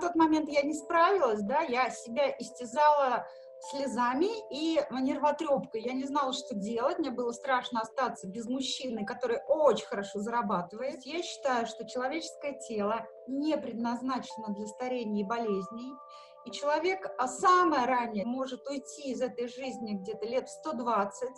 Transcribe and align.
тот 0.00 0.14
момент 0.14 0.48
я 0.48 0.62
не 0.62 0.74
справилась, 0.74 1.42
да, 1.42 1.60
я 1.60 1.90
себя 1.90 2.30
истязала 2.38 3.26
слезами 3.70 4.30
и 4.50 4.80
нервотрепкой. 4.90 5.82
Я 5.82 5.92
не 5.92 6.04
знала, 6.04 6.32
что 6.32 6.54
делать, 6.54 6.98
мне 6.98 7.10
было 7.10 7.32
страшно 7.32 7.80
остаться 7.80 8.26
без 8.26 8.46
мужчины, 8.46 9.04
который 9.04 9.38
очень 9.48 9.86
хорошо 9.86 10.20
зарабатывает. 10.20 11.02
Я 11.02 11.22
считаю, 11.22 11.66
что 11.66 11.86
человеческое 11.86 12.58
тело 12.58 13.06
не 13.26 13.56
предназначено 13.58 14.54
для 14.54 14.66
старения 14.66 15.24
и 15.24 15.28
болезней, 15.28 15.92
и 16.46 16.50
человек 16.50 17.06
а 17.18 17.28
самое 17.28 17.84
ранее 17.84 18.24
может 18.24 18.66
уйти 18.66 19.10
из 19.12 19.20
этой 19.20 19.46
жизни 19.46 19.92
где-то 19.92 20.26
лет 20.26 20.48
в 20.48 20.52
120, 20.52 21.28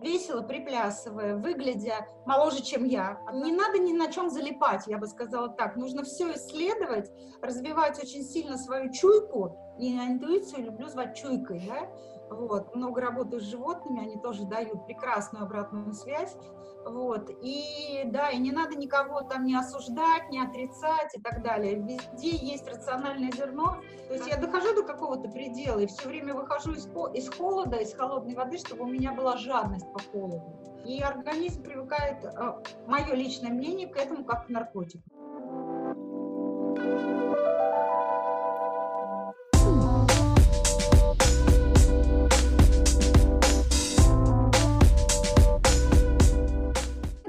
весело 0.00 0.42
приплясывая, 0.42 1.36
выглядя 1.36 2.06
моложе, 2.26 2.62
чем 2.62 2.84
я. 2.84 3.20
Не 3.32 3.52
надо 3.52 3.78
ни 3.78 3.92
на 3.92 4.10
чем 4.12 4.30
залипать, 4.30 4.86
я 4.86 4.98
бы 4.98 5.06
сказала 5.06 5.48
так. 5.48 5.76
Нужно 5.76 6.02
все 6.04 6.32
исследовать, 6.34 7.10
развивать 7.42 8.02
очень 8.02 8.22
сильно 8.22 8.56
свою 8.56 8.92
чуйку, 8.92 9.56
и 9.78 9.96
интуицию 9.96 10.64
люблю 10.64 10.88
звать 10.88 11.16
чуйкой, 11.16 11.62
да, 11.66 11.88
вот, 12.30 12.74
много 12.74 13.00
работаю 13.00 13.40
с 13.40 13.44
животными, 13.44 14.00
они 14.00 14.16
тоже 14.16 14.44
дают 14.44 14.86
прекрасную 14.86 15.44
обратную 15.44 15.92
связь, 15.92 16.36
вот, 16.84 17.30
и 17.42 18.02
да, 18.06 18.30
и 18.30 18.38
не 18.38 18.52
надо 18.52 18.76
никого 18.76 19.22
там 19.22 19.44
не 19.44 19.54
осуждать, 19.56 20.30
не 20.30 20.40
отрицать 20.40 21.16
и 21.16 21.20
так 21.20 21.42
далее, 21.42 21.76
везде 21.76 22.30
есть 22.30 22.68
рациональное 22.68 23.30
зерно, 23.32 23.78
то 24.06 24.14
есть 24.14 24.26
я 24.26 24.36
дохожу 24.36 24.74
до 24.74 24.82
какого-то 24.82 25.28
предела 25.28 25.80
и 25.80 25.86
все 25.86 26.08
время 26.08 26.34
выхожу 26.34 26.72
из, 26.72 26.86
из 27.14 27.34
холода, 27.34 27.76
из 27.76 27.94
холодной 27.94 28.34
воды, 28.34 28.58
чтобы 28.58 28.84
у 28.84 28.88
меня 28.88 29.12
была 29.12 29.36
жадность 29.36 29.86
по 29.92 30.00
холоду, 30.12 30.56
и 30.84 31.00
организм 31.00 31.62
привыкает, 31.62 32.24
э, 32.24 32.62
мое 32.86 33.14
личное 33.14 33.50
мнение, 33.50 33.88
к 33.88 33.96
этому 33.96 34.24
как 34.24 34.46
к 34.46 34.48
наркотику. 34.48 35.02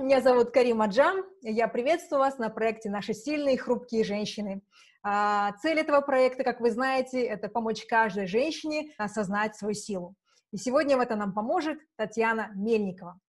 Меня 0.10 0.22
зовут 0.22 0.50
Карима 0.50 0.88
Джам. 0.88 1.24
Я 1.44 1.68
приветствую 1.68 2.18
вас 2.18 2.40
на 2.40 2.50
проекте 2.50 2.90
«Наши 2.90 3.14
сильные 3.14 3.54
и 3.54 3.58
хрупкие 3.58 4.04
женщины». 4.04 4.64
А, 5.04 5.52
цель 5.62 5.80
этого 5.80 6.02
проекта, 6.02 6.44
как 6.44 6.62
вы 6.62 6.72
знаете, 6.72 7.22
это 7.24 7.48
помочь 7.48 7.86
каждой 7.86 8.26
женщине 8.26 8.92
осознать 8.98 9.56
свою 9.56 9.76
силу. 9.76 10.16
И 10.52 10.58
сегодня 10.58 10.98
в 10.98 11.00
этом 11.00 11.20
нам 11.20 11.32
поможет 11.32 11.78
Татьяна 11.96 12.50
Мельникова. 12.56 13.20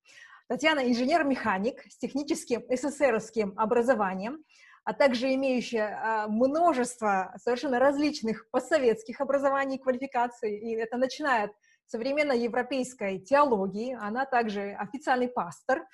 Татьяна– 0.49 0.81
инженер-механик 0.91 1.83
с 1.83 1.99
техническим 1.99 2.63
СССРовским 2.71 3.53
образованием, 3.59 4.43
а 4.83 4.95
также 4.95 5.35
имеющая 5.35 6.01
а, 6.03 6.29
множество 6.29 7.35
совершенно 7.37 7.79
различных 7.79 8.49
постсоветских 8.51 9.21
образований 9.21 9.77
и 9.77 9.83
квалификаций. 9.83 10.57
И 10.57 10.75
это 10.77 10.97
начинает 10.97 11.51
современной 11.91 12.39
европейской 12.39 13.19
теологии, 13.19 13.97
она 14.01 14.25
также 14.25 14.73
официальный 14.79 15.29
пастор, 15.29 15.85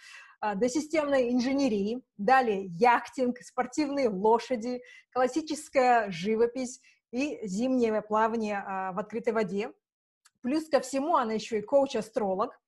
до 0.41 0.69
системной 0.69 1.33
инженерии, 1.33 2.03
далее 2.17 2.67
яхтинг, 2.67 3.39
спортивные 3.39 4.09
лошади, 4.09 4.83
классическая 5.13 6.11
живопись 6.11 6.81
и 7.11 7.47
зимнее 7.47 8.03
плавание 8.03 8.63
а, 8.67 8.93
в 8.93 8.99
открытой 8.99 9.33
воде. 9.33 9.73
Плюс 10.43 10.69
ко 10.69 10.81
всему 10.81 11.17
она 11.17 11.33
еще 11.33 11.59
и 11.59 11.63
коуч-астролог. 11.63 12.59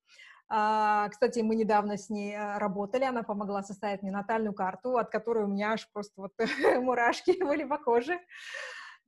А, 0.48 1.08
кстати, 1.10 1.40
мы 1.40 1.54
недавно 1.54 1.98
с 1.98 2.08
ней 2.08 2.36
работали, 2.36 3.04
она 3.04 3.22
помогла 3.22 3.62
составить 3.62 4.02
мне 4.02 4.10
натальную 4.10 4.54
карту, 4.54 4.96
от 4.96 5.10
которой 5.10 5.44
у 5.44 5.48
меня 5.48 5.72
аж 5.72 5.88
просто 5.92 6.14
вот 6.16 6.32
мурашки 6.80 7.42
были 7.42 7.64
по 7.64 7.78
коже. 7.78 8.18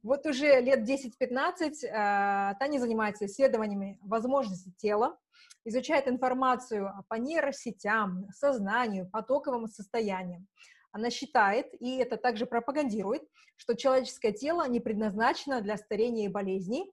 Вот 0.03 0.25
уже 0.27 0.61
лет 0.61 0.89
10-15 0.89 2.57
Таня 2.59 2.79
занимается 2.79 3.27
исследованиями 3.27 3.99
возможностей 4.03 4.73
тела, 4.79 5.19
изучает 5.65 6.09
информацию 6.09 6.91
по 7.09 7.17
нейросетям, 7.17 8.29
сознанию, 8.33 9.11
потоковым 9.11 9.67
состояниям. 9.67 10.47
Она 10.93 11.11
считает, 11.11 11.67
и 11.81 11.99
это 11.99 12.17
также 12.17 12.47
пропагандирует, 12.47 13.23
что 13.57 13.77
человеческое 13.77 14.33
тело 14.33 14.67
не 14.67 14.81
предназначено 14.81 15.61
для 15.61 15.77
старения 15.77 16.25
и 16.25 16.33
болезней, 16.33 16.91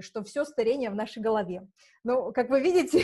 что 0.00 0.22
все 0.22 0.44
старение 0.44 0.90
в 0.90 0.94
нашей 0.94 1.22
голове. 1.22 1.66
Ну, 2.04 2.32
как 2.32 2.50
вы 2.50 2.60
видите, 2.60 3.02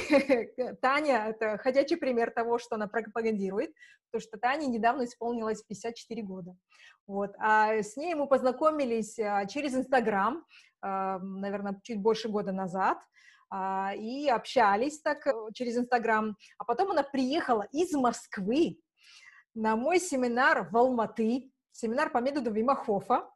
Таня— 0.82 1.26
это 1.28 1.58
ходячий 1.58 1.96
пример 1.96 2.30
того, 2.30 2.58
что 2.58 2.76
она 2.76 2.86
пропагандирует, 2.86 3.72
потому 4.10 4.28
что 4.28 4.38
Тане 4.38 4.66
недавно 4.66 5.04
исполнилось 5.04 5.62
54 5.62 6.22
года. 6.22 6.56
Вот. 7.06 7.34
А 7.38 7.74
с 7.74 7.96
ней 7.96 8.14
мы 8.14 8.26
познакомились 8.26 9.18
а, 9.18 9.46
через 9.46 9.74
Инстаграм, 9.74 10.44
а, 10.80 11.18
наверное, 11.18 11.78
чуть 11.82 12.00
больше 12.00 12.28
года 12.28 12.52
назад, 12.52 12.98
а, 13.50 13.92
и 13.94 14.28
общались 14.28 15.00
так 15.00 15.26
э, 15.26 15.32
через 15.52 15.76
Инстаграм. 15.76 16.36
А 16.58 16.64
потом 16.64 16.90
она 16.90 17.02
приехала 17.02 17.66
из 17.72 17.92
Москвы 17.92 18.78
на 19.54 19.76
мой 19.76 20.00
семинар 20.00 20.68
в 20.70 20.76
Алматы, 20.76 21.50
семинар 21.70 22.10
по 22.10 22.18
методу 22.18 22.52
Вимахофа. 22.52 23.28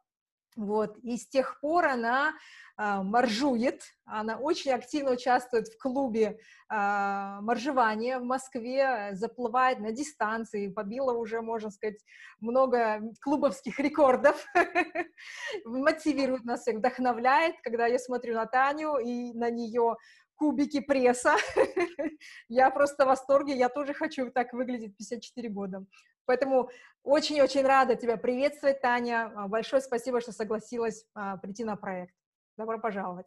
Вот, 0.55 0.97
и 1.03 1.17
с 1.17 1.27
тех 1.27 1.59
пор 1.61 1.85
она 1.85 2.33
а, 2.75 3.03
моржует, 3.03 3.83
она 4.05 4.37
очень 4.37 4.71
активно 4.71 5.11
участвует 5.11 5.67
в 5.67 5.77
клубе 5.77 6.39
а, 6.69 7.39
моржевания 7.41 8.19
в 8.19 8.23
Москве, 8.23 9.09
заплывает 9.13 9.79
на 9.79 9.91
дистанции, 9.91 10.69
побила 10.69 11.13
уже, 11.13 11.41
можно 11.41 11.71
сказать, 11.71 11.99
много 12.39 13.01
клубовских 13.21 13.79
рекордов, 13.79 14.43
мотивирует 15.65 16.45
нас 16.45 16.65
вдохновляет, 16.65 17.55
когда 17.61 17.85
я 17.85 17.99
смотрю 17.99 18.35
на 18.35 18.45
Таню 18.45 18.97
и 18.97 19.33
на 19.33 19.49
нее 19.49 19.97
кубики 20.35 20.79
пресса. 20.79 21.35
я 22.47 22.71
просто 22.71 23.03
в 23.03 23.09
восторге, 23.09 23.57
я 23.57 23.69
тоже 23.69 23.93
хочу 23.93 24.31
так 24.31 24.53
выглядеть 24.53 24.95
54 24.97 25.49
года. 25.49 25.85
Поэтому 26.29 26.69
очень-очень 27.01 27.63
рада 27.63 27.95
тебя 27.95 28.15
приветствовать, 28.15 28.81
Таня. 28.81 29.33
А, 29.35 29.47
большое 29.47 29.81
спасибо, 29.81 30.21
что 30.21 30.31
согласилась 30.31 31.03
а, 31.15 31.37
прийти 31.37 31.63
на 31.63 31.75
проект. 31.75 32.13
Добро 32.55 32.79
пожаловать. 32.79 33.25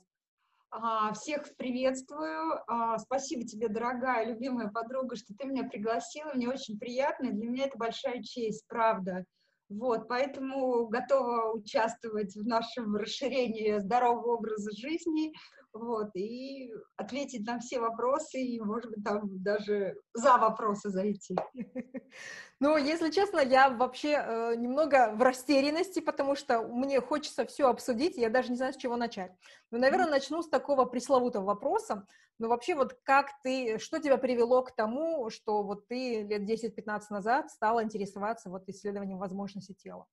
Всех 1.14 1.56
приветствую. 1.56 2.62
А, 2.68 2.96
спасибо 2.98 3.44
тебе, 3.44 3.66
дорогая, 3.66 4.26
любимая 4.26 4.68
подруга, 4.68 5.16
что 5.16 5.34
ты 5.36 5.48
меня 5.48 5.64
пригласила. 5.64 6.32
Мне 6.32 6.48
очень 6.48 6.78
приятно, 6.78 7.32
для 7.32 7.48
меня 7.48 7.66
это 7.66 7.76
большая 7.76 8.22
честь, 8.22 8.68
правда. 8.68 9.24
Вот, 9.68 10.06
поэтому 10.06 10.86
готова 10.86 11.54
участвовать 11.54 12.36
в 12.36 12.46
нашем 12.46 12.94
расширении 12.94 13.78
здорового 13.78 14.36
образа 14.36 14.70
жизни, 14.76 15.32
вот, 15.72 16.14
и 16.14 16.72
ответить 16.96 17.46
на 17.46 17.58
все 17.58 17.80
вопросы, 17.80 18.40
и, 18.40 18.60
может 18.60 18.90
быть, 18.90 19.04
там 19.04 19.42
даже 19.42 19.96
за 20.14 20.36
вопросы 20.38 20.90
зайти. 20.90 21.36
Ну, 22.60 22.76
если 22.76 23.10
честно, 23.10 23.40
я 23.40 23.70
вообще 23.70 24.22
э, 24.24 24.54
немного 24.54 25.12
в 25.16 25.22
растерянности, 25.22 25.98
потому 25.98 26.36
что 26.36 26.62
мне 26.62 27.00
хочется 27.00 27.44
все 27.44 27.68
обсудить, 27.68 28.16
я 28.16 28.30
даже 28.30 28.50
не 28.50 28.56
знаю, 28.56 28.72
с 28.72 28.76
чего 28.76 28.94
начать. 28.94 29.32
Ну, 29.72 29.78
наверное, 29.78 30.08
начну 30.08 30.42
с 30.42 30.48
такого 30.48 30.84
пресловутого 30.84 31.44
вопроса. 31.44 32.06
Ну, 32.38 32.46
вообще, 32.46 32.76
вот 32.76 32.96
как 33.02 33.30
ты, 33.42 33.80
что 33.80 33.98
тебя 33.98 34.16
привело 34.16 34.62
к 34.62 34.76
тому, 34.76 35.28
что 35.28 35.64
вот 35.64 35.88
ты 35.88 36.22
лет 36.22 36.48
10-15 36.48 37.00
назад 37.10 37.50
стала 37.50 37.82
интересоваться 37.82 38.48
вот 38.48 38.68
исследованием 38.68 39.18
возможности 39.18 39.72
тела? 39.72 40.06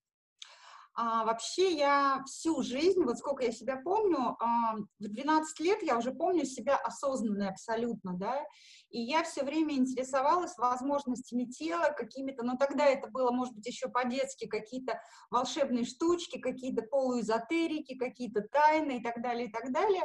А, 1.01 1.23
вообще 1.23 1.77
я 1.77 2.21
всю 2.27 2.61
жизнь, 2.61 3.01
вот 3.05 3.17
сколько 3.17 3.45
я 3.45 3.53
себя 3.53 3.77
помню, 3.77 4.35
а, 4.37 4.75
в 4.75 5.07
12 5.07 5.57
лет 5.61 5.81
я 5.81 5.97
уже 5.97 6.11
помню 6.11 6.43
себя 6.43 6.75
осознанной 6.75 7.47
абсолютно, 7.47 8.17
да, 8.17 8.45
и 8.89 8.99
я 8.99 9.23
все 9.23 9.45
время 9.45 9.75
интересовалась 9.75 10.57
возможностями 10.57 11.45
тела, 11.45 11.93
какими-то, 11.97 12.43
но 12.43 12.57
тогда 12.57 12.85
это 12.85 13.07
было, 13.07 13.31
может 13.31 13.55
быть, 13.55 13.65
еще 13.65 13.87
по-детски, 13.87 14.45
какие-то 14.47 14.99
волшебные 15.31 15.85
штучки, 15.85 16.37
какие-то 16.37 16.81
полуэзотерики, 16.81 17.95
какие-то 17.95 18.41
тайны 18.51 18.97
и 18.97 19.01
так 19.01 19.21
далее, 19.21 19.47
и 19.47 19.51
так 19.53 19.71
далее. 19.71 20.03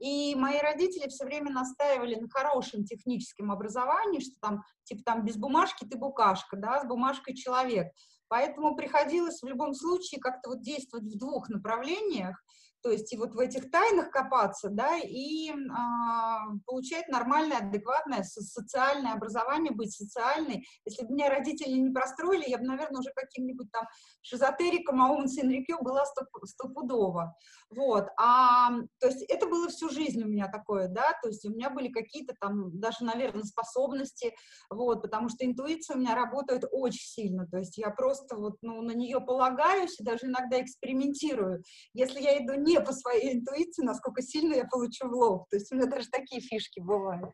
И 0.00 0.34
мои 0.34 0.58
родители 0.58 1.08
все 1.08 1.24
время 1.24 1.52
настаивали 1.52 2.16
на 2.16 2.28
хорошем 2.28 2.84
техническом 2.84 3.52
образовании, 3.52 4.18
что 4.18 4.34
там, 4.40 4.64
типа, 4.82 5.02
там, 5.04 5.24
без 5.24 5.36
бумажки 5.36 5.84
ты 5.84 5.96
букашка, 5.96 6.56
да, 6.56 6.80
с 6.80 6.84
бумажкой 6.84 7.36
человек. 7.36 7.92
Поэтому 8.32 8.74
приходилось 8.74 9.42
в 9.42 9.46
любом 9.46 9.74
случае 9.74 10.18
как-то 10.18 10.48
вот 10.48 10.62
действовать 10.62 11.04
в 11.04 11.18
двух 11.18 11.50
направлениях. 11.50 12.42
То 12.82 12.90
есть 12.90 13.12
и 13.12 13.16
вот 13.16 13.34
в 13.34 13.38
этих 13.38 13.70
тайнах 13.70 14.10
копаться, 14.10 14.68
да, 14.70 14.98
и 14.98 15.50
а, 15.50 16.40
получать 16.66 17.08
нормальное, 17.08 17.58
адекватное 17.58 18.22
социальное 18.24 19.12
образование, 19.12 19.72
быть 19.72 19.92
социальной. 19.92 20.66
Если 20.84 21.04
бы 21.04 21.12
меня 21.12 21.30
родители 21.30 21.78
не 21.78 21.90
простроили, 21.90 22.48
я 22.48 22.58
бы, 22.58 22.64
наверное, 22.64 23.00
уже 23.00 23.10
каким-нибудь 23.14 23.70
там 23.70 23.86
шизотериком, 24.22 25.00
а 25.02 25.10
ум 25.10 25.26
Энрикё 25.26 25.80
была 25.80 26.04
стопудово. 26.44 27.36
Вот, 27.70 28.08
а, 28.18 28.70
то 28.98 29.06
есть 29.06 29.22
это 29.28 29.46
было 29.46 29.68
всю 29.68 29.88
жизнь 29.88 30.22
у 30.22 30.26
меня 30.26 30.48
такое, 30.48 30.88
да, 30.88 31.18
то 31.22 31.28
есть 31.28 31.44
у 31.46 31.50
меня 31.50 31.70
были 31.70 31.88
какие-то 31.88 32.34
там 32.38 32.78
даже, 32.78 33.04
наверное, 33.04 33.44
способности, 33.44 34.34
вот, 34.68 35.00
потому 35.02 35.30
что 35.30 35.46
интуиция 35.46 35.96
у 35.96 36.00
меня 36.00 36.14
работает 36.14 36.64
очень 36.70 37.06
сильно, 37.06 37.46
то 37.46 37.58
есть 37.58 37.78
я 37.78 37.90
просто 37.90 38.36
вот, 38.36 38.56
ну, 38.60 38.82
на 38.82 38.92
нее 38.92 39.20
полагаюсь 39.20 39.98
и 39.98 40.04
даже 40.04 40.26
иногда 40.26 40.60
экспериментирую. 40.60 41.62
Если 41.94 42.20
я 42.20 42.44
иду 42.44 42.54
не 42.54 42.71
по 42.80 42.92
своей 42.92 43.34
интуиции, 43.34 43.82
насколько 43.84 44.22
сильно 44.22 44.54
я 44.54 44.64
получу 44.64 45.08
в 45.08 45.12
лоб, 45.12 45.48
то 45.50 45.56
есть 45.56 45.72
у 45.72 45.76
меня 45.76 45.86
даже 45.86 46.08
такие 46.08 46.40
фишки 46.40 46.80
бывают. 46.80 47.30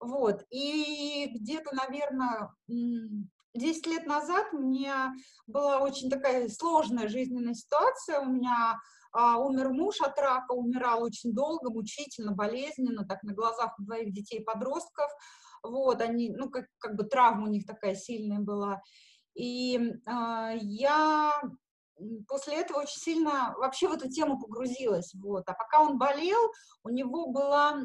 Вот, 0.00 0.44
и 0.50 1.28
где-то, 1.34 1.74
наверное, 1.74 2.52
10 3.54 3.86
лет 3.86 4.06
назад 4.06 4.52
меня 4.52 5.12
была 5.46 5.80
очень 5.80 6.08
такая 6.08 6.48
сложная 6.48 7.08
жизненная 7.08 7.54
ситуация, 7.54 8.20
у 8.20 8.26
меня 8.26 8.78
а, 9.12 9.38
умер 9.38 9.70
муж 9.70 10.00
от 10.00 10.18
рака, 10.18 10.52
умирал 10.52 11.02
очень 11.02 11.32
долго, 11.32 11.70
мучительно, 11.70 12.32
болезненно, 12.32 13.06
так 13.06 13.22
на 13.22 13.32
глазах 13.32 13.74
у 13.78 13.82
двоих 13.82 14.12
детей-подростков, 14.12 15.10
вот, 15.62 16.00
они, 16.00 16.30
ну, 16.30 16.48
как, 16.50 16.66
как 16.78 16.94
бы 16.94 17.04
травма 17.04 17.44
у 17.44 17.50
них 17.50 17.66
такая 17.66 17.94
сильная 17.94 18.38
была, 18.38 18.80
и 19.34 19.94
а, 20.06 20.52
я 20.54 21.40
после 22.26 22.56
этого 22.56 22.80
очень 22.80 23.00
сильно 23.00 23.54
вообще 23.58 23.88
в 23.88 23.92
эту 23.92 24.08
тему 24.08 24.38
погрузилась, 24.38 25.12
вот, 25.14 25.44
а 25.48 25.54
пока 25.54 25.82
он 25.82 25.98
болел, 25.98 26.52
у 26.84 26.90
него 26.90 27.28
была 27.28 27.82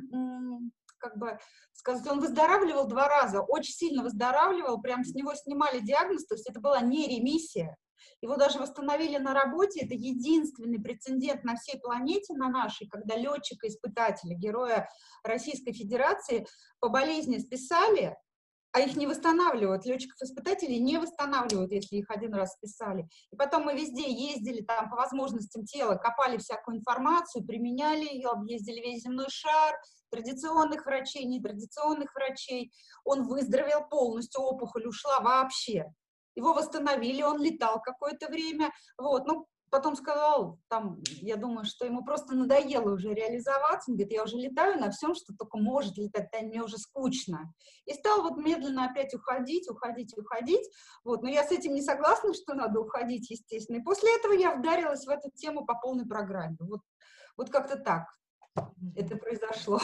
как 1.03 1.17
бы 1.17 1.37
сказать, 1.73 2.07
он 2.07 2.21
выздоравливал 2.21 2.87
два 2.87 3.09
раза, 3.09 3.41
очень 3.41 3.73
сильно 3.73 4.03
выздоравливал, 4.03 4.81
прям 4.81 5.03
с 5.03 5.13
него 5.13 5.35
снимали 5.35 5.81
диагноз, 5.81 6.25
то 6.25 6.35
есть 6.35 6.49
это 6.49 6.61
была 6.61 6.79
не 6.79 7.07
ремиссия. 7.07 7.75
Его 8.21 8.37
даже 8.37 8.59
восстановили 8.59 9.17
на 9.17 9.33
работе, 9.33 9.81
это 9.81 9.93
единственный 9.93 10.81
прецедент 10.81 11.43
на 11.43 11.57
всей 11.57 11.79
планете, 11.79 12.33
на 12.33 12.47
нашей, 12.47 12.87
когда 12.87 13.17
летчика-испытателя, 13.17 14.35
героя 14.35 14.89
Российской 15.23 15.73
Федерации 15.73 16.47
по 16.79 16.87
болезни 16.87 17.37
списали, 17.39 18.15
а 18.73 18.79
их 18.79 18.95
не 18.95 19.05
восстанавливают, 19.05 19.85
летчиков-испытателей 19.85 20.79
не 20.79 20.97
восстанавливают, 20.97 21.71
если 21.71 21.97
их 21.97 22.09
один 22.09 22.33
раз 22.33 22.53
списали. 22.53 23.07
И 23.31 23.35
потом 23.35 23.65
мы 23.65 23.75
везде 23.75 24.11
ездили 24.11 24.61
там 24.61 24.89
по 24.89 24.95
возможностям 24.95 25.63
тела, 25.63 25.95
копали 25.95 26.37
всякую 26.37 26.77
информацию, 26.77 27.45
применяли 27.45 28.03
ее, 28.03 28.29
объездили 28.29 28.81
весь 28.81 29.03
земной 29.03 29.27
шар, 29.29 29.75
традиционных 30.09 30.87
врачей, 30.87 31.23
нетрадиционных 31.25 32.15
врачей. 32.15 32.73
Он 33.03 33.27
выздоровел 33.27 33.87
полностью, 33.87 34.41
опухоль 34.41 34.87
ушла 34.87 35.19
вообще. 35.19 35.93
Его 36.35 36.53
восстановили, 36.53 37.21
он 37.21 37.43
летал 37.43 37.79
какое-то 37.79 38.27
время, 38.27 38.71
вот, 38.97 39.27
ну, 39.27 39.45
потом 39.73 39.95
сказал, 39.95 40.59
там, 40.67 41.01
я 41.21 41.35
думаю, 41.35 41.65
что 41.65 41.83
ему 41.83 42.05
просто 42.05 42.35
надоело 42.35 42.93
уже 42.93 43.11
реализоваться, 43.11 43.89
он 43.89 43.97
говорит, 43.97 44.13
я 44.13 44.23
уже 44.23 44.37
летаю 44.37 44.79
на 44.79 44.91
всем, 44.91 45.15
что 45.15 45.33
только 45.35 45.57
может 45.57 45.97
летать, 45.97 46.29
да, 46.31 46.41
мне 46.41 46.61
уже 46.61 46.77
скучно. 46.77 47.51
И 47.85 47.93
стал 47.93 48.21
вот 48.21 48.37
медленно 48.37 48.85
опять 48.85 49.15
уходить, 49.15 49.67
уходить, 49.67 50.15
уходить, 50.15 50.69
вот, 51.03 51.23
но 51.23 51.29
я 51.29 51.43
с 51.43 51.51
этим 51.51 51.73
не 51.73 51.81
согласна, 51.81 52.35
что 52.35 52.53
надо 52.53 52.79
уходить, 52.79 53.31
естественно, 53.31 53.77
и 53.77 53.83
после 53.83 54.15
этого 54.15 54.33
я 54.33 54.55
вдарилась 54.55 55.07
в 55.07 55.09
эту 55.09 55.31
тему 55.31 55.65
по 55.65 55.73
полной 55.73 56.05
программе, 56.05 56.57
вот, 56.59 56.81
вот 57.35 57.49
как-то 57.49 57.75
так 57.75 58.05
это 58.95 59.17
произошло. 59.17 59.79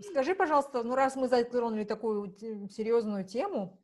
Скажи, 0.00 0.34
пожалуйста, 0.34 0.82
ну 0.82 0.96
раз 0.96 1.14
мы 1.14 1.28
затронули 1.28 1.84
такую 1.84 2.36
серьезную 2.70 3.24
тему, 3.24 3.80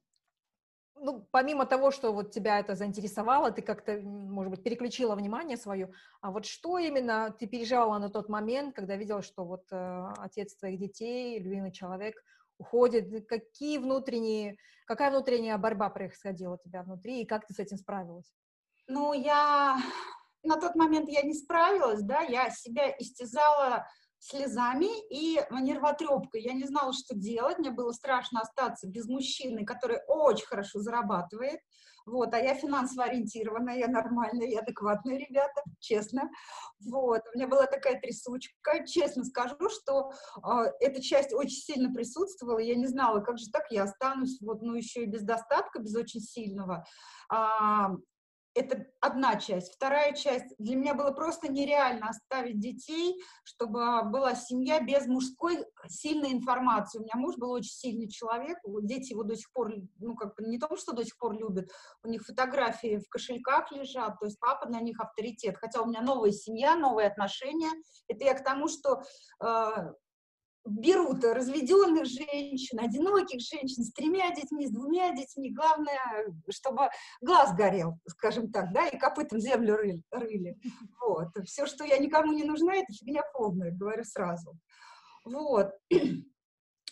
ну, 1.00 1.26
помимо 1.30 1.66
того, 1.66 1.90
что 1.90 2.12
вот 2.12 2.30
тебя 2.30 2.58
это 2.58 2.74
заинтересовало, 2.74 3.50
ты 3.50 3.62
как-то, 3.62 3.98
может 4.00 4.50
быть, 4.50 4.62
переключила 4.62 5.14
внимание 5.14 5.56
свое, 5.56 5.92
а 6.20 6.30
вот 6.30 6.46
что 6.46 6.78
именно 6.78 7.34
ты 7.38 7.46
переживала 7.46 7.98
на 7.98 8.08
тот 8.08 8.28
момент, 8.28 8.74
когда 8.74 8.96
видела, 8.96 9.22
что 9.22 9.44
вот 9.44 9.64
э, 9.70 10.04
отец 10.18 10.54
твоих 10.56 10.78
детей, 10.78 11.38
любимый 11.38 11.72
человек, 11.72 12.22
уходит, 12.58 13.26
какие 13.28 13.78
внутренние, 13.78 14.56
какая 14.86 15.10
внутренняя 15.10 15.56
борьба 15.58 15.90
происходила 15.90 16.54
у 16.54 16.58
тебя 16.58 16.82
внутри, 16.82 17.22
и 17.22 17.26
как 17.26 17.46
ты 17.46 17.54
с 17.54 17.58
этим 17.58 17.76
справилась? 17.76 18.32
Ну, 18.86 19.12
я 19.12 19.76
на 20.42 20.60
тот 20.60 20.74
момент 20.74 21.08
я 21.08 21.22
не 21.22 21.34
справилась, 21.34 22.02
да, 22.02 22.20
я 22.22 22.50
себя 22.50 22.90
истязала 22.98 23.86
слезами 24.18 24.88
и 25.10 25.40
нервотрепкой. 25.50 26.42
Я 26.42 26.52
не 26.52 26.64
знала, 26.64 26.92
что 26.92 27.14
делать, 27.14 27.58
мне 27.58 27.70
было 27.70 27.92
страшно 27.92 28.40
остаться 28.40 28.88
без 28.88 29.06
мужчины, 29.06 29.64
который 29.64 29.98
очень 30.06 30.46
хорошо 30.46 30.80
зарабатывает, 30.80 31.60
вот, 32.08 32.32
а 32.32 32.38
я 32.38 32.54
финансово 32.54 33.04
ориентированная, 33.04 33.76
я 33.78 33.88
нормальная, 33.88 34.46
я 34.46 34.60
адекватная, 34.60 35.18
ребята, 35.18 35.62
честно, 35.78 36.30
вот, 36.80 37.20
у 37.32 37.36
меня 37.36 37.48
была 37.48 37.66
такая 37.66 38.00
трясучка, 38.00 38.86
честно 38.86 39.24
скажу, 39.24 39.68
что 39.68 40.12
э, 40.42 40.72
эта 40.80 41.02
часть 41.02 41.32
очень 41.34 41.58
сильно 41.58 41.92
присутствовала, 41.92 42.58
я 42.58 42.76
не 42.76 42.86
знала, 42.86 43.20
как 43.20 43.38
же 43.38 43.50
так 43.52 43.64
я 43.70 43.82
останусь, 43.82 44.40
вот, 44.40 44.62
ну, 44.62 44.74
еще 44.74 45.02
и 45.02 45.06
без 45.06 45.22
достатка, 45.22 45.80
без 45.80 45.94
очень 45.94 46.20
сильного, 46.20 46.86
а, 47.28 47.90
это 48.54 48.86
одна 49.00 49.36
часть. 49.36 49.74
Вторая 49.74 50.12
часть, 50.12 50.54
для 50.58 50.76
меня 50.76 50.94
было 50.94 51.10
просто 51.12 51.50
нереально 51.50 52.08
оставить 52.08 52.58
детей, 52.58 53.22
чтобы 53.44 54.02
была 54.04 54.34
семья 54.34 54.80
без 54.80 55.06
мужской 55.06 55.64
сильной 55.88 56.32
информации. 56.32 56.98
У 56.98 57.02
меня 57.02 57.14
муж 57.16 57.36
был 57.36 57.52
очень 57.52 57.70
сильный 57.70 58.08
человек, 58.08 58.58
дети 58.82 59.12
его 59.12 59.22
до 59.22 59.36
сих 59.36 59.52
пор, 59.52 59.72
ну, 59.98 60.14
как 60.16 60.34
бы 60.34 60.44
не 60.48 60.58
то, 60.58 60.76
что 60.76 60.92
до 60.92 61.04
сих 61.04 61.16
пор 61.18 61.34
любят, 61.34 61.70
у 62.02 62.08
них 62.08 62.22
фотографии 62.22 62.98
в 62.98 63.08
кошельках 63.08 63.70
лежат, 63.72 64.18
то 64.18 64.26
есть 64.26 64.38
папа 64.40 64.66
для 64.66 64.80
них 64.80 65.00
авторитет. 65.00 65.56
Хотя 65.58 65.82
у 65.82 65.86
меня 65.86 66.00
новая 66.00 66.32
семья, 66.32 66.76
новые 66.76 67.08
отношения. 67.08 67.70
Это 68.08 68.24
я 68.24 68.34
к 68.34 68.44
тому, 68.44 68.68
что 68.68 69.02
э, 69.44 69.92
берут 70.68 71.24
разведенных 71.24 72.06
женщин, 72.06 72.80
одиноких 72.80 73.40
женщин 73.40 73.84
с 73.84 73.92
тремя 73.92 74.34
детьми, 74.34 74.66
с 74.66 74.70
двумя 74.70 75.14
детьми. 75.14 75.52
Главное, 75.52 75.98
чтобы 76.50 76.88
глаз 77.20 77.54
горел, 77.54 77.98
скажем 78.06 78.50
так, 78.50 78.72
да, 78.72 78.86
и 78.88 78.98
копытом 78.98 79.40
землю 79.40 79.76
рыли. 79.76 80.02
рыли. 80.10 80.56
Вот. 81.00 81.28
Все, 81.44 81.66
что 81.66 81.84
я 81.84 81.98
никому 81.98 82.32
не 82.32 82.44
нужна, 82.44 82.74
это 82.74 82.92
фигня 82.92 83.22
полная, 83.32 83.70
говорю 83.72 84.04
сразу. 84.04 84.56
Вот. 85.24 85.70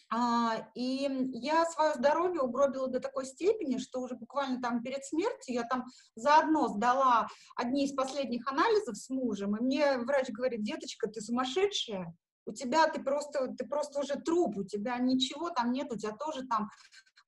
А, 0.08 0.68
и 0.76 1.08
я 1.32 1.66
свое 1.66 1.94
здоровье 1.94 2.40
угробила 2.40 2.86
до 2.86 3.00
такой 3.00 3.26
степени, 3.26 3.78
что 3.78 4.00
уже 4.00 4.14
буквально 4.14 4.60
там 4.62 4.80
перед 4.80 5.04
смертью 5.04 5.54
я 5.54 5.64
там 5.64 5.84
заодно 6.14 6.68
сдала 6.68 7.26
одни 7.56 7.86
из 7.86 7.92
последних 7.92 8.46
анализов 8.46 8.96
с 8.96 9.10
мужем, 9.10 9.56
и 9.56 9.62
мне 9.62 9.98
врач 9.98 10.28
говорит, 10.30 10.62
деточка, 10.62 11.08
ты 11.08 11.20
сумасшедшая, 11.20 12.14
у 12.46 12.52
тебя 12.52 12.88
ты 12.88 13.02
просто, 13.02 13.48
ты 13.48 13.66
просто 13.66 14.00
уже 14.00 14.14
труп, 14.14 14.56
у 14.58 14.64
тебя 14.64 14.98
ничего 14.98 15.50
там 15.50 15.72
нет, 15.72 15.92
у 15.92 15.96
тебя 15.96 16.12
тоже 16.12 16.46
там, 16.46 16.70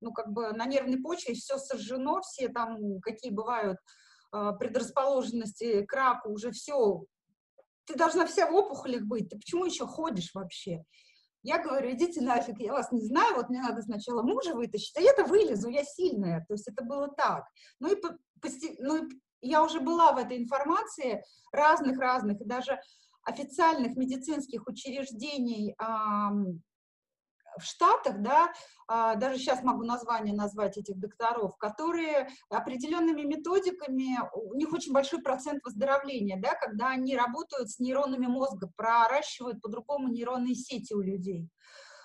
ну, 0.01 0.13
как 0.13 0.33
бы 0.33 0.53
на 0.53 0.65
нервной 0.65 1.01
почве 1.01 1.35
все 1.35 1.59
сожжено, 1.59 2.21
все 2.23 2.49
там, 2.49 3.01
какие 3.01 3.33
бывают 3.33 3.79
э, 4.33 4.53
предрасположенности 4.59 5.85
к 5.85 5.93
раку, 5.93 6.31
уже 6.31 6.53
все, 6.53 7.05
ты 7.85 7.95
должна 7.95 8.27
вся 8.27 8.51
в 8.51 8.55
опухолях 8.55 9.03
быть, 9.03 9.29
ты 9.29 9.37
почему 9.37 9.65
еще 9.65 9.87
ходишь 9.87 10.31
вообще? 10.35 10.85
Я 11.43 11.63
говорю, 11.63 11.93
идите 11.93 12.21
нафиг, 12.21 12.61
я 12.61 12.73
вас 12.73 12.93
не 12.93 13.01
знаю, 13.01 13.37
вот 13.37 13.49
мне 13.49 13.63
надо 13.63 13.81
сначала 13.83 14.23
мужа 14.23 14.55
вытащить, 14.55 14.97
а 14.97 15.01
я-то 15.01 15.25
вылезу, 15.25 15.69
я 15.69 15.85
сильная, 15.85 16.45
то 16.47 16.55
есть 16.55 16.69
это 16.69 16.85
было 16.85 17.09
так. 17.09 17.45
Ну 17.81 17.93
и, 17.93 18.01
ну, 18.81 19.09
я 19.41 19.63
уже 19.63 19.81
была 19.81 20.13
в 20.13 20.19
этой 20.19 20.37
информации 20.37 21.25
разных-разных, 21.53 22.41
и 22.41 22.45
даже 22.45 22.81
официальных 23.29 23.97
медицинских 23.97 24.67
учреждений 24.67 25.75
в 27.59 27.63
Штатах, 27.63 28.23
да, 28.23 28.53
а, 28.87 29.17
даже 29.17 29.39
сейчас 29.39 29.63
могу 29.63 29.83
название 29.83 30.35
назвать 30.35 30.77
этих 30.77 30.99
докторов, 30.99 31.57
которые 31.59 32.29
определенными 32.51 33.23
методиками, 33.23 34.19
у 34.33 34.55
них 34.55 34.73
очень 34.73 34.93
большой 34.93 35.23
процент 35.23 35.63
выздоровления, 35.65 36.41
да, 36.41 36.55
когда 36.55 36.91
они 36.91 37.17
работают 37.17 37.71
с 37.71 37.79
нейронами 37.79 38.27
мозга, 38.27 38.71
проращивают 38.77 39.61
по-другому 39.61 40.09
нейронные 40.09 40.55
сети 40.55 40.95
у 40.95 41.01
людей. 41.01 41.49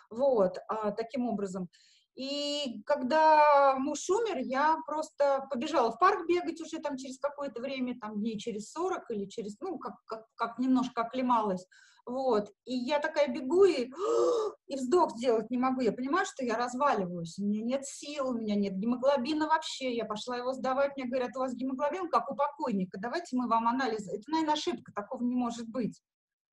Вот, 0.09 0.57
а, 0.67 0.91
таким 0.91 1.27
образом. 1.27 1.69
И 2.15 2.83
когда 2.85 3.75
муж 3.77 4.07
умер, 4.09 4.37
я 4.39 4.77
просто 4.85 5.47
побежала 5.49 5.91
в 5.91 5.99
парк 5.99 6.27
бегать 6.27 6.61
уже 6.61 6.79
там 6.79 6.95
через 6.95 7.17
какое-то 7.17 7.61
время, 7.61 7.97
там 7.99 8.19
дней 8.19 8.37
через 8.37 8.71
40 8.71 9.09
или 9.11 9.25
через, 9.25 9.59
ну, 9.59 9.77
как, 9.79 9.95
как, 10.05 10.25
как 10.35 10.59
немножко 10.59 11.01
оклемалась. 11.01 11.65
Вот. 12.05 12.51
И 12.65 12.75
я 12.75 12.99
такая 12.99 13.29
бегу 13.29 13.63
и, 13.65 13.89
и 14.67 14.75
вздох 14.75 15.17
сделать 15.17 15.49
не 15.49 15.57
могу. 15.57 15.81
Я 15.81 15.91
понимаю, 15.91 16.25
что 16.25 16.43
я 16.43 16.57
разваливаюсь. 16.57 17.39
У 17.39 17.45
меня 17.45 17.63
нет 17.63 17.85
сил, 17.85 18.29
у 18.29 18.33
меня 18.33 18.55
нет 18.55 18.73
гемоглобина 18.75 19.47
вообще. 19.47 19.95
Я 19.95 20.05
пошла 20.05 20.37
его 20.37 20.53
сдавать, 20.53 20.95
мне 20.95 21.07
говорят, 21.07 21.35
у 21.35 21.39
вас 21.39 21.55
гемоглобин 21.55 22.09
как 22.09 22.29
у 22.29 22.35
покойника, 22.35 22.97
давайте 22.99 23.35
мы 23.37 23.47
вам 23.47 23.67
анализ. 23.67 24.07
Это, 24.07 24.29
наверное, 24.29 24.53
ошибка, 24.53 24.91
такого 24.93 25.23
не 25.23 25.35
может 25.35 25.67
быть. 25.67 26.01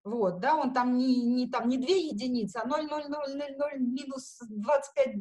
Вот, 0.02 0.40
да, 0.40 0.57
он 0.57 0.73
там 0.73 0.97
не, 0.97 1.23
не, 1.23 1.49
там 1.49 1.69
не 1.69 1.76
2 1.76 1.87
единицы, 1.88 2.57
а 2.57 2.66
0,0000 2.66 3.78
минус 3.78 4.38
25. 4.49 5.16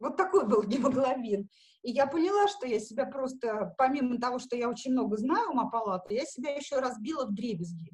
Вот 0.00 0.16
такой 0.16 0.46
был 0.46 0.62
гемоглобин. 0.62 1.48
И 1.82 1.92
я 1.92 2.06
поняла, 2.06 2.48
что 2.48 2.66
я 2.66 2.80
себя 2.80 3.06
просто, 3.06 3.74
помимо 3.78 4.18
того, 4.18 4.38
что 4.38 4.56
я 4.56 4.68
очень 4.68 4.92
много 4.92 5.16
знаю 5.16 5.50
ума 5.50 5.70
палаты, 5.70 6.14
я 6.14 6.24
себя 6.24 6.50
еще 6.50 6.78
разбила 6.78 7.26
в 7.26 7.34
дребезги. 7.34 7.92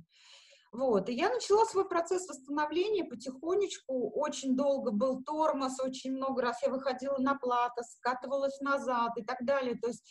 Вот, 0.72 1.08
и 1.08 1.14
я 1.14 1.30
начала 1.30 1.64
свой 1.64 1.88
процесс 1.88 2.28
восстановления 2.28 3.04
потихонечку, 3.04 4.10
очень 4.10 4.56
долго 4.56 4.90
был 4.90 5.22
тормоз, 5.22 5.80
очень 5.80 6.12
много 6.12 6.42
раз 6.42 6.60
я 6.62 6.70
выходила 6.70 7.16
на 7.18 7.34
плато, 7.34 7.82
скатывалась 7.82 8.60
назад 8.60 9.12
и 9.16 9.22
так 9.22 9.38
далее, 9.42 9.78
то 9.78 9.88
есть 9.88 10.04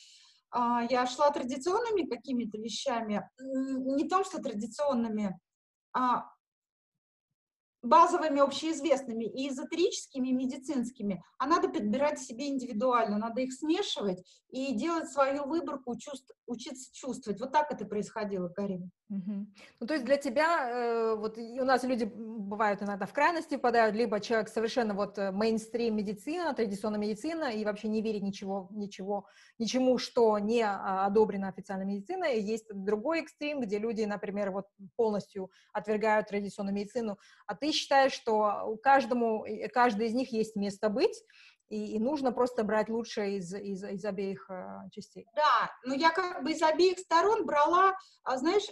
а, 0.49 0.83
я 0.89 1.05
шла 1.05 1.29
традиционными 1.29 2.09
какими-то 2.09 2.57
вещами, 2.57 3.29
не 3.39 4.07
том, 4.07 4.23
что 4.23 4.41
традиционными, 4.41 5.37
базовыми, 7.85 8.39
общеизвестными 8.39 9.25
и 9.25 9.49
эзотерическими, 9.49 10.29
и 10.29 10.33
медицинскими, 10.33 11.23
а 11.37 11.45
надо 11.45 11.69
подбирать 11.69 12.19
себе 12.19 12.47
индивидуально, 12.47 13.17
надо 13.17 13.41
их 13.41 13.53
смешивать 13.53 14.23
и 14.49 14.73
делать 14.73 15.09
свою 15.09 15.45
выборку, 15.45 15.97
чувств, 15.97 16.31
учиться 16.47 16.91
чувствовать. 16.93 17.39
Вот 17.39 17.51
так 17.51 17.71
это 17.71 17.85
происходило, 17.85 18.49
Карина. 18.49 18.89
Угу. 19.09 19.45
Ну, 19.81 19.87
то 19.87 19.93
есть 19.93 20.05
для 20.05 20.17
тебя, 20.17 20.67
э, 20.67 21.15
вот 21.15 21.37
у 21.37 21.63
нас 21.63 21.83
люди 21.83 22.05
бывают 22.05 22.81
иногда 22.81 23.05
в 23.05 23.13
крайности 23.13 23.55
попадают, 23.55 23.95
либо 23.95 24.19
человек 24.19 24.49
совершенно 24.49 24.95
вот 24.95 25.19
э, 25.19 25.31
мейнстрим 25.31 25.95
медицина, 25.95 26.55
традиционная 26.55 26.99
медицина, 26.99 27.51
и 27.51 27.63
вообще 27.63 27.87
не 27.87 28.01
верит 28.01 28.23
ничего, 28.23 28.67
ничего, 28.71 29.27
ничему, 29.59 29.99
что 29.99 30.39
не 30.39 30.63
а, 30.63 31.05
одобрено 31.05 31.49
официальной 31.49 31.85
медициной. 31.85 32.39
И 32.39 32.41
есть 32.41 32.65
другой 32.73 33.19
экстрим, 33.19 33.61
где 33.61 33.77
люди, 33.77 34.01
например, 34.03 34.49
вот 34.49 34.65
полностью 34.95 35.51
отвергают 35.71 36.27
традиционную 36.27 36.75
медицину, 36.75 37.19
а 37.45 37.55
ты 37.55 37.71
считаешь, 37.71 38.11
что 38.11 38.63
у 38.65 38.77
каждому, 38.77 39.45
каждый 39.71 40.07
из 40.07 40.13
них 40.15 40.31
есть 40.31 40.55
место 40.55 40.89
быть, 40.89 41.23
и, 41.69 41.95
и 41.95 41.99
нужно 41.99 42.31
просто 42.31 42.63
брать 42.63 42.89
лучшее 42.89 43.37
из, 43.37 43.53
из, 43.53 43.83
из 43.83 44.05
обеих 44.05 44.49
э, 44.49 44.89
частей. 44.91 45.27
Да, 45.35 45.71
но 45.83 45.95
я 45.95 46.11
как 46.11 46.43
бы 46.43 46.51
из 46.51 46.61
обеих 46.61 46.99
сторон 46.99 47.45
брала, 47.45 47.95
а, 48.23 48.37
знаешь, 48.37 48.65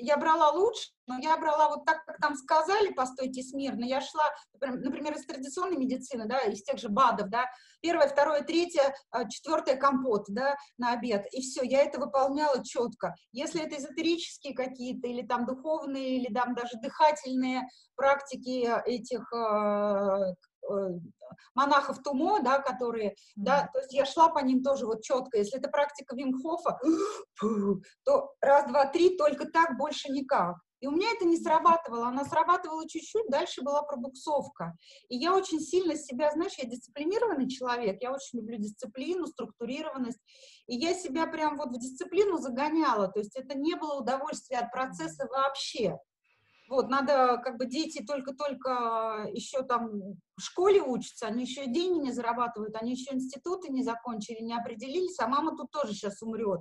я 0.00 0.16
брала 0.16 0.50
лучше, 0.50 0.90
но 1.06 1.18
я 1.18 1.36
брала 1.36 1.68
вот 1.68 1.84
так, 1.84 2.04
как 2.04 2.18
там 2.20 2.34
сказали, 2.34 2.92
постойте 2.92 3.42
смирно, 3.42 3.84
я 3.84 4.00
шла, 4.00 4.24
например, 4.60 5.14
из 5.14 5.26
традиционной 5.26 5.76
медицины, 5.76 6.26
да, 6.26 6.40
из 6.40 6.62
тех 6.62 6.78
же 6.78 6.88
БАДов, 6.88 7.28
да, 7.28 7.46
первое, 7.80 8.08
второе, 8.08 8.42
третье, 8.42 8.94
а, 9.10 9.28
четвертое 9.28 9.76
компот, 9.76 10.24
да, 10.28 10.56
на 10.78 10.92
обед, 10.92 11.26
и 11.32 11.40
все, 11.42 11.62
я 11.62 11.82
это 11.82 12.00
выполняла 12.00 12.64
четко. 12.64 13.14
Если 13.32 13.62
это 13.62 13.76
эзотерические 13.76 14.54
какие-то, 14.54 15.06
или 15.06 15.22
там 15.22 15.46
духовные, 15.46 16.16
или 16.16 16.32
там 16.32 16.54
даже 16.54 16.78
дыхательные 16.80 17.62
практики 17.96 18.70
этих 18.86 19.30
а, 19.32 20.34
монахов 21.54 22.02
Тумо, 22.02 22.40
да, 22.40 22.58
которые, 22.58 23.14
да, 23.36 23.68
то 23.72 23.80
есть 23.80 23.92
я 23.92 24.04
шла 24.04 24.28
по 24.28 24.38
ним 24.40 24.62
тоже 24.62 24.86
вот 24.86 25.02
четко. 25.02 25.38
Если 25.38 25.58
это 25.58 25.68
практика 25.68 26.16
Вимхофа, 26.16 26.78
то 28.04 28.32
раз, 28.40 28.66
два, 28.68 28.86
три, 28.86 29.16
только 29.16 29.46
так, 29.46 29.76
больше 29.76 30.10
никак. 30.10 30.56
И 30.80 30.86
у 30.86 30.92
меня 30.92 31.08
это 31.14 31.26
не 31.26 31.36
срабатывало, 31.36 32.08
она 32.08 32.24
срабатывала 32.24 32.88
чуть-чуть, 32.88 33.28
дальше 33.28 33.62
была 33.62 33.82
пробуксовка. 33.82 34.74
И 35.10 35.16
я 35.16 35.34
очень 35.34 35.60
сильно 35.60 35.94
себя, 35.94 36.32
знаешь, 36.32 36.54
я 36.56 36.64
дисциплинированный 36.64 37.50
человек, 37.50 37.98
я 38.00 38.12
очень 38.12 38.38
люблю 38.38 38.56
дисциплину, 38.56 39.26
структурированность, 39.26 40.20
и 40.66 40.76
я 40.76 40.94
себя 40.94 41.26
прям 41.26 41.58
вот 41.58 41.68
в 41.68 41.78
дисциплину 41.78 42.38
загоняла, 42.38 43.08
то 43.08 43.18
есть 43.18 43.36
это 43.36 43.58
не 43.58 43.74
было 43.74 44.00
удовольствия 44.00 44.58
от 44.58 44.72
процесса 44.72 45.26
вообще. 45.26 45.98
Вот, 46.70 46.88
надо, 46.88 47.38
как 47.38 47.58
бы, 47.58 47.66
дети 47.66 48.00
только-только 48.00 49.28
еще 49.32 49.64
там 49.64 49.90
в 50.36 50.40
школе 50.40 50.80
учатся, 50.80 51.26
они 51.26 51.42
еще 51.42 51.66
деньги 51.66 51.98
не 51.98 52.12
зарабатывают, 52.12 52.76
они 52.76 52.92
еще 52.92 53.12
институты 53.12 53.72
не 53.72 53.82
закончили, 53.82 54.40
не 54.40 54.54
определились, 54.54 55.18
а 55.18 55.26
мама 55.26 55.56
тут 55.56 55.72
тоже 55.72 55.94
сейчас 55.94 56.22
умрет. 56.22 56.60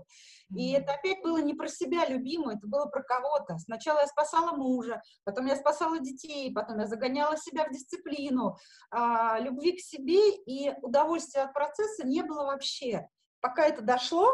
И 0.57 0.71
это 0.71 0.93
опять 0.93 1.21
было 1.21 1.37
не 1.37 1.53
про 1.53 1.67
себя 1.67 2.07
любимое, 2.07 2.55
это 2.55 2.65
было 2.65 2.87
про 2.87 3.03
кого-то. 3.03 3.59
Сначала 3.59 3.99
я 3.99 4.07
спасала 4.07 4.57
мужа, 4.57 4.99
потом 5.25 5.45
я 5.45 5.55
спасала 5.55 5.99
детей, 5.99 6.51
потом 6.51 6.79
я 6.79 6.87
загоняла 6.87 7.37
себя 7.37 7.65
в 7.65 7.71
дисциплину, 7.71 8.57
а, 8.89 9.37
любви 9.39 9.73
к 9.73 9.79
себе, 9.79 10.31
и 10.37 10.73
удовольствия 10.81 11.43
от 11.43 11.53
процесса 11.53 12.03
не 12.03 12.23
было 12.23 12.45
вообще. 12.45 13.07
Пока 13.41 13.63
это 13.63 13.83
дошло, 13.83 14.27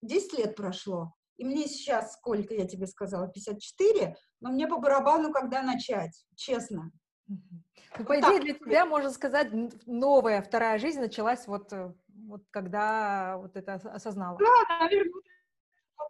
10 0.00 0.38
лет 0.38 0.56
прошло, 0.56 1.12
и 1.36 1.44
мне 1.44 1.66
сейчас, 1.66 2.14
сколько 2.14 2.54
я 2.54 2.66
тебе 2.66 2.86
сказала, 2.86 3.28
54, 3.28 4.16
но 4.40 4.50
мне 4.50 4.66
по 4.66 4.78
барабану, 4.78 5.32
когда 5.32 5.62
начать, 5.62 6.26
честно. 6.34 6.90
Ну, 7.28 7.38
вот 7.98 8.06
по 8.06 8.20
идее, 8.20 8.40
для 8.40 8.54
тебя, 8.54 8.86
можно 8.86 9.10
сказать, 9.10 9.48
новая 9.86 10.42
вторая 10.42 10.78
жизнь 10.78 11.00
началась 11.00 11.46
вот, 11.46 11.72
э, 11.72 11.92
вот 12.26 12.42
когда 12.50 13.36
вот 13.38 13.56
это 13.56 13.74
осознала. 13.74 14.38
Да, 14.38 14.78
наверное, 14.80 15.12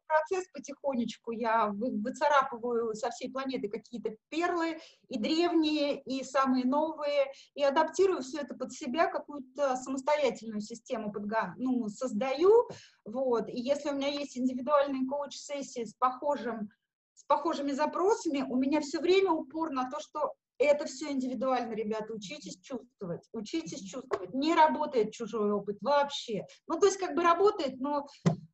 процесс 0.06 0.48
потихонечку, 0.52 1.32
я 1.32 1.68
выцарапываю 1.72 2.94
со 2.94 3.10
всей 3.10 3.30
планеты 3.30 3.68
какие-то 3.68 4.16
перлы, 4.28 4.78
и 5.08 5.18
древние, 5.18 6.00
и 6.02 6.22
самые 6.24 6.64
новые, 6.64 7.32
и 7.54 7.62
адаптирую 7.62 8.22
все 8.22 8.38
это 8.38 8.54
под 8.54 8.72
себя, 8.72 9.06
какую-то 9.06 9.76
самостоятельную 9.76 10.60
систему 10.60 11.12
подга, 11.12 11.54
ну, 11.58 11.88
создаю, 11.88 12.68
вот, 13.04 13.48
и 13.48 13.60
если 13.60 13.90
у 13.90 13.94
меня 13.94 14.08
есть 14.08 14.36
индивидуальные 14.36 15.06
коуч-сессии 15.08 15.84
с 15.84 15.94
похожим 15.94 16.70
с 17.14 17.24
похожими 17.24 17.72
запросами, 17.72 18.42
у 18.42 18.56
меня 18.56 18.82
все 18.82 19.00
время 19.00 19.32
упор 19.32 19.70
на 19.70 19.90
то, 19.90 19.98
что 20.00 20.34
это 20.58 20.86
все 20.86 21.10
индивидуально, 21.10 21.74
ребята, 21.74 22.12
учитесь 22.12 22.58
чувствовать, 22.60 23.28
учитесь 23.32 23.82
чувствовать. 23.82 24.32
Не 24.32 24.54
работает 24.54 25.12
чужой 25.12 25.52
опыт 25.52 25.76
вообще. 25.80 26.46
Ну, 26.66 26.78
то 26.78 26.86
есть 26.86 26.98
как 26.98 27.14
бы 27.14 27.22
работает, 27.22 27.78
но 27.78 28.06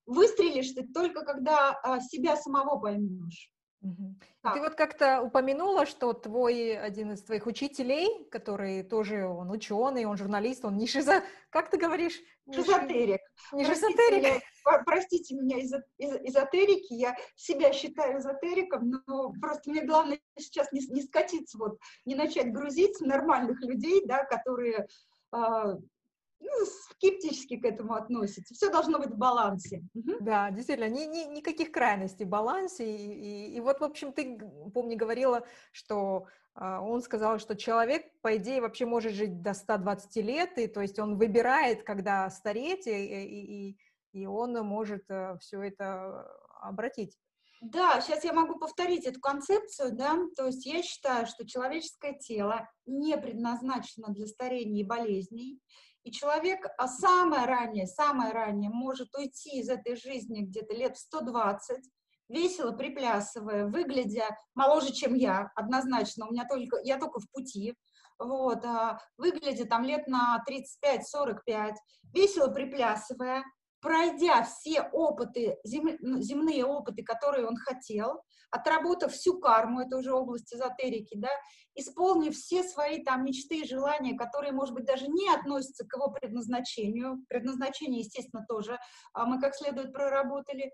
выстрелишь 0.06 0.72
ты 0.72 0.86
только 0.86 1.24
когда 1.24 1.78
а, 1.82 2.00
себя 2.00 2.36
самого 2.36 2.78
поймешь. 2.78 3.52
Угу. 3.82 4.14
Ты 4.54 4.60
вот 4.60 4.74
как-то 4.76 5.22
упомянула, 5.22 5.86
что 5.86 6.12
твой 6.12 6.78
один 6.78 7.12
из 7.12 7.22
твоих 7.22 7.46
учителей, 7.46 8.28
который 8.30 8.84
тоже 8.84 9.26
он 9.26 9.50
ученый, 9.50 10.04
он 10.04 10.16
журналист, 10.16 10.64
он 10.64 10.76
не 10.76 10.86
шизо... 10.86 11.22
Как 11.50 11.68
ты 11.68 11.78
говоришь? 11.78 12.20
Шизотерик. 12.50 13.20
Не 13.52 13.64
шизотерик. 13.64 14.42
Простите 14.86 15.34
меня 15.34 15.58
из 15.58 15.72
эзотерики, 15.98 16.94
я 16.94 17.16
себя 17.34 17.72
считаю 17.72 18.18
эзотериком, 18.18 19.02
но 19.06 19.32
просто 19.40 19.70
мне 19.70 19.84
главное 19.84 20.20
сейчас 20.38 20.70
не, 20.70 20.80
не 20.86 21.02
скатиться, 21.02 21.58
вот, 21.58 21.78
не 22.04 22.14
начать 22.14 22.52
грузить 22.52 23.00
нормальных 23.00 23.60
людей, 23.62 24.02
да, 24.06 24.24
которые 24.24 24.86
а, 25.32 25.76
ну, 26.42 26.66
скептически 26.90 27.56
к 27.56 27.64
этому 27.64 27.94
относится. 27.94 28.54
Все 28.54 28.70
должно 28.70 28.98
быть 28.98 29.10
в 29.10 29.16
балансе. 29.16 29.82
Да, 30.20 30.50
действительно, 30.50 30.88
ни, 30.88 31.04
ни, 31.04 31.36
никаких 31.36 31.72
крайностей, 31.72 32.24
балансе. 32.24 32.84
И, 32.84 33.52
и, 33.52 33.56
и 33.56 33.60
вот, 33.60 33.80
в 33.80 33.84
общем, 33.84 34.12
ты, 34.12 34.38
помню, 34.74 34.96
говорила, 34.96 35.44
что 35.72 36.26
э, 36.54 36.78
он 36.78 37.02
сказал, 37.02 37.38
что 37.38 37.56
человек, 37.56 38.04
по 38.20 38.36
идее, 38.36 38.60
вообще 38.60 38.86
может 38.86 39.12
жить 39.12 39.42
до 39.42 39.54
120 39.54 40.16
лет, 40.16 40.58
и 40.58 40.66
то 40.66 40.80
есть 40.80 40.98
он 40.98 41.16
выбирает, 41.16 41.84
когда 41.84 42.28
стареть, 42.30 42.86
и, 42.86 42.90
и, 42.90 43.68
и, 43.68 43.78
и 44.12 44.26
он 44.26 44.52
может 44.66 45.04
э, 45.10 45.36
все 45.40 45.62
это 45.62 46.28
обратить. 46.60 47.16
Да, 47.62 48.00
сейчас 48.00 48.24
я 48.24 48.32
могу 48.32 48.58
повторить 48.58 49.06
эту 49.06 49.20
концепцию, 49.20 49.92
да, 49.92 50.18
то 50.36 50.46
есть 50.46 50.66
я 50.66 50.82
считаю, 50.82 51.28
что 51.28 51.46
человеческое 51.46 52.14
тело 52.14 52.68
не 52.86 53.16
предназначено 53.16 54.08
для 54.08 54.26
старения 54.26 54.82
и 54.82 54.86
болезней, 54.86 55.60
и 56.04 56.10
человек 56.10 56.66
а 56.78 56.88
самое 56.88 57.46
раннее, 57.46 57.86
самое 57.86 58.32
раннее 58.32 58.70
может 58.70 59.14
уйти 59.14 59.60
из 59.60 59.68
этой 59.68 59.96
жизни 59.96 60.42
где-то 60.42 60.74
лет 60.74 60.96
в 60.96 61.00
120, 61.00 61.78
весело 62.28 62.72
приплясывая, 62.72 63.66
выглядя 63.66 64.36
моложе, 64.54 64.92
чем 64.92 65.14
я, 65.14 65.50
однозначно, 65.54 66.26
у 66.26 66.32
меня 66.32 66.46
только, 66.48 66.78
я 66.82 66.98
только 66.98 67.20
в 67.20 67.30
пути, 67.30 67.74
вот, 68.18 68.64
а, 68.64 69.00
выглядя 69.16 69.66
там 69.66 69.84
лет 69.84 70.06
на 70.06 70.42
35-45, 70.48 71.74
весело 72.12 72.48
приплясывая, 72.48 73.44
пройдя 73.82 74.44
все 74.44 74.82
опыты, 74.92 75.58
зем, 75.64 75.96
ну, 76.00 76.20
земные 76.20 76.64
опыты, 76.64 77.02
которые 77.02 77.46
он 77.46 77.56
хотел, 77.56 78.22
отработав 78.50 79.12
всю 79.12 79.40
карму, 79.40 79.80
это 79.80 79.96
уже 79.96 80.12
область 80.12 80.54
эзотерики, 80.54 81.16
да, 81.16 81.30
исполнив 81.74 82.34
все 82.34 82.62
свои 82.62 83.02
там 83.02 83.24
мечты 83.24 83.60
и 83.60 83.66
желания, 83.66 84.16
которые, 84.16 84.52
может 84.52 84.74
быть, 84.74 84.84
даже 84.84 85.08
не 85.08 85.28
относятся 85.28 85.84
к 85.84 85.94
его 85.96 86.10
предназначению, 86.10 87.24
предназначение, 87.28 88.00
естественно, 88.00 88.44
тоже 88.48 88.78
а 89.14 89.26
мы 89.26 89.40
как 89.40 89.54
следует 89.56 89.92
проработали, 89.92 90.72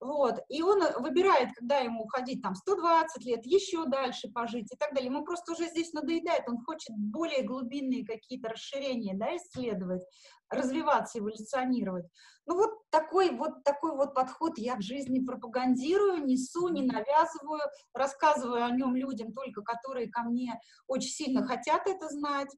вот, 0.00 0.36
и 0.48 0.62
он 0.62 0.80
выбирает, 0.98 1.50
когда 1.54 1.76
ему 1.76 2.04
уходить, 2.04 2.42
там, 2.42 2.54
120 2.54 3.22
лет, 3.26 3.44
еще 3.44 3.84
дальше 3.84 4.30
пожить 4.32 4.72
и 4.72 4.76
так 4.76 4.94
далее. 4.94 5.10
Ему 5.10 5.24
просто 5.24 5.52
уже 5.52 5.66
здесь 5.68 5.92
надоедает, 5.92 6.48
он 6.48 6.64
хочет 6.64 6.96
более 6.96 7.42
глубинные 7.42 8.06
какие-то 8.06 8.48
расширения, 8.48 9.14
да, 9.14 9.36
исследовать, 9.36 10.02
развиваться, 10.48 11.18
эволюционировать. 11.18 12.06
Ну, 12.46 12.56
вот 12.56 12.70
такой 12.88 13.30
вот, 13.30 13.62
такой 13.62 13.94
вот 13.94 14.14
подход 14.14 14.56
я 14.56 14.76
в 14.76 14.80
жизни 14.80 15.24
пропагандирую, 15.24 16.24
несу, 16.24 16.68
не 16.68 16.82
навязываю, 16.82 17.60
рассказываю 17.92 18.64
о 18.64 18.70
нем 18.70 18.96
людям 18.96 19.34
только, 19.34 19.60
которые 19.60 20.10
ко 20.10 20.22
мне 20.22 20.58
очень 20.86 21.10
сильно 21.10 21.46
хотят 21.46 21.86
это 21.86 22.08
знать. 22.08 22.48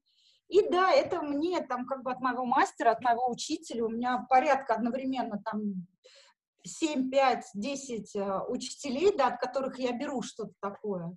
И 0.46 0.68
да, 0.68 0.92
это 0.92 1.22
мне 1.22 1.60
там 1.60 1.86
как 1.86 2.04
бы 2.04 2.12
от 2.12 2.20
моего 2.20 2.44
мастера, 2.44 2.92
от 2.92 3.02
моего 3.02 3.28
учителя, 3.28 3.84
у 3.84 3.88
меня 3.88 4.24
порядка 4.28 4.74
одновременно 4.74 5.42
там 5.44 5.86
7, 6.64 7.10
5, 7.10 7.44
10 7.54 8.16
учителей, 8.48 9.16
да, 9.16 9.28
от 9.28 9.40
которых 9.40 9.78
я 9.78 9.92
беру 9.92 10.22
что-то 10.22 10.52
такое. 10.60 11.16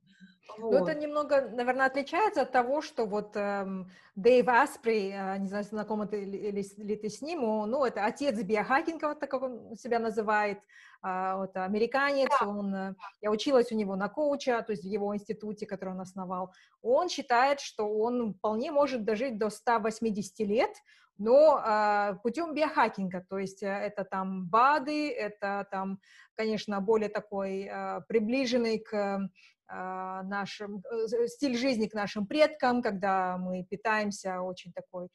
Вот. 0.57 0.71
Ну, 0.71 0.85
это 0.85 0.97
немного, 0.97 1.49
наверное, 1.49 1.87
отличается 1.87 2.41
от 2.41 2.51
того, 2.51 2.81
что 2.81 3.05
вот 3.05 3.35
эм, 3.35 3.89
Дэйв 4.15 4.47
Аспри, 4.47 5.11
э, 5.11 5.37
не 5.39 5.47
знаю, 5.47 5.63
знакома 5.63 6.07
ты 6.07 6.23
ли, 6.23 6.51
ли, 6.51 6.63
ли 6.77 6.95
ты 6.95 7.09
с 7.09 7.21
ним, 7.21 7.43
он, 7.43 7.71
ну, 7.71 7.83
это 7.83 8.05
отец 8.05 8.41
биохакинга, 8.41 9.09
вот 9.09 9.19
так 9.19 9.29
как 9.31 9.41
он 9.41 9.75
себя 9.75 9.99
называет, 9.99 10.59
э, 11.03 11.33
вот, 11.35 11.55
американец, 11.57 12.29
да. 12.39 12.47
он, 12.47 12.75
э, 12.75 12.95
я 13.21 13.31
училась 13.31 13.71
у 13.71 13.75
него 13.75 13.95
на 13.95 14.07
коуча, 14.07 14.61
то 14.61 14.71
есть 14.71 14.83
в 14.83 14.87
его 14.87 15.13
институте, 15.15 15.65
который 15.65 15.93
он 15.93 16.01
основал, 16.01 16.53
он 16.81 17.09
считает, 17.09 17.59
что 17.59 17.87
он 17.87 18.33
вполне 18.33 18.71
может 18.71 19.03
дожить 19.03 19.37
до 19.37 19.49
180 19.49 20.39
лет, 20.47 20.71
но 21.17 21.61
э, 21.65 22.15
путем 22.23 22.53
биохакинга, 22.53 23.25
то 23.29 23.39
есть 23.39 23.63
э, 23.63 23.67
это 23.67 24.03
там 24.03 24.47
БАДы, 24.47 25.09
это 25.09 25.65
там, 25.71 25.99
конечно, 26.35 26.81
более 26.81 27.09
такой 27.09 27.69
э, 27.71 28.01
приближенный 28.07 28.79
к 28.79 29.29
нашим, 29.67 30.83
э, 30.91 31.27
стиль 31.27 31.57
жизни 31.57 31.87
к 31.87 31.93
нашим 31.93 32.27
предкам, 32.27 32.81
когда 32.81 33.37
мы 33.37 33.63
питаемся 33.63 34.41
очень 34.41 34.71
такой 34.73 35.05
э, 35.05 35.09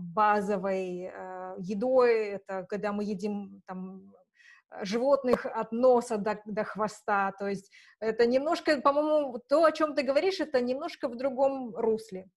базовой 0.00 1.10
э, 1.12 1.54
едой, 1.58 2.28
это 2.28 2.66
когда 2.68 2.92
мы 2.92 3.04
едим 3.04 3.62
там 3.66 4.14
животных 4.82 5.46
от 5.46 5.72
носа 5.72 6.18
до, 6.18 6.40
до 6.44 6.64
хвоста, 6.64 7.32
то 7.38 7.48
есть 7.48 7.70
это 8.00 8.26
немножко, 8.26 8.80
по-моему, 8.80 9.38
то, 9.48 9.64
о 9.64 9.72
чем 9.72 9.94
ты 9.94 10.02
говоришь, 10.02 10.40
это 10.40 10.60
немножко 10.60 11.08
в 11.08 11.16
другом 11.16 11.74
русле. 11.74 12.28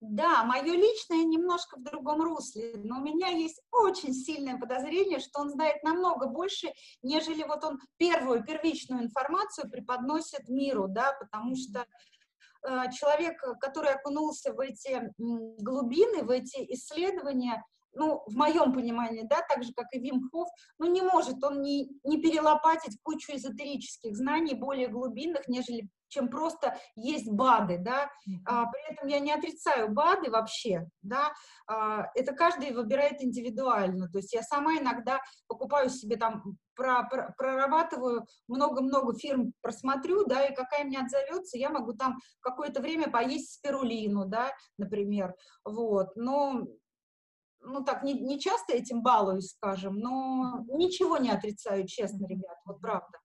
Да, 0.00 0.44
мое 0.44 0.62
личное 0.62 1.24
немножко 1.24 1.76
в 1.76 1.82
другом 1.82 2.22
русле, 2.22 2.72
но 2.76 2.98
у 2.98 3.02
меня 3.02 3.28
есть 3.28 3.60
очень 3.72 4.14
сильное 4.14 4.56
подозрение, 4.56 5.18
что 5.18 5.40
он 5.40 5.50
знает 5.50 5.82
намного 5.82 6.28
больше, 6.28 6.72
нежели 7.02 7.42
вот 7.42 7.64
он 7.64 7.80
первую, 7.96 8.44
первичную 8.44 9.02
информацию 9.02 9.68
преподносит 9.68 10.48
миру, 10.48 10.86
да, 10.88 11.14
потому 11.18 11.56
что 11.56 11.84
э, 12.62 12.92
человек, 12.92 13.42
который 13.58 13.90
окунулся 13.90 14.52
в 14.52 14.60
эти 14.60 15.12
глубины, 15.18 16.22
в 16.22 16.30
эти 16.30 16.64
исследования, 16.74 17.64
ну, 17.92 18.22
в 18.26 18.36
моем 18.36 18.72
понимании, 18.72 19.26
да, 19.28 19.42
так 19.48 19.64
же, 19.64 19.72
как 19.72 19.86
и 19.92 19.98
Вим 19.98 20.28
Хофф, 20.30 20.48
ну, 20.78 20.86
не 20.86 21.02
может 21.02 21.42
он 21.42 21.60
не, 21.60 21.90
не 22.04 22.22
перелопатить 22.22 23.00
кучу 23.02 23.32
эзотерических 23.34 24.14
знаний 24.14 24.54
более 24.54 24.86
глубинных, 24.86 25.48
нежели 25.48 25.88
чем 26.08 26.28
просто 26.28 26.76
есть 26.96 27.30
БАДы, 27.30 27.78
да, 27.78 28.10
а, 28.46 28.66
при 28.66 28.92
этом 28.92 29.08
я 29.08 29.20
не 29.20 29.32
отрицаю 29.32 29.90
БАДы 29.90 30.30
вообще, 30.30 30.86
да, 31.02 31.32
а, 31.66 32.10
это 32.14 32.34
каждый 32.34 32.72
выбирает 32.72 33.22
индивидуально, 33.22 34.08
то 34.08 34.18
есть 34.18 34.32
я 34.32 34.42
сама 34.42 34.78
иногда 34.78 35.20
покупаю 35.46 35.90
себе 35.90 36.16
там, 36.16 36.56
про, 36.74 37.02
про, 37.04 37.34
прорабатываю 37.36 38.24
много-много 38.46 39.12
фирм, 39.14 39.52
просмотрю, 39.62 40.24
да, 40.26 40.46
и 40.46 40.54
какая 40.54 40.84
мне 40.84 41.00
отзовется, 41.00 41.58
я 41.58 41.70
могу 41.70 41.92
там 41.92 42.18
какое-то 42.40 42.80
время 42.80 43.10
поесть 43.10 43.54
спирулину, 43.54 44.26
да, 44.26 44.52
например, 44.76 45.34
вот, 45.64 46.14
но 46.16 46.66
ну 47.60 47.84
так, 47.84 48.02
не, 48.02 48.14
не 48.14 48.38
часто 48.38 48.72
этим 48.72 49.02
балуюсь, 49.02 49.50
скажем, 49.50 49.96
но 49.98 50.64
ничего 50.68 51.18
не 51.18 51.30
отрицаю, 51.30 51.86
честно, 51.86 52.26
ребят, 52.26 52.56
вот 52.64 52.80
правда. 52.80 53.17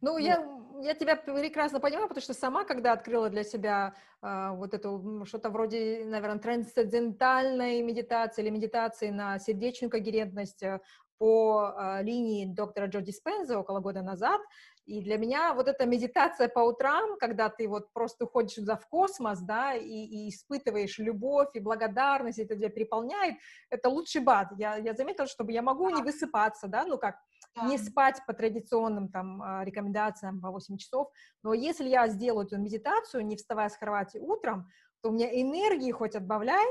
Ну, 0.00 0.16
я, 0.18 0.46
я 0.80 0.94
тебя 0.94 1.16
прекрасно 1.16 1.80
понимаю, 1.80 2.08
потому 2.08 2.22
что 2.22 2.34
сама, 2.34 2.64
когда 2.64 2.92
открыла 2.92 3.28
для 3.28 3.44
себя 3.44 3.94
э, 4.22 4.50
вот 4.52 4.72
эту, 4.72 5.24
что-то 5.26 5.50
вроде, 5.50 6.04
наверное, 6.06 6.38
трансцендентальной 6.38 7.82
медитации 7.82 8.42
или 8.42 8.50
медитации 8.50 9.10
на 9.10 9.38
сердечную 9.38 9.90
когерентность 9.90 10.62
э, 10.62 10.80
по 11.18 11.74
э, 11.76 12.02
линии 12.02 12.46
доктора 12.46 12.86
Джо 12.86 13.02
Диспенза 13.02 13.58
около 13.58 13.80
года 13.80 14.00
назад, 14.00 14.40
и 14.86 15.02
для 15.02 15.18
меня 15.18 15.54
вот 15.54 15.68
эта 15.68 15.84
медитация 15.84 16.48
по 16.48 16.60
утрам, 16.60 17.18
когда 17.18 17.48
ты 17.50 17.68
вот 17.68 17.92
просто 17.92 18.24
уходишь 18.24 18.54
туда 18.54 18.76
в 18.76 18.88
космос, 18.88 19.40
да, 19.40 19.74
и, 19.74 19.86
и 19.86 20.28
испытываешь 20.30 20.98
любовь 20.98 21.50
и 21.54 21.60
благодарность, 21.60 22.38
это 22.38 22.56
тебя 22.56 22.70
переполняет, 22.70 23.36
это 23.68 23.88
лучший 23.90 24.22
бад. 24.22 24.48
Я, 24.56 24.76
я 24.76 24.94
заметила, 24.94 25.26
чтобы 25.26 25.52
я 25.52 25.62
могу 25.62 25.90
не 25.90 26.02
высыпаться, 26.02 26.66
да, 26.68 26.84
ну 26.86 26.98
как, 26.98 27.18
да. 27.54 27.66
не 27.66 27.78
спать 27.78 28.20
по 28.26 28.32
традиционным 28.32 29.08
там 29.08 29.42
а, 29.42 29.64
рекомендациям 29.64 30.40
по 30.40 30.50
8 30.50 30.76
часов, 30.76 31.10
но 31.42 31.52
если 31.54 31.88
я 31.88 32.08
сделаю 32.08 32.46
эту 32.46 32.58
медитацию, 32.58 33.26
не 33.26 33.36
вставая 33.36 33.68
с 33.68 33.76
кровати 33.76 34.18
утром, 34.18 34.68
то 35.02 35.10
у 35.10 35.12
меня 35.12 35.28
энергии 35.28 35.90
хоть 35.92 36.14
отбавляй, 36.14 36.66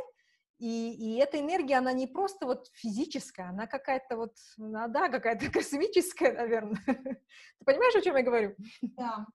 и, 0.60 0.92
и 0.94 1.18
эта 1.18 1.40
энергия, 1.40 1.78
она 1.78 1.94
не 1.94 2.06
просто 2.06 2.46
вот 2.46 2.68
физическая, 2.74 3.50
она 3.50 3.66
какая-то 3.66 4.18
вот, 4.18 4.36
ну, 4.58 4.88
да, 4.90 5.08
какая-то 5.08 5.50
космическая, 5.52 6.34
наверное. 6.34 6.82
Ты 6.86 7.66
понимаешь, 7.66 7.96
о 7.96 8.02
чем 8.02 8.18
я 8.18 8.24
говорю? 8.24 8.56
Да, 8.82 9.26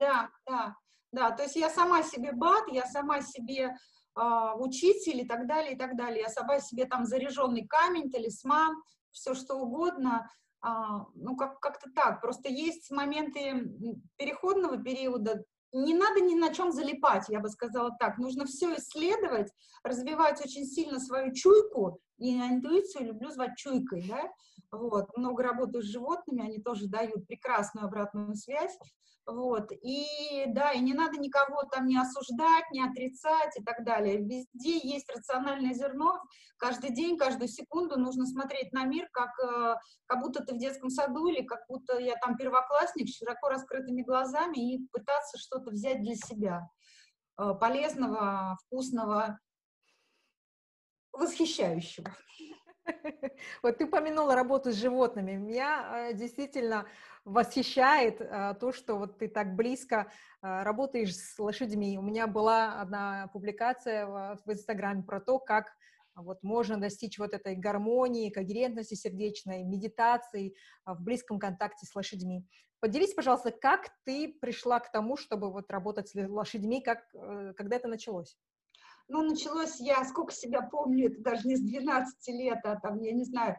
да, 0.00 0.30
да, 0.46 0.76
да. 1.12 1.30
То 1.30 1.44
есть 1.44 1.54
я 1.54 1.70
сама 1.70 2.02
себе 2.02 2.32
бат, 2.32 2.64
я 2.72 2.86
сама 2.86 3.20
себе 3.20 3.76
э, 4.18 4.52
учитель 4.56 5.20
и 5.20 5.26
так 5.26 5.46
далее, 5.46 5.74
и 5.74 5.78
так 5.78 5.96
далее. 5.96 6.22
Я 6.22 6.28
сама 6.28 6.58
себе 6.58 6.86
там 6.86 7.06
заряженный 7.06 7.64
камень, 7.64 8.10
талисман, 8.10 8.82
все 9.12 9.32
что 9.34 9.54
угодно, 9.54 10.28
ну, 11.14 11.36
как- 11.36 11.60
как-то 11.60 11.90
так. 11.90 12.20
Просто 12.20 12.48
есть 12.48 12.90
моменты 12.90 13.70
переходного 14.16 14.78
периода, 14.78 15.44
не 15.72 15.94
надо 15.94 16.20
ни 16.20 16.34
на 16.34 16.54
чем 16.54 16.72
залипать, 16.72 17.28
я 17.28 17.40
бы 17.40 17.48
сказала 17.48 17.94
так. 17.98 18.18
Нужно 18.18 18.46
все 18.46 18.74
исследовать, 18.76 19.52
развивать 19.82 20.40
очень 20.44 20.64
сильно 20.64 20.98
свою 20.98 21.32
чуйку, 21.34 22.00
и 22.18 22.36
интуицию 22.36 23.06
люблю 23.06 23.30
звать 23.30 23.56
чуйкой, 23.56 24.04
да, 24.08 24.30
вот, 24.70 25.16
много 25.16 25.42
работаю 25.42 25.82
с 25.82 25.86
животными, 25.86 26.42
они 26.42 26.60
тоже 26.60 26.88
дают 26.88 27.26
прекрасную 27.26 27.86
обратную 27.86 28.34
связь, 28.34 28.76
вот, 29.26 29.72
и 29.72 30.44
да, 30.46 30.70
и 30.70 30.80
не 30.80 30.94
надо 30.94 31.18
никого 31.18 31.64
там 31.64 31.86
не 31.86 31.98
осуждать, 31.98 32.70
не 32.70 32.80
отрицать 32.80 33.58
и 33.58 33.62
так 33.64 33.84
далее. 33.84 34.18
Везде 34.18 34.78
есть 34.78 35.10
рациональное 35.12 35.74
зерно, 35.74 36.22
каждый 36.58 36.90
день, 36.90 37.18
каждую 37.18 37.48
секунду 37.48 37.98
нужно 37.98 38.24
смотреть 38.24 38.72
на 38.72 38.84
мир, 38.84 39.08
как, 39.12 39.30
э, 39.40 39.74
как 40.06 40.20
будто 40.20 40.44
ты 40.44 40.54
в 40.54 40.58
детском 40.58 40.90
саду 40.90 41.26
или 41.26 41.42
как 41.42 41.66
будто 41.68 41.98
я 41.98 42.14
там 42.22 42.36
первоклассник 42.36 43.08
с 43.08 43.16
широко 43.16 43.48
раскрытыми 43.48 44.02
глазами 44.02 44.74
и 44.74 44.86
пытаться 44.92 45.38
что-то 45.38 45.70
взять 45.70 46.02
для 46.02 46.14
себя 46.14 46.68
э, 47.38 47.52
полезного, 47.60 48.56
вкусного, 48.64 49.40
восхищающего. 51.16 52.14
Вот 53.62 53.78
ты 53.78 53.86
упомянула 53.86 54.36
работу 54.36 54.70
с 54.70 54.76
животными. 54.76 55.32
Меня 55.32 56.10
э, 56.10 56.14
действительно 56.14 56.86
восхищает 57.24 58.20
а, 58.20 58.54
то, 58.54 58.72
что 58.72 58.94
вот 58.94 59.18
ты 59.18 59.26
так 59.26 59.56
близко 59.56 60.12
а, 60.40 60.62
работаешь 60.62 61.16
с 61.16 61.36
лошадьми. 61.38 61.98
У 61.98 62.02
меня 62.02 62.28
была 62.28 62.80
одна 62.80 63.28
публикация 63.32 64.06
в, 64.06 64.40
Инстаграме 64.46 65.02
про 65.02 65.20
то, 65.20 65.40
как 65.40 65.72
вот 66.14 66.42
можно 66.44 66.80
достичь 66.80 67.18
вот 67.18 67.34
этой 67.34 67.56
гармонии, 67.56 68.30
когерентности 68.30 68.94
сердечной, 68.94 69.64
медитации 69.64 70.54
в 70.86 71.02
близком 71.02 71.40
контакте 71.40 71.86
с 71.86 71.94
лошадьми. 71.96 72.46
Поделись, 72.80 73.14
пожалуйста, 73.14 73.50
как 73.50 73.88
ты 74.04 74.36
пришла 74.40 74.80
к 74.80 74.92
тому, 74.92 75.16
чтобы 75.16 75.50
вот 75.50 75.70
работать 75.70 76.08
с 76.08 76.14
лошадьми, 76.14 76.80
как, 76.80 77.02
э, 77.14 77.52
когда 77.56 77.76
это 77.76 77.88
началось? 77.88 78.36
Ну, 79.08 79.22
началось 79.22 79.78
я, 79.78 80.04
сколько 80.04 80.32
себя 80.32 80.62
помню, 80.62 81.08
это 81.10 81.22
даже 81.22 81.46
не 81.46 81.56
с 81.56 81.60
12 81.60 82.28
лет, 82.28 82.58
а 82.64 82.76
там, 82.76 82.98
я 83.00 83.12
не 83.12 83.24
знаю, 83.24 83.56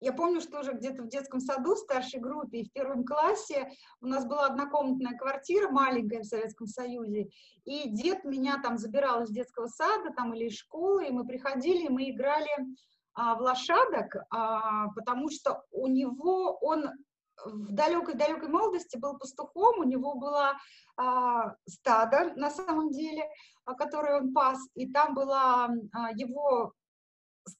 я 0.00 0.14
помню, 0.14 0.40
что 0.40 0.60
уже 0.60 0.72
где-то 0.72 1.02
в 1.02 1.08
детском 1.08 1.40
саду, 1.40 1.74
в 1.74 1.78
старшей 1.78 2.20
группе 2.20 2.60
и 2.60 2.68
в 2.68 2.72
первом 2.72 3.04
классе 3.04 3.70
у 4.00 4.06
нас 4.06 4.24
была 4.24 4.46
однокомнатная 4.46 5.16
квартира 5.16 5.68
маленькая 5.68 6.20
в 6.20 6.24
Советском 6.26 6.66
Союзе, 6.66 7.28
и 7.64 7.90
дед 7.90 8.24
меня 8.24 8.60
там 8.62 8.78
забирал 8.78 9.22
из 9.22 9.30
детского 9.30 9.66
сада 9.66 10.10
там 10.16 10.32
или 10.34 10.46
из 10.46 10.56
школы, 10.56 11.06
и 11.06 11.10
мы 11.10 11.26
приходили, 11.26 11.84
и 11.84 11.90
мы 11.90 12.10
играли 12.10 12.48
а, 13.12 13.34
в 13.34 13.42
лошадок, 13.42 14.16
а, 14.30 14.88
потому 14.94 15.28
что 15.30 15.64
у 15.70 15.86
него 15.86 16.56
он 16.62 16.86
в 17.44 17.72
далекой-далекой 17.72 18.48
молодости 18.48 18.96
был 18.96 19.18
пастухом, 19.18 19.80
у 19.80 19.84
него 19.84 20.14
было 20.14 20.56
а, 20.96 21.54
стадо 21.66 22.32
на 22.36 22.50
самом 22.50 22.90
деле, 22.90 23.28
а, 23.64 23.74
которое 23.74 24.20
он 24.20 24.32
пас, 24.32 24.58
и 24.74 24.90
там 24.90 25.14
была 25.14 25.70
а, 25.92 26.10
его 26.14 26.72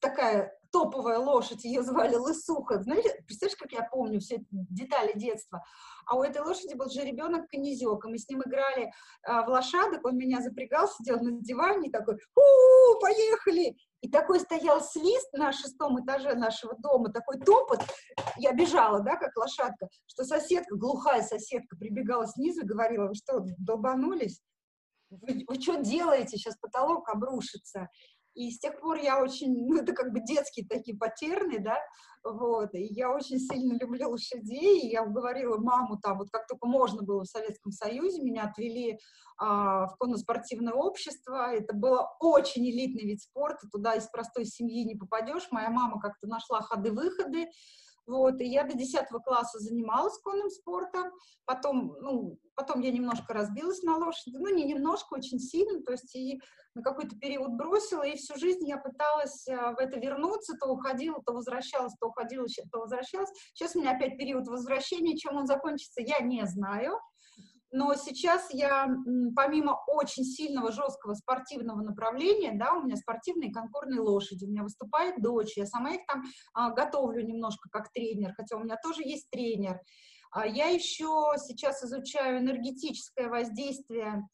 такая 0.00 0.56
топовая 0.72 1.18
лошадь, 1.18 1.64
ее 1.64 1.82
звали 1.82 2.14
Лысуха. 2.14 2.82
Знаете, 2.82 3.22
представляешь, 3.26 3.58
как 3.58 3.72
я 3.72 3.82
помню 3.82 4.20
все 4.20 4.44
детали 4.50 5.12
детства? 5.16 5.64
А 6.06 6.16
у 6.16 6.22
этой 6.22 6.42
лошади 6.42 6.74
был 6.74 6.88
же 6.88 7.02
ребенок 7.02 7.48
конезек, 7.48 8.04
и 8.04 8.08
мы 8.08 8.18
с 8.18 8.28
ним 8.28 8.42
играли 8.42 8.92
а, 9.22 9.42
в 9.44 9.48
лошадок, 9.48 10.04
он 10.04 10.16
меня 10.16 10.40
запрягал, 10.40 10.88
сидел 10.88 11.20
на 11.20 11.40
диване 11.40 11.90
такой, 11.90 12.14
у 12.14 13.00
поехали! 13.00 13.76
И 14.00 14.08
такой 14.08 14.40
стоял 14.40 14.82
слист 14.82 15.30
на 15.34 15.52
шестом 15.52 16.02
этаже 16.02 16.34
нашего 16.34 16.74
дома, 16.78 17.12
такой 17.12 17.38
топот, 17.38 17.80
я 18.38 18.52
бежала, 18.52 19.00
да, 19.00 19.16
как 19.16 19.36
лошадка, 19.36 19.88
что 20.06 20.24
соседка, 20.24 20.74
глухая 20.74 21.22
соседка, 21.22 21.76
прибегала 21.76 22.26
снизу 22.26 22.62
и 22.62 22.66
говорила, 22.66 23.08
вы 23.08 23.14
что, 23.14 23.44
долбанулись? 23.58 24.40
Вы, 25.10 25.44
вы 25.46 25.60
что 25.60 25.82
делаете? 25.82 26.38
Сейчас 26.38 26.56
потолок 26.56 27.08
обрушится. 27.08 27.88
И 28.34 28.50
с 28.50 28.58
тех 28.58 28.80
пор 28.80 28.98
я 28.98 29.22
очень, 29.22 29.54
ну, 29.68 29.80
это 29.82 29.92
как 29.92 30.12
бы 30.12 30.20
детские 30.20 30.66
такие 30.66 30.96
потерны, 30.96 31.58
да, 31.58 31.78
вот, 32.22 32.74
и 32.74 32.84
я 32.84 33.10
очень 33.10 33.38
сильно 33.38 33.78
люблю 33.78 34.10
лошадей, 34.10 34.80
и 34.80 34.90
я 34.90 35.02
уговорила 35.02 35.56
маму 35.56 35.98
там, 36.02 36.18
вот 36.18 36.28
как 36.30 36.46
только 36.46 36.66
можно 36.66 37.02
было 37.02 37.22
в 37.22 37.28
Советском 37.28 37.72
Союзе, 37.72 38.20
меня 38.22 38.44
отвели 38.44 38.98
а, 39.38 39.86
в 39.86 39.96
конно-спортивное 39.96 40.74
общество, 40.74 41.50
это 41.50 41.74
было 41.74 42.10
очень 42.20 42.68
элитный 42.68 43.04
вид 43.04 43.22
спорта, 43.22 43.68
туда 43.72 43.94
из 43.94 44.06
простой 44.08 44.44
семьи 44.44 44.84
не 44.84 44.96
попадешь, 44.96 45.48
моя 45.50 45.70
мама 45.70 45.98
как-то 45.98 46.26
нашла 46.26 46.60
ходы-выходы, 46.60 47.48
вот, 48.10 48.40
и 48.40 48.44
я 48.44 48.64
до 48.64 48.74
10 48.74 49.06
класса 49.24 49.58
занималась 49.58 50.18
конным 50.18 50.50
спортом, 50.50 51.12
потом, 51.44 51.96
ну, 52.00 52.38
потом 52.54 52.80
я 52.80 52.90
немножко 52.90 53.32
разбилась 53.32 53.82
на 53.82 53.96
лошади, 53.96 54.36
ну, 54.36 54.54
не 54.54 54.64
немножко, 54.64 55.14
очень 55.14 55.38
сильно, 55.38 55.82
то 55.82 55.92
есть 55.92 56.14
и 56.14 56.40
на 56.74 56.82
какой-то 56.82 57.16
период 57.16 57.52
бросила, 57.52 58.02
и 58.02 58.16
всю 58.16 58.36
жизнь 58.36 58.66
я 58.68 58.76
пыталась 58.76 59.46
э, 59.48 59.56
в 59.56 59.78
это 59.78 59.98
вернуться, 59.98 60.56
то 60.60 60.68
уходила, 60.68 61.22
то 61.24 61.32
возвращалась, 61.32 61.94
то 62.00 62.08
уходила, 62.08 62.46
то 62.70 62.80
возвращалась. 62.80 63.30
Сейчас 63.54 63.74
у 63.74 63.80
меня 63.80 63.92
опять 63.92 64.18
период 64.18 64.46
возвращения, 64.46 65.16
чем 65.16 65.36
он 65.36 65.46
закончится, 65.46 66.00
я 66.00 66.20
не 66.20 66.44
знаю, 66.46 66.98
но 67.72 67.94
сейчас 67.94 68.52
я, 68.52 68.88
помимо 69.36 69.80
очень 69.86 70.24
сильного, 70.24 70.72
жесткого 70.72 71.14
спортивного 71.14 71.82
направления, 71.82 72.52
да, 72.52 72.74
у 72.74 72.82
меня 72.82 72.96
спортивные 72.96 73.52
конкурные 73.52 74.00
лошади, 74.00 74.44
у 74.44 74.48
меня 74.48 74.62
выступает 74.62 75.22
дочь, 75.22 75.56
я 75.56 75.66
сама 75.66 75.92
их 75.94 76.06
там 76.06 76.24
а, 76.52 76.70
готовлю 76.70 77.24
немножко 77.24 77.68
как 77.70 77.92
тренер, 77.92 78.34
хотя 78.36 78.56
у 78.56 78.60
меня 78.64 78.76
тоже 78.82 79.02
есть 79.02 79.30
тренер. 79.30 79.80
А 80.32 80.46
я 80.46 80.66
еще 80.66 81.32
сейчас 81.38 81.82
изучаю 81.84 82.38
энергетическое 82.38 83.28
воздействие 83.28 84.28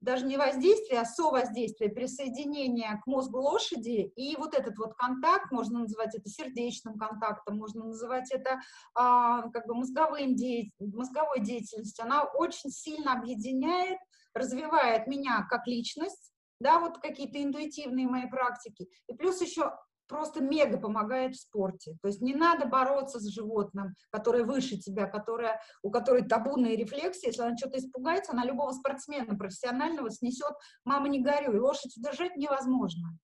даже 0.00 0.24
не 0.24 0.36
воздействие, 0.36 1.00
а 1.00 1.04
совоздействие, 1.04 1.90
присоединение 1.90 3.00
к 3.02 3.06
мозгу 3.06 3.40
лошади, 3.40 4.12
и 4.16 4.36
вот 4.36 4.54
этот 4.54 4.78
вот 4.78 4.94
контакт, 4.94 5.50
можно 5.52 5.80
называть 5.80 6.14
это 6.14 6.28
сердечным 6.28 6.98
контактом, 6.98 7.58
можно 7.58 7.84
называть 7.84 8.30
это 8.32 8.60
а, 8.94 9.48
как 9.50 9.66
бы 9.66 9.74
мозговым 9.74 10.34
де... 10.34 10.70
мозговой 10.78 11.40
деятельностью, 11.40 12.04
она 12.04 12.24
очень 12.24 12.70
сильно 12.70 13.12
объединяет, 13.12 13.98
развивает 14.34 15.06
меня 15.06 15.46
как 15.48 15.66
личность, 15.66 16.32
да, 16.60 16.78
вот 16.78 16.98
какие-то 16.98 17.42
интуитивные 17.42 18.06
мои 18.06 18.26
практики, 18.26 18.88
и 19.06 19.14
плюс 19.14 19.40
еще 19.40 19.72
просто 20.10 20.42
мега 20.42 20.76
помогает 20.76 21.36
в 21.36 21.40
спорте. 21.40 21.96
То 22.02 22.08
есть 22.08 22.20
не 22.20 22.34
надо 22.34 22.66
бороться 22.66 23.20
с 23.20 23.28
животным, 23.28 23.94
которое 24.10 24.44
выше 24.44 24.76
тебя, 24.76 25.06
которое, 25.06 25.60
у 25.82 25.90
которой 25.90 26.26
табунные 26.26 26.76
рефлексы. 26.76 27.28
Если 27.28 27.40
она 27.40 27.56
что-то 27.56 27.78
испугается, 27.78 28.32
она 28.32 28.44
любого 28.44 28.72
спортсмена 28.72 29.36
профессионального 29.36 30.10
снесет 30.10 30.52
«мама, 30.84 31.08
не 31.08 31.22
горюй». 31.22 31.58
Лошадь 31.60 31.96
удержать 31.96 32.36
невозможно. 32.36 33.16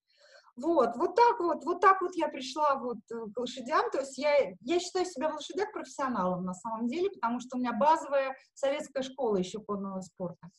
Вот, 0.57 0.95
вот 0.95 1.15
так 1.15 1.39
вот, 1.39 1.63
вот 1.65 1.81
так 1.81 2.01
вот 2.01 2.15
я 2.15 2.29
пришла 2.29 2.75
вот 2.75 2.97
э, 3.11 3.15
к 3.33 3.39
лошадям, 3.39 3.91
то 3.91 3.99
есть 3.99 4.17
я, 4.17 4.33
я 4.61 4.79
считаю 4.79 5.05
себя 5.05 5.29
в 5.29 5.35
лошадях 5.35 5.71
профессионалом 5.71 6.45
на 6.45 6.55
самом 6.55 6.87
деле, 6.87 7.11
потому 7.11 7.39
что 7.39 7.57
у 7.57 7.59
меня 7.59 7.73
базовая 7.73 8.35
советская 8.55 9.03
школа 9.03 9.37
еще 9.37 9.59
конного 9.59 10.01
спорта. 10.01 10.49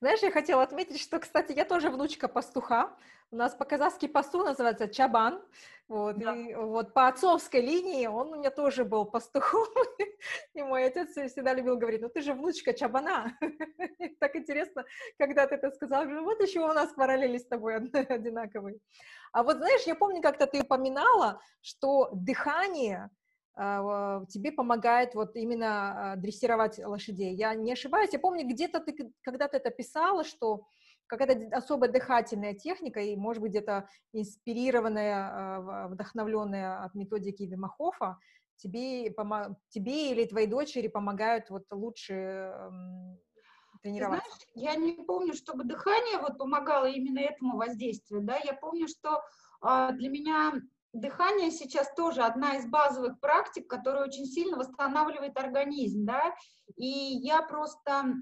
Знаешь, 0.00 0.20
я 0.22 0.30
хотела 0.30 0.62
отметить, 0.62 1.00
что, 1.00 1.18
кстати, 1.18 1.52
я 1.52 1.64
тоже 1.64 1.90
внучка 1.90 2.28
пастуха, 2.28 2.96
у 3.32 3.36
нас 3.36 3.54
по-казахски 3.54 4.06
пастух 4.06 4.44
называется 4.44 4.88
чабан, 4.88 5.42
вот, 5.90 6.18
да. 6.18 6.36
и 6.36 6.54
вот 6.54 6.94
по 6.94 7.08
отцовской 7.08 7.60
линии 7.60 8.06
он 8.06 8.28
у 8.28 8.36
меня 8.36 8.52
тоже 8.52 8.84
был 8.84 9.04
пастухом, 9.04 9.66
и 10.54 10.62
мой 10.62 10.84
отец 10.84 11.10
всегда 11.10 11.52
любил 11.52 11.76
говорить, 11.76 12.00
ну 12.00 12.08
ты 12.08 12.20
же 12.20 12.32
внучка 12.32 12.72
чабана, 12.72 13.36
так 14.20 14.36
интересно, 14.36 14.84
когда 15.18 15.48
ты 15.48 15.56
это 15.56 15.72
сказал, 15.72 16.06
вот 16.06 16.40
еще 16.40 16.60
у 16.60 16.72
нас 16.72 16.92
параллели 16.92 17.38
с 17.38 17.46
тобой 17.48 17.74
одинаковые. 18.08 18.78
А 19.32 19.42
вот 19.42 19.56
знаешь, 19.56 19.82
я 19.82 19.96
помню, 19.96 20.22
как-то 20.22 20.46
ты 20.46 20.60
упоминала, 20.60 21.40
что 21.60 22.10
дыхание 22.12 23.10
а, 23.56 24.24
тебе 24.26 24.52
помогает 24.52 25.16
вот 25.16 25.34
именно 25.34 26.12
а, 26.12 26.16
дрессировать 26.16 26.78
лошадей. 26.78 27.34
Я 27.34 27.54
не 27.54 27.72
ошибаюсь, 27.72 28.12
я 28.12 28.20
помню, 28.20 28.46
где-то 28.46 28.78
ты 28.78 29.12
когда-то 29.22 29.56
это 29.56 29.70
писала, 29.70 30.22
что 30.22 30.68
какая-то 31.10 31.56
особая 31.56 31.90
дыхательная 31.90 32.54
техника, 32.54 33.00
и, 33.00 33.16
может 33.16 33.42
быть, 33.42 33.50
где-то 33.50 33.88
инспирированная, 34.12 35.14
а, 35.14 35.88
вдохновленная 35.88 36.84
от 36.84 36.94
методики 36.94 37.42
Вимахофа, 37.42 38.18
тебе, 38.56 39.14
тебе 39.68 40.10
или 40.12 40.24
твоей 40.26 40.46
дочери 40.46 40.88
помогают 40.88 41.50
вот 41.50 41.64
лучше 41.72 42.54
тренироваться? 43.82 44.28
Знаешь, 44.28 44.46
я 44.54 44.74
не 44.76 45.02
помню, 45.04 45.34
чтобы 45.34 45.64
дыхание 45.64 46.18
вот 46.18 46.38
помогало 46.38 46.86
именно 46.86 47.18
этому 47.18 47.56
воздействию, 47.56 48.22
да, 48.22 48.36
я 48.44 48.54
помню, 48.54 48.86
что 48.86 49.22
э, 49.64 49.88
для 49.94 50.10
меня 50.10 50.52
дыхание 50.92 51.50
сейчас 51.50 51.92
тоже 51.94 52.22
одна 52.22 52.56
из 52.56 52.66
базовых 52.66 53.20
практик, 53.20 53.68
которая 53.68 54.04
очень 54.04 54.26
сильно 54.26 54.56
восстанавливает 54.56 55.38
организм, 55.38 56.04
да, 56.04 56.34
и 56.76 56.86
я 56.86 57.42
просто, 57.42 58.14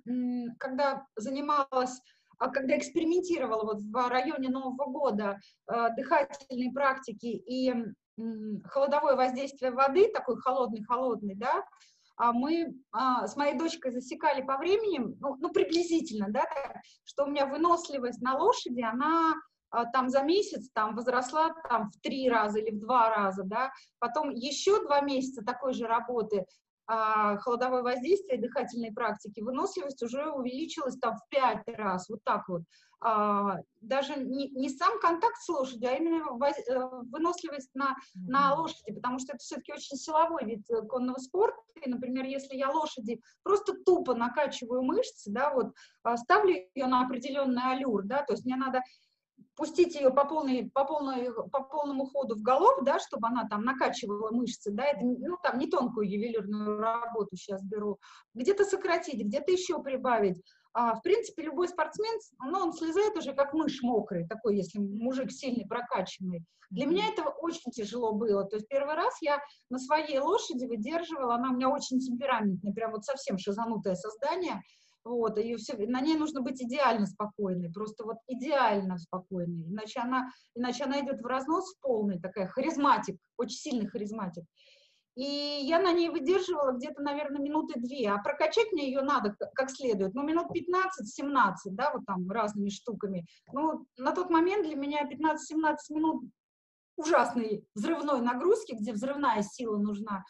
когда 0.59 1.07
занималась 1.17 2.01
а 2.01 2.18
когда 2.47 2.79
экспериментировала 2.79 3.65
вот 3.65 3.81
в 3.83 4.09
районе 4.09 4.49
Нового 4.49 4.87
года 4.87 5.39
э, 5.71 5.89
дыхательные 5.97 6.73
практики 6.73 7.27
и 7.27 7.75
холодовое 8.65 9.17
воздействие 9.17 9.71
воды, 9.71 10.11
такой 10.13 10.37
холодный-холодный, 10.39 11.35
да, 11.37 11.65
а 12.17 12.33
мы 12.33 12.75
а, 12.91 13.29
с 13.29 13.37
моей 13.37 13.57
дочкой 13.57 13.93
засекали 13.93 14.43
по 14.43 14.57
времени, 14.57 14.99
ну, 15.21 15.37
ну 15.39 15.51
приблизительно, 15.51 16.27
да, 16.29 16.45
что 17.05 17.25
у 17.25 17.29
меня 17.29 17.47
выносливость 17.47 18.21
на 18.21 18.37
лошади, 18.37 18.81
она 18.81 19.35
а, 19.71 19.85
там 19.85 20.09
за 20.09 20.23
месяц 20.23 20.69
там 20.73 20.97
возросла 20.97 21.55
там 21.69 21.91
в 21.91 22.01
три 22.01 22.29
раза 22.29 22.59
или 22.59 22.75
в 22.75 22.81
два 22.81 23.11
раза, 23.11 23.45
да, 23.45 23.71
потом 24.01 24.31
еще 24.31 24.83
два 24.83 25.01
месяца 25.01 25.45
такой 25.45 25.75
же 25.75 25.87
работы, 25.87 26.39
а, 26.39 26.45
холодовое 26.89 27.83
воздействие, 27.83 28.41
дыхательной 28.41 28.93
практики, 28.93 29.41
выносливость 29.41 30.03
уже 30.03 30.31
увеличилась 30.31 30.97
там 30.99 31.17
в 31.17 31.29
пять 31.29 31.63
раз, 31.67 32.09
вот 32.09 32.25
так 32.25 32.49
вот. 32.49 32.63
А, 33.01 33.59
даже 33.81 34.17
не, 34.17 34.49
не 34.51 34.69
сам 34.69 34.99
контакт 34.99 35.37
с 35.41 35.49
лошадью, 35.49 35.89
а 35.89 35.93
именно 35.93 36.25
э, 36.25 36.89
выносливость 37.13 37.73
на, 37.75 37.97
на 38.15 38.55
лошади, 38.55 38.93
потому 38.93 39.21
что 39.21 39.35
это 39.35 39.39
все-таки 39.39 39.73
очень 39.73 39.97
силовой 39.97 40.45
вид 40.45 40.69
э, 40.69 40.83
конного 40.83 41.19
спорта. 41.19 41.59
И, 41.81 41.89
например, 41.89 42.25
если 42.25 42.57
я 42.57 42.71
лошади 42.71 43.21
просто 43.45 43.75
тупо 43.87 44.15
накачиваю 44.15 44.83
мышцы, 44.83 45.31
да, 45.31 45.55
вот 45.55 45.75
а, 46.03 46.17
ставлю 46.17 46.55
ее 46.75 46.87
на 46.87 47.03
определенный 47.03 47.63
аллюр, 47.71 48.03
да, 48.05 48.25
то 48.25 48.33
есть 48.33 48.45
мне 48.45 48.57
надо 48.57 48.83
пустить 49.59 49.97
ее 49.97 50.11
по, 50.11 50.25
полной, 50.25 50.71
по, 50.73 50.85
полной, 50.85 51.35
по 51.35 51.65
полному 51.65 52.07
ходу 52.07 52.37
в 52.37 52.43
голов, 52.43 52.79
да, 52.85 53.01
чтобы 53.01 53.27
она 53.27 53.47
там 53.49 53.65
накачивала 53.65 54.31
мышцы, 54.31 54.71
да, 54.71 54.85
это, 54.85 55.05
ну, 55.05 55.37
там 55.43 55.59
не 55.59 55.67
тонкую 55.67 56.09
ювелирную 56.09 56.79
работу 56.79 57.37
сейчас 57.37 57.61
беру, 57.65 57.99
где-то 58.35 58.65
сократить, 58.65 59.21
где-то 59.21 59.51
еще 59.51 59.83
прибавить. 59.83 60.41
А, 60.75 60.95
в 60.95 61.03
принципе, 61.03 61.43
любой 61.43 61.67
спортсмен, 61.67 62.21
ну, 62.41 62.61
он 62.61 62.73
слезает 62.73 63.17
уже 63.17 63.35
как 63.35 63.53
мышь 63.53 63.83
мокрый, 63.83 64.29
такой, 64.29 64.57
если 64.57 64.79
мужик 64.79 65.33
сильный, 65.33 65.67
прокачанный. 65.67 66.45
Для 66.71 66.87
меня 66.87 67.09
это 67.09 67.25
очень 67.29 67.73
тяжело 67.73 68.13
было. 68.13 68.45
То 68.45 68.57
есть 68.57 68.69
первый 68.69 68.95
раз 68.95 69.17
я 69.23 69.41
на 69.71 69.79
своей 69.79 70.21
лошади 70.21 70.67
выдерживала, 70.67 71.35
она 71.35 71.51
у 71.51 71.55
меня 71.55 71.69
очень 71.69 71.99
темпераментная, 71.99 72.73
прям 72.73 72.93
вот 72.93 73.05
совсем 73.05 73.39
шизанутое 73.39 73.97
создание, 73.97 74.63
вот, 75.05 75.39
ее 75.39 75.57
все, 75.57 75.77
на 75.77 76.01
ней 76.01 76.17
нужно 76.17 76.41
быть 76.43 76.63
идеально 76.63 77.07
спокойной, 77.07 77.73
просто 77.73 78.05
вот 78.05 78.19
идеально 78.27 78.99
спокойной, 78.99 79.69
иначе 79.69 80.01
она, 80.01 80.31
иначе 80.55 80.85
она 80.85 81.01
идет 81.01 81.21
в 81.21 81.27
разнос 81.27 81.75
полный, 81.81 82.21
такая 82.21 82.47
харизматик, 82.47 83.19
очень 83.37 83.57
сильный 83.57 83.87
харизматик. 83.89 84.45
И 85.19 85.65
я 85.65 85.81
на 85.81 85.91
ней 85.93 86.11
выдерживала 86.11 86.73
где-то, 86.73 87.03
наверное, 87.03 87.41
минуты 87.41 87.81
две, 87.81 88.09
а 88.09 88.19
прокачать 88.19 88.71
мне 88.71 88.87
ее 88.87 89.03
надо 89.03 89.35
как 89.55 89.69
следует, 89.69 90.15
ну, 90.15 90.23
минут 90.23 90.47
15-17, 90.55 91.55
да, 91.73 91.93
вот 91.93 92.07
там 92.07 92.31
разными 92.31 92.69
штуками. 92.69 93.27
Ну, 93.53 93.85
на 93.97 94.13
тот 94.13 94.31
момент 94.31 94.65
для 94.65 94.77
меня 94.77 95.03
15-17 95.03 95.77
минут 95.91 96.25
ужасной 96.97 97.65
взрывной 97.75 98.21
нагрузки, 98.21 98.77
где 98.79 98.93
взрывная 98.93 99.43
сила 99.43 99.79
нужна, 99.79 100.25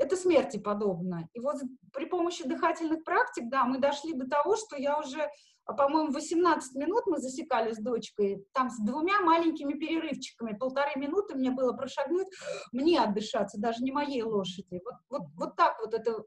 это 0.00 0.16
смерти 0.16 0.56
подобно. 0.56 1.28
И 1.34 1.40
вот 1.40 1.56
при 1.92 2.06
помощи 2.06 2.48
дыхательных 2.48 3.04
практик, 3.04 3.44
да, 3.50 3.64
мы 3.64 3.78
дошли 3.78 4.14
до 4.14 4.26
того, 4.26 4.56
что 4.56 4.76
я 4.76 4.98
уже, 4.98 5.28
по-моему, 5.66 6.10
18 6.12 6.74
минут 6.74 7.02
мы 7.06 7.18
засекали 7.18 7.72
с 7.72 7.78
дочкой, 7.78 8.46
там 8.54 8.70
с 8.70 8.78
двумя 8.78 9.20
маленькими 9.20 9.74
перерывчиками, 9.74 10.56
полторы 10.56 10.92
минуты 10.96 11.34
мне 11.34 11.50
было 11.50 11.74
прошагнуть, 11.74 12.28
мне 12.72 12.98
отдышаться, 12.98 13.60
даже 13.60 13.82
не 13.82 13.92
моей 13.92 14.22
лошади. 14.22 14.80
Вот, 14.82 14.94
вот, 15.10 15.22
вот 15.36 15.56
так 15.56 15.78
вот 15.80 15.92
это 15.92 16.24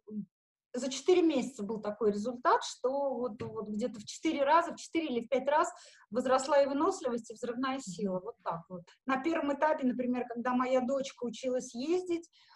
за 0.75 0.91
4 0.91 1.21
месяца 1.23 1.63
был 1.63 1.81
такой 1.81 2.11
результат, 2.11 2.63
что 2.63 3.15
вот, 3.15 3.41
вот 3.41 3.69
где-то 3.69 3.99
в 3.99 4.05
4 4.05 4.43
раза, 4.43 4.73
в 4.73 4.77
4 4.77 5.05
или 5.07 5.25
в 5.25 5.29
5 5.29 5.47
раз 5.47 5.71
возросла 6.11 6.61
и 6.61 6.67
выносливость, 6.67 7.31
и 7.31 7.33
взрывная 7.33 7.79
сила. 7.79 8.19
Вот 8.19 8.35
так 8.43 8.61
вот. 8.69 8.81
На 9.07 9.21
первом 9.21 9.55
этапе, 9.55 9.87
например, 9.87 10.25
когда 10.27 10.53
моя 10.53 10.81
дочка 10.81 11.23
училась 11.25 11.73
ездить, 11.73 12.27
а, 12.27 12.52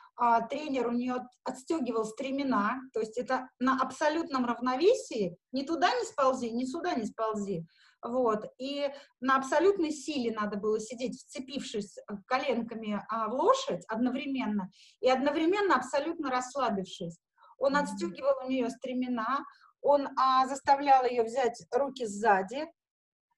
тренер 0.49 0.87
у 0.87 0.91
нее 0.91 1.27
отстегивал 1.43 2.05
стремена, 2.05 2.79
то 2.93 2.99
есть 2.99 3.17
это 3.17 3.49
на 3.59 3.79
абсолютном 3.79 4.45
равновесии, 4.45 5.37
ни 5.51 5.63
туда 5.63 5.89
не 5.93 6.05
сползи, 6.05 6.49
ни 6.49 6.65
сюда 6.65 6.95
не 6.95 7.05
сползи. 7.05 7.67
Вот. 8.03 8.45
И 8.57 8.89
на 9.19 9.37
абсолютной 9.37 9.91
силе 9.91 10.31
надо 10.31 10.57
было 10.57 10.79
сидеть, 10.79 11.19
вцепившись 11.19 11.97
коленками 12.25 13.03
а, 13.09 13.27
в 13.27 13.33
лошадь 13.33 13.83
одновременно, 13.87 14.69
и 15.01 15.09
одновременно 15.09 15.75
абсолютно 15.75 16.29
расслабившись. 16.29 17.19
Он 17.57 17.75
отстегивал 17.75 18.45
у 18.45 18.49
нее 18.49 18.69
стремена, 18.69 19.39
он 19.81 20.07
а, 20.17 20.47
заставлял 20.47 21.05
ее 21.05 21.23
взять 21.23 21.65
руки 21.71 22.05
сзади, 22.05 22.67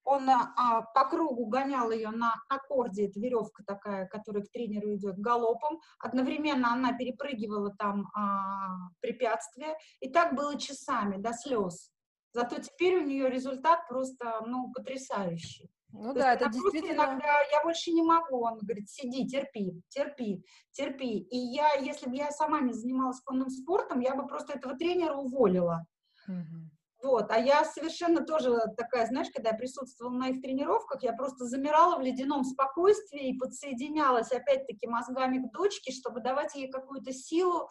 он 0.03 0.29
а, 0.29 0.81
по 0.93 1.05
кругу 1.05 1.45
гонял 1.45 1.91
ее 1.91 2.09
на 2.09 2.33
аккорде, 2.49 3.07
это 3.07 3.19
веревка 3.19 3.63
такая, 3.63 4.07
которая 4.07 4.43
к 4.43 4.51
тренеру 4.51 4.95
идет 4.95 5.17
галопом, 5.19 5.79
одновременно 5.99 6.73
она 6.73 6.93
перепрыгивала 6.93 7.75
там 7.77 8.07
а, 8.15 8.89
препятствия, 9.01 9.77
и 9.99 10.09
так 10.09 10.35
было 10.35 10.57
часами, 10.59 11.21
до 11.21 11.33
слез. 11.33 11.91
Зато 12.33 12.59
теперь 12.61 12.97
у 12.97 13.05
нее 13.05 13.29
результат 13.29 13.87
просто, 13.87 14.41
ну, 14.45 14.71
потрясающий. 14.71 15.69
Ну 15.91 16.13
То 16.13 16.19
да, 16.19 16.33
это 16.33 16.49
действительно... 16.49 17.03
Иногда 17.03 17.41
я 17.51 17.63
больше 17.63 17.91
не 17.91 18.03
могу, 18.03 18.45
он 18.45 18.59
говорит, 18.59 18.89
сиди, 18.89 19.27
терпи, 19.27 19.81
терпи, 19.89 20.43
терпи. 20.71 21.19
И 21.19 21.37
я, 21.37 21.73
если 21.73 22.07
бы 22.07 22.15
я 22.15 22.29
сама 22.31 22.61
не 22.61 22.73
занималась 22.73 23.19
конным 23.21 23.49
спортом, 23.49 23.99
я 23.99 24.15
бы 24.15 24.27
просто 24.27 24.53
этого 24.53 24.77
тренера 24.77 25.15
уволила. 25.15 25.85
Угу. 26.27 26.69
Вот, 27.01 27.31
а 27.31 27.37
я 27.37 27.63
совершенно 27.63 28.25
тоже 28.25 28.59
такая, 28.75 29.07
знаешь, 29.07 29.29
когда 29.33 29.51
я 29.51 29.55
присутствовала 29.55 30.13
на 30.13 30.29
их 30.29 30.41
тренировках, 30.41 31.01
я 31.01 31.13
просто 31.13 31.45
замирала 31.45 31.97
в 31.97 32.01
ледяном 32.01 32.43
спокойствии 32.43 33.29
и 33.29 33.37
подсоединялась 33.37 34.31
опять-таки 34.31 34.85
мозгами 34.85 35.37
к 35.37 35.51
дочке, 35.53 35.93
чтобы 35.93 36.19
давать 36.19 36.55
ей 36.55 36.69
какую-то 36.69 37.13
силу 37.13 37.69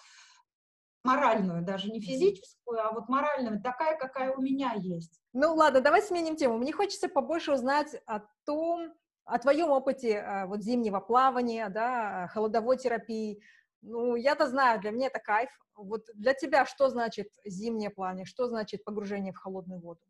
моральную, 1.04 1.62
даже 1.62 1.90
не 1.90 2.00
физическую, 2.00 2.80
а 2.80 2.92
вот 2.92 3.08
моральную, 3.08 3.62
такая, 3.62 3.98
какая 3.98 4.32
у 4.32 4.40
меня 4.40 4.72
есть. 4.76 5.20
Ну 5.32 5.54
ладно, 5.54 5.80
давай 5.80 6.02
сменим 6.02 6.36
тему. 6.36 6.58
Мне 6.58 6.72
хочется 6.72 7.08
побольше 7.08 7.52
узнать 7.52 7.94
о 8.06 8.20
том, 8.46 8.94
о 9.24 9.38
твоем 9.38 9.70
опыте 9.70 10.20
а, 10.20 10.46
вот 10.46 10.62
зимнего 10.62 11.00
плавания, 11.00 11.68
да, 11.68 12.28
холодовой 12.28 12.78
терапии, 12.78 13.42
ну, 13.82 14.16
я-то 14.16 14.46
знаю, 14.48 14.80
для 14.80 14.90
меня 14.90 15.06
это 15.06 15.20
кайф. 15.20 15.50
Вот 15.84 16.06
для 16.14 16.34
тебя 16.34 16.66
что 16.66 16.88
значит 16.88 17.28
зимнее 17.44 17.90
плавание, 17.90 18.26
что 18.26 18.48
значит 18.48 18.84
погружение 18.84 19.32
в 19.32 19.38
холодную 19.38 19.80
воду? 19.80 20.00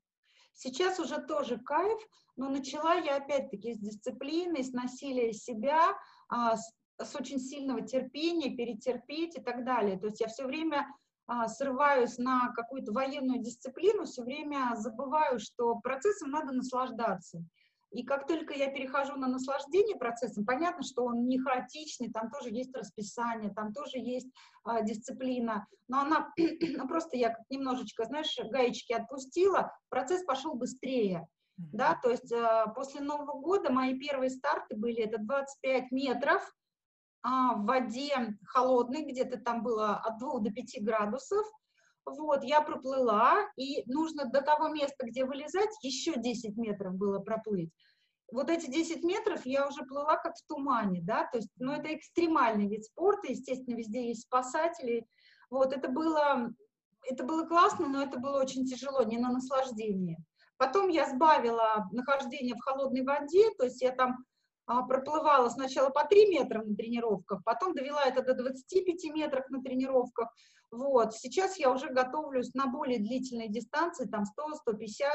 Сейчас 0.54 0.98
уже 0.98 1.18
тоже 1.18 1.58
кайф, 1.58 2.00
но 2.36 2.48
начала 2.48 2.94
я 2.94 3.16
опять-таки 3.16 3.74
с 3.74 3.78
дисциплины, 3.78 4.64
с 4.64 4.72
насилия 4.72 5.32
себя, 5.32 5.96
а, 6.28 6.56
с, 6.56 6.72
с 7.00 7.14
очень 7.14 7.38
сильного 7.38 7.82
терпения, 7.82 8.56
перетерпеть 8.56 9.36
и 9.36 9.40
так 9.40 9.64
далее. 9.64 9.98
То 9.98 10.06
есть 10.06 10.20
я 10.20 10.26
все 10.26 10.46
время 10.46 10.86
а, 11.26 11.46
срываюсь 11.46 12.18
на 12.18 12.52
какую-то 12.54 12.92
военную 12.92 13.40
дисциплину, 13.40 14.04
все 14.04 14.24
время 14.24 14.72
забываю, 14.74 15.38
что 15.38 15.76
процессом 15.76 16.30
надо 16.30 16.52
наслаждаться. 16.52 17.44
И 17.90 18.04
как 18.04 18.26
только 18.26 18.54
я 18.54 18.70
перехожу 18.70 19.16
на 19.16 19.28
наслаждение 19.28 19.96
процессом, 19.96 20.44
понятно, 20.44 20.82
что 20.82 21.04
он 21.04 21.26
не 21.26 21.38
хаотичный, 21.38 22.10
там 22.12 22.30
тоже 22.30 22.50
есть 22.50 22.74
расписание, 22.76 23.50
там 23.50 23.72
тоже 23.72 23.98
есть 23.98 24.28
а, 24.64 24.82
дисциплина, 24.82 25.66
но 25.88 26.00
она, 26.00 26.32
ну, 26.36 26.88
просто 26.88 27.16
я 27.16 27.34
немножечко, 27.48 28.04
знаешь, 28.04 28.36
гаечки 28.50 28.92
отпустила, 28.92 29.72
процесс 29.88 30.22
пошел 30.24 30.54
быстрее, 30.54 31.26
да, 31.56 31.98
то 32.02 32.10
есть 32.10 32.30
а, 32.30 32.66
после 32.68 33.00
Нового 33.00 33.40
года 33.40 33.72
мои 33.72 33.98
первые 33.98 34.30
старты 34.30 34.76
были, 34.76 35.02
это 35.02 35.18
25 35.18 35.90
метров 35.90 36.54
а, 37.22 37.54
в 37.54 37.64
воде 37.64 38.36
холодной, 38.44 39.04
где-то 39.04 39.38
там 39.38 39.62
было 39.62 39.96
от 39.96 40.18
2 40.18 40.40
до 40.40 40.50
5 40.50 40.82
градусов, 40.82 41.46
вот, 42.16 42.44
я 42.44 42.60
проплыла, 42.60 43.36
и 43.56 43.82
нужно 43.86 44.26
до 44.26 44.42
того 44.42 44.68
места, 44.68 45.06
где 45.06 45.24
вылезать, 45.24 45.70
еще 45.82 46.14
10 46.16 46.56
метров 46.56 46.94
было 46.94 47.18
проплыть. 47.18 47.70
Вот 48.30 48.50
эти 48.50 48.70
10 48.70 49.02
метров 49.04 49.46
я 49.46 49.66
уже 49.66 49.84
плыла 49.84 50.16
как 50.16 50.34
в 50.36 50.46
тумане, 50.46 51.00
да, 51.02 51.26
то 51.30 51.38
есть, 51.38 51.48
ну, 51.56 51.72
это 51.72 51.94
экстремальный 51.94 52.68
вид 52.68 52.84
спорта, 52.84 53.28
естественно, 53.28 53.76
везде 53.76 54.08
есть 54.08 54.22
спасатели. 54.22 55.06
Вот, 55.50 55.72
это 55.72 55.88
было, 55.88 56.50
это 57.08 57.24
было 57.24 57.46
классно, 57.46 57.88
но 57.88 58.02
это 58.02 58.18
было 58.18 58.40
очень 58.40 58.66
тяжело, 58.66 59.02
не 59.02 59.18
на 59.18 59.32
наслаждение. 59.32 60.18
Потом 60.58 60.88
я 60.88 61.08
сбавила 61.08 61.88
нахождение 61.92 62.54
в 62.54 62.60
холодной 62.60 63.02
воде, 63.02 63.50
то 63.56 63.64
есть 63.64 63.80
я 63.80 63.92
там 63.92 64.18
а, 64.66 64.82
проплывала 64.82 65.48
сначала 65.48 65.88
по 65.88 66.04
3 66.04 66.28
метра 66.28 66.62
на 66.62 66.74
тренировках, 66.74 67.42
потом 67.44 67.74
довела 67.74 68.04
это 68.04 68.22
до 68.22 68.34
25 68.34 69.04
метров 69.14 69.48
на 69.48 69.62
тренировках. 69.62 70.28
Вот. 70.70 71.14
Сейчас 71.14 71.58
я 71.58 71.70
уже 71.70 71.88
готовлюсь 71.90 72.52
на 72.54 72.66
более 72.66 72.98
длительной 72.98 73.48
дистанции, 73.48 74.06
там 74.06 74.24
100-150, 74.68 75.06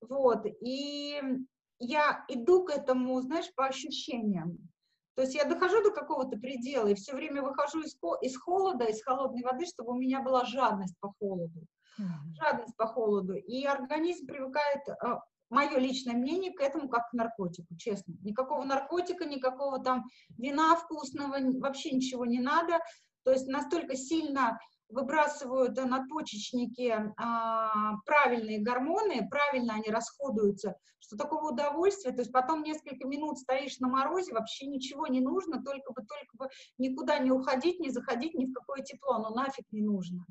вот. 0.00 0.46
И 0.60 1.20
я 1.78 2.24
иду 2.28 2.64
к 2.64 2.70
этому, 2.70 3.20
знаешь, 3.20 3.52
по 3.54 3.66
ощущениям. 3.66 4.58
То 5.14 5.22
есть 5.22 5.34
я 5.34 5.44
дохожу 5.44 5.82
до 5.82 5.90
какого-то 5.92 6.36
предела 6.38 6.88
и 6.88 6.94
все 6.94 7.14
время 7.14 7.42
выхожу 7.42 7.82
из, 7.82 7.96
из 8.22 8.36
холода, 8.36 8.84
из 8.84 9.02
холодной 9.02 9.42
воды, 9.42 9.64
чтобы 9.66 9.92
у 9.92 9.98
меня 9.98 10.20
была 10.20 10.44
жадность 10.44 10.98
по 11.00 11.12
холоду. 11.20 11.66
Жадность 12.34 12.76
по 12.76 12.86
холоду. 12.86 13.34
И 13.34 13.64
организм 13.64 14.26
привыкает 14.26 14.80
а, 14.88 15.20
мое 15.50 15.78
личное 15.78 16.14
мнение 16.14 16.52
к 16.52 16.60
этому 16.60 16.88
как 16.88 17.10
к 17.10 17.12
наркотику, 17.12 17.76
честно. 17.76 18.14
Никакого 18.22 18.64
наркотика, 18.64 19.24
никакого 19.24 19.78
там 19.78 20.04
вина 20.36 20.74
вкусного, 20.74 21.36
вообще 21.60 21.92
ничего 21.92 22.26
не 22.26 22.40
надо. 22.40 22.80
То 23.22 23.30
есть 23.30 23.46
настолько 23.46 23.96
сильно 23.96 24.58
выбрасывают 24.94 25.76
надпочечники 25.76 27.12
а, 27.16 27.96
правильные 28.06 28.62
гормоны, 28.62 29.28
правильно 29.28 29.74
они 29.74 29.90
расходуются, 29.90 30.76
что 31.00 31.16
такого 31.16 31.50
удовольствия, 31.50 32.12
то 32.12 32.20
есть 32.20 32.32
потом 32.32 32.62
несколько 32.62 33.06
минут 33.06 33.38
стоишь 33.38 33.80
на 33.80 33.88
морозе, 33.88 34.32
вообще 34.32 34.66
ничего 34.66 35.08
не 35.08 35.20
нужно, 35.20 35.62
только 35.62 35.92
бы, 35.92 36.02
только 36.02 36.36
бы 36.36 36.48
никуда 36.78 37.18
не 37.18 37.32
уходить, 37.32 37.80
не 37.80 37.90
заходить 37.90 38.34
ни 38.34 38.46
в 38.46 38.52
какое 38.52 38.82
тепло, 38.82 39.14
оно 39.14 39.30
нафиг 39.30 39.66
не 39.72 39.82
нужно. 39.82 40.24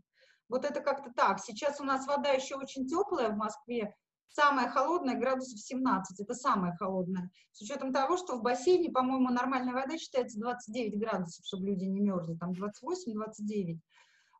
Вот 0.47 0.65
это 0.65 0.81
как-то 0.81 1.11
так. 1.15 1.39
Сейчас 1.39 1.81
у 1.81 1.83
нас 1.83 2.07
вода 2.07 2.29
еще 2.29 2.55
очень 2.55 2.87
теплая 2.87 3.29
в 3.29 3.37
Москве, 3.37 3.93
Самая 4.35 4.67
холодная 4.67 5.15
градусов 5.15 5.59
17, 5.59 6.19
это 6.19 6.33
самая 6.33 6.75
холодная. 6.77 7.29
С 7.51 7.61
учетом 7.61 7.93
того, 7.93 8.17
что 8.17 8.35
в 8.35 8.41
бассейне, 8.41 8.89
по-моему, 8.89 9.29
нормальная 9.29 9.75
вода 9.75 9.95
считается 9.95 10.39
29 10.39 10.99
градусов, 10.99 11.45
чтобы 11.45 11.67
люди 11.67 11.83
не 11.83 12.01
мерзли, 12.01 12.35
там 12.37 12.51
28-29. 12.53 13.77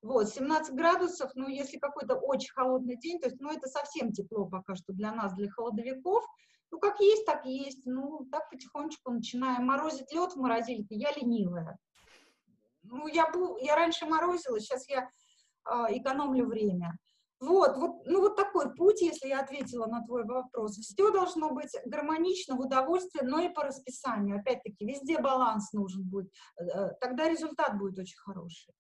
Вот, 0.03 0.27
17 0.27 0.75
градусов, 0.75 1.31
ну, 1.33 1.47
если 1.47 1.77
какой-то 1.77 2.15
очень 2.15 2.51
холодный 2.53 2.97
день, 2.97 3.21
то 3.21 3.29
есть, 3.29 3.39
ну, 3.39 3.49
это 3.51 3.69
совсем 3.69 4.11
тепло 4.11 4.45
пока 4.45 4.75
что 4.75 4.91
для 4.91 5.13
нас, 5.13 5.33
для 5.33 5.49
холодовиков. 5.49 6.25
Ну, 6.71 6.79
как 6.79 6.99
есть, 6.99 7.25
так 7.25 7.45
есть. 7.45 7.85
Ну, 7.85 8.27
так 8.29 8.49
потихонечку 8.49 9.11
начинаем 9.11 9.65
морозить 9.65 10.11
лед 10.11 10.33
в 10.33 10.35
морозильке. 10.35 10.95
Я 10.95 11.13
ленивая. 11.13 11.77
Ну, 12.83 13.07
я, 13.07 13.31
я 13.61 13.75
раньше 13.77 14.05
морозила, 14.05 14.59
сейчас 14.59 14.89
я 14.89 15.07
э, 15.71 15.97
экономлю 15.97 16.47
время. 16.47 16.97
Вот, 17.39 17.77
вот, 17.77 18.05
ну 18.05 18.21
вот 18.21 18.35
такой 18.35 18.73
путь, 18.73 19.01
если 19.01 19.29
я 19.29 19.39
ответила 19.39 19.85
на 19.85 20.03
твой 20.03 20.25
вопрос. 20.25 20.77
Все 20.77 21.11
должно 21.11 21.51
быть 21.51 21.71
гармонично, 21.85 22.55
в 22.55 22.59
удовольствие, 22.59 23.23
но 23.25 23.39
и 23.39 23.47
по 23.47 23.63
расписанию. 23.63 24.39
Опять-таки, 24.39 24.85
везде 24.85 25.19
баланс 25.19 25.71
нужен 25.71 26.03
будет. 26.03 26.29
Э, 26.57 26.63
э, 26.65 26.89
тогда 26.99 27.29
результат 27.29 27.77
будет 27.77 27.97
очень 27.97 28.17
хороший. 28.17 28.73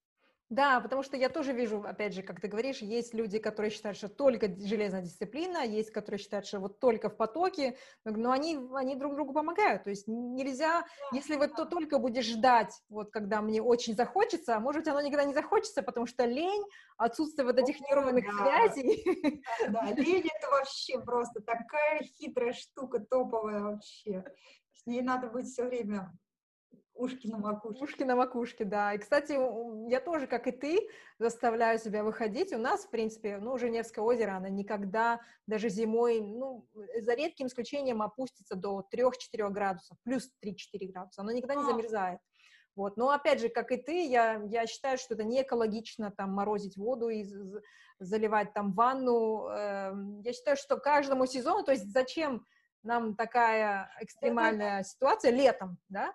Да, 0.53 0.79
потому 0.81 1.01
что 1.01 1.17
я 1.17 1.29
тоже 1.29 1.51
вижу, 1.51 1.83
опять 1.83 2.13
же, 2.13 2.21
как 2.21 2.39
ты 2.39 2.47
говоришь, 2.47 2.77
есть 2.77 3.15
люди, 3.15 3.39
которые 3.39 3.71
считают, 3.71 3.97
что 3.97 4.07
только 4.07 4.47
железная 4.47 5.01
дисциплина, 5.01 5.65
есть, 5.65 5.89
которые 5.89 6.19
считают, 6.19 6.45
что 6.45 6.59
вот 6.59 6.79
только 6.79 7.09
в 7.09 7.17
потоке, 7.17 7.75
но 8.05 8.31
они, 8.31 8.59
они 8.75 8.95
друг 8.95 9.15
другу 9.15 9.33
помогают. 9.33 9.83
То 9.83 9.89
есть 9.89 10.07
нельзя, 10.07 10.85
если 11.11 11.37
вот 11.37 11.55
то 11.55 11.65
только 11.65 11.97
будешь 11.97 12.27
ждать, 12.27 12.71
вот 12.89 13.09
когда 13.09 13.41
мне 13.41 13.63
очень 13.63 13.95
захочется, 13.95 14.55
а 14.55 14.59
может 14.59 14.87
оно 14.87 15.01
никогда 15.01 15.23
не 15.23 15.33
захочется, 15.33 15.81
потому 15.81 16.05
что 16.05 16.25
лень, 16.25 16.63
отсутствие 16.97 17.47
вот 17.47 17.57
этих 17.57 17.79
нейронных 17.79 18.23
да. 18.23 18.43
связей. 18.43 19.03
Да, 19.69 19.81
да, 19.87 19.91
лень 19.97 20.29
это 20.37 20.51
вообще 20.51 20.99
просто 20.99 21.41
такая 21.41 22.03
хитрая 22.03 22.53
штука, 22.53 22.99
топовая 22.99 23.61
вообще. 23.61 24.23
С 24.71 24.85
ней 24.85 25.01
надо 25.01 25.29
быть 25.29 25.47
все 25.47 25.63
время 25.63 26.11
Ушки 26.95 27.27
на 27.27 27.37
макушке. 27.37 27.83
Ушки 27.83 28.03
на 28.03 28.15
макушке, 28.15 28.65
да. 28.65 28.93
И, 28.93 28.99
кстати, 28.99 29.33
я 29.89 29.99
тоже, 29.99 30.27
как 30.27 30.47
и 30.47 30.51
ты, 30.51 30.89
заставляю 31.17 31.79
себя 31.79 32.03
выходить. 32.03 32.53
У 32.53 32.57
нас, 32.57 32.85
в 32.85 32.89
принципе, 32.91 33.37
ну, 33.37 33.57
Женевское 33.57 34.03
озеро, 34.03 34.33
оно 34.37 34.47
никогда, 34.47 35.19
даже 35.47 35.69
зимой, 35.69 36.21
ну, 36.21 36.67
за 37.01 37.15
редким 37.15 37.47
исключением 37.47 38.01
опустится 38.01 38.55
до 38.55 38.87
3-4 38.93 39.49
градусов, 39.49 39.97
плюс 40.03 40.29
3-4 40.45 40.91
градуса. 40.91 41.21
Оно 41.21 41.31
никогда 41.31 41.55
не 41.55 41.63
а. 41.63 41.65
замерзает. 41.65 42.19
Вот. 42.75 42.95
Но, 42.97 43.09
опять 43.09 43.39
же, 43.39 43.49
как 43.49 43.71
и 43.71 43.77
ты, 43.77 44.07
я, 44.07 44.41
я 44.45 44.67
считаю, 44.67 44.97
что 44.97 45.15
это 45.15 45.23
не 45.23 45.41
экологично, 45.41 46.11
там, 46.11 46.31
морозить 46.31 46.77
воду 46.77 47.09
и 47.09 47.25
заливать 47.99 48.53
там 48.53 48.73
ванну. 48.73 49.47
Эм, 49.47 50.21
я 50.21 50.33
считаю, 50.33 50.57
что 50.57 50.77
каждому 50.77 51.25
сезону, 51.25 51.63
то 51.63 51.71
есть 51.71 51.91
зачем 51.91 52.45
нам 52.83 53.15
такая 53.15 53.91
экстремальная 54.01 54.83
ситуация 54.83 55.31
летом, 55.31 55.77
да? 55.89 56.13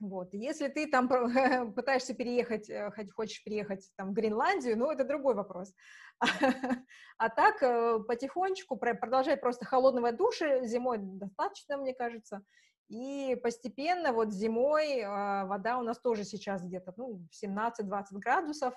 Вот. 0.00 0.34
Если 0.34 0.68
ты 0.68 0.86
там 0.86 1.08
пытаешься 1.74 2.14
переехать, 2.14 2.68
э, 2.68 2.90
хоть 2.90 3.12
хочешь 3.12 3.44
переехать 3.44 3.90
там, 3.96 4.10
в 4.10 4.12
Гренландию, 4.12 4.76
ну, 4.76 4.90
это 4.90 5.04
другой 5.04 5.34
вопрос. 5.34 5.72
А 7.16 7.28
так, 7.28 7.62
э, 7.62 8.00
потихонечку 8.06 8.76
продолжать 8.76 9.40
просто 9.40 9.64
холодного 9.64 10.12
душа 10.12 10.64
зимой 10.64 10.98
достаточно, 10.98 11.76
мне 11.76 11.94
кажется. 11.94 12.42
И 12.88 13.36
постепенно 13.42 14.12
вот 14.12 14.32
зимой 14.32 15.00
а, 15.00 15.46
вода 15.46 15.78
у 15.78 15.82
нас 15.82 15.98
тоже 15.98 16.24
сейчас 16.24 16.62
где-то 16.62 16.92
ну, 16.96 17.26
17-20 17.44 18.04
градусов, 18.12 18.74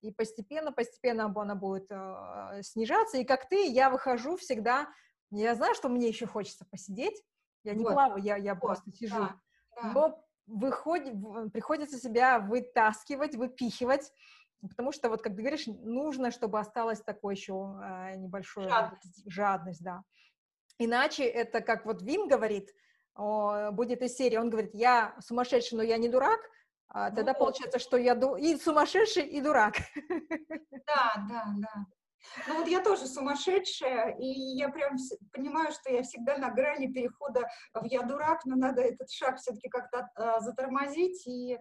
и 0.00 0.12
постепенно-постепенно 0.12 1.24
она 1.34 1.54
будет 1.56 1.90
э, 1.90 2.62
снижаться. 2.62 3.18
И 3.18 3.24
как 3.24 3.48
ты, 3.48 3.66
я 3.66 3.90
выхожу 3.90 4.36
всегда, 4.36 4.88
я 5.30 5.54
знаю, 5.56 5.74
что 5.74 5.88
мне 5.88 6.06
еще 6.06 6.26
хочется 6.26 6.66
посидеть, 6.70 7.20
я 7.64 7.74
не 7.74 7.82
вот. 7.82 7.94
плаваю, 7.94 8.22
я, 8.22 8.36
я 8.36 8.54
вот. 8.54 8.60
просто 8.60 8.92
сижу. 8.92 9.16
Да. 9.16 9.40
Да. 9.82 9.92
Но 9.92 10.27
выходит, 10.48 11.14
приходится 11.52 11.98
себя 11.98 12.40
вытаскивать, 12.40 13.36
выпихивать, 13.36 14.12
потому 14.60 14.92
что, 14.92 15.08
вот 15.08 15.22
как 15.22 15.36
ты 15.36 15.42
говоришь, 15.42 15.66
нужно, 15.66 16.30
чтобы 16.30 16.58
осталась 16.58 17.00
такой 17.00 17.34
еще 17.34 17.78
э, 17.82 18.16
небольшой 18.16 18.68
жадность. 18.68 19.30
жадность, 19.30 19.82
да. 19.84 20.02
Иначе 20.78 21.24
это, 21.24 21.60
как 21.60 21.86
вот 21.86 22.02
Вим 22.02 22.28
говорит, 22.28 22.70
будет 23.72 24.02
из 24.02 24.14
серии, 24.14 24.36
он 24.36 24.48
говорит, 24.48 24.74
я 24.74 25.16
сумасшедший, 25.20 25.76
но 25.76 25.82
я 25.82 25.98
не 25.98 26.08
дурак, 26.08 26.40
а, 26.88 27.10
тогда 27.10 27.32
ну, 27.32 27.38
получается, 27.38 27.78
что 27.78 27.96
я 27.96 28.14
ду- 28.14 28.36
и 28.36 28.56
сумасшедший, 28.56 29.24
и 29.24 29.40
дурак. 29.40 29.74
Да, 30.86 31.26
да, 31.28 31.44
да. 31.58 31.86
Ну 32.46 32.58
вот 32.58 32.68
я 32.68 32.82
тоже 32.82 33.06
сумасшедшая, 33.06 34.16
и 34.18 34.26
я 34.26 34.68
прям 34.68 34.96
понимаю, 35.32 35.72
что 35.72 35.92
я 35.92 36.02
всегда 36.02 36.36
на 36.36 36.50
грани 36.50 36.92
перехода 36.92 37.48
в 37.74 37.84
«я 37.84 38.02
дурак», 38.02 38.44
но 38.44 38.56
надо 38.56 38.82
этот 38.82 39.10
шаг 39.10 39.38
все-таки 39.38 39.68
как-то 39.68 40.08
а, 40.14 40.40
затормозить 40.40 41.26
и 41.26 41.58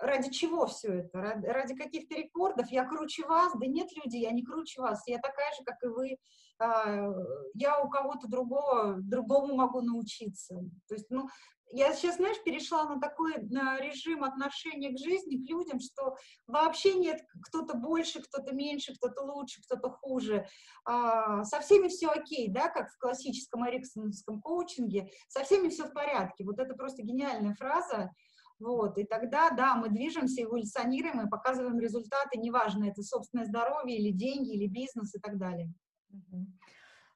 ради 0.00 0.30
чего 0.30 0.66
все 0.66 1.00
это? 1.00 1.20
Ради, 1.20 1.46
ради 1.46 1.74
каких-то 1.74 2.14
рекордов? 2.14 2.70
Я 2.70 2.84
круче 2.84 3.26
вас? 3.26 3.52
Да 3.54 3.66
нет, 3.66 3.88
люди, 3.96 4.16
я 4.16 4.30
не 4.30 4.42
круче 4.42 4.80
вас. 4.80 5.02
Я 5.06 5.18
такая 5.18 5.50
же, 5.58 5.64
как 5.64 5.82
и 5.82 5.88
вы. 5.88 6.16
А, 6.58 7.12
я 7.54 7.80
у 7.80 7.88
кого-то 7.88 8.28
другого, 8.28 8.96
другому 8.98 9.56
могу 9.56 9.80
научиться. 9.82 10.54
То 10.88 10.94
есть, 10.94 11.06
ну, 11.10 11.28
я 11.72 11.92
сейчас, 11.94 12.16
знаешь, 12.16 12.42
перешла 12.44 12.84
на 12.84 13.00
такой 13.00 13.34
на 13.50 13.78
режим 13.80 14.24
отношения 14.24 14.90
к 14.90 14.98
жизни, 14.98 15.44
к 15.44 15.48
людям, 15.48 15.80
что 15.80 16.16
вообще 16.46 16.94
нет 16.94 17.20
кто-то 17.42 17.76
больше, 17.76 18.20
кто-то 18.22 18.54
меньше, 18.54 18.94
кто-то 18.94 19.22
лучше, 19.22 19.62
кто-то 19.62 19.90
хуже. 19.90 20.46
А, 20.84 21.44
со 21.44 21.60
всеми 21.60 21.88
все 21.88 22.08
окей, 22.08 22.48
да, 22.48 22.68
как 22.68 22.90
в 22.90 22.98
классическом 22.98 23.68
эриксоновском 23.68 24.40
коучинге, 24.40 25.10
со 25.28 25.44
всеми 25.44 25.68
все 25.68 25.84
в 25.84 25.92
порядке. 25.92 26.44
Вот 26.44 26.58
это 26.58 26.74
просто 26.74 27.02
гениальная 27.02 27.54
фраза. 27.54 28.10
Вот, 28.58 28.98
и 28.98 29.04
тогда, 29.04 29.50
да, 29.50 29.74
мы 29.74 29.88
движемся, 29.88 30.42
эволюционируем 30.42 31.26
и 31.26 31.30
показываем 31.30 31.80
результаты, 31.80 32.38
неважно, 32.38 32.84
это 32.84 33.02
собственное 33.02 33.46
здоровье 33.46 33.96
или 33.96 34.10
деньги, 34.12 34.52
или 34.54 34.66
бизнес 34.66 35.14
и 35.14 35.18
так 35.18 35.38
далее. 35.38 35.72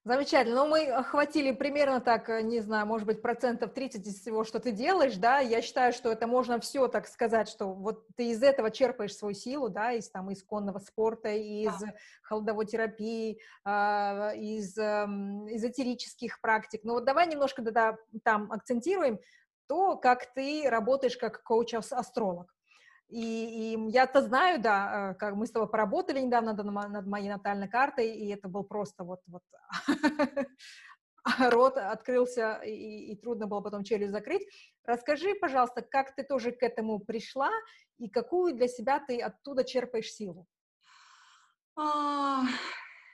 Замечательно. 0.06 0.56
Ну, 0.56 0.68
мы 0.68 0.86
охватили 0.90 1.50
примерно 1.50 1.98
так, 1.98 2.28
э, 2.28 2.42
не 2.42 2.60
знаю, 2.60 2.86
может 2.86 3.06
быть, 3.06 3.22
процентов 3.22 3.72
30 3.72 4.06
из 4.06 4.20
всего, 4.20 4.44
что 4.44 4.60
ты 4.60 4.70
делаешь, 4.70 5.16
да, 5.16 5.38
я 5.38 5.62
считаю, 5.62 5.94
что 5.94 6.12
это 6.12 6.26
можно 6.26 6.60
все 6.60 6.88
так 6.88 7.08
сказать, 7.08 7.48
что 7.48 7.72
вот 7.72 8.06
ты 8.14 8.28
из 8.28 8.42
этого 8.42 8.70
черпаешь 8.70 9.16
свою 9.16 9.34
силу, 9.34 9.70
да, 9.70 9.92
из 9.92 10.10
там 10.10 10.30
из 10.30 10.42
конного 10.42 10.78
спорта, 10.78 11.30
из 11.30 11.74
да. 11.78 11.94
холодовой 12.22 12.66
терапии, 12.66 13.40
э, 13.64 13.70
из 14.36 14.76
э, 14.76 15.06
эзотерических 15.48 16.38
практик. 16.42 16.82
Но 16.84 16.94
вот 16.94 17.06
давай 17.06 17.26
немножко 17.26 17.62
да, 17.62 17.96
там 18.24 18.52
акцентируем 18.52 19.18
то, 19.68 19.96
как 19.96 20.34
ты 20.34 20.64
работаешь 20.68 21.16
как 21.16 21.42
коуч-астролог. 21.44 22.54
И, 23.08 23.74
и 23.74 23.90
я-то 23.90 24.22
знаю, 24.22 24.60
да, 24.60 25.12
э, 25.12 25.14
как 25.14 25.34
мы 25.34 25.46
с 25.46 25.50
тобой 25.50 25.68
поработали 25.68 26.20
недавно 26.20 26.54
над 26.54 27.06
моей 27.06 27.28
натальной 27.28 27.68
картой, 27.68 28.10
и 28.10 28.28
это 28.30 28.48
был 28.48 28.64
просто 28.64 29.04
вот, 29.04 29.20
вот 29.26 29.42
рот 31.38 31.76
открылся, 31.76 32.60
и, 32.64 33.12
и 33.12 33.16
трудно 33.16 33.46
было 33.46 33.60
потом 33.60 33.84
челюсть 33.84 34.12
закрыть. 34.12 34.46
Расскажи, 34.84 35.34
пожалуйста, 35.34 35.82
как 35.82 36.14
ты 36.14 36.24
тоже 36.24 36.52
к 36.52 36.62
этому 36.62 36.98
пришла, 36.98 37.50
и 37.98 38.08
какую 38.08 38.54
для 38.54 38.68
себя 38.68 39.00
ты 39.06 39.20
оттуда 39.20 39.64
черпаешь 39.64 40.12
силу? 40.12 40.46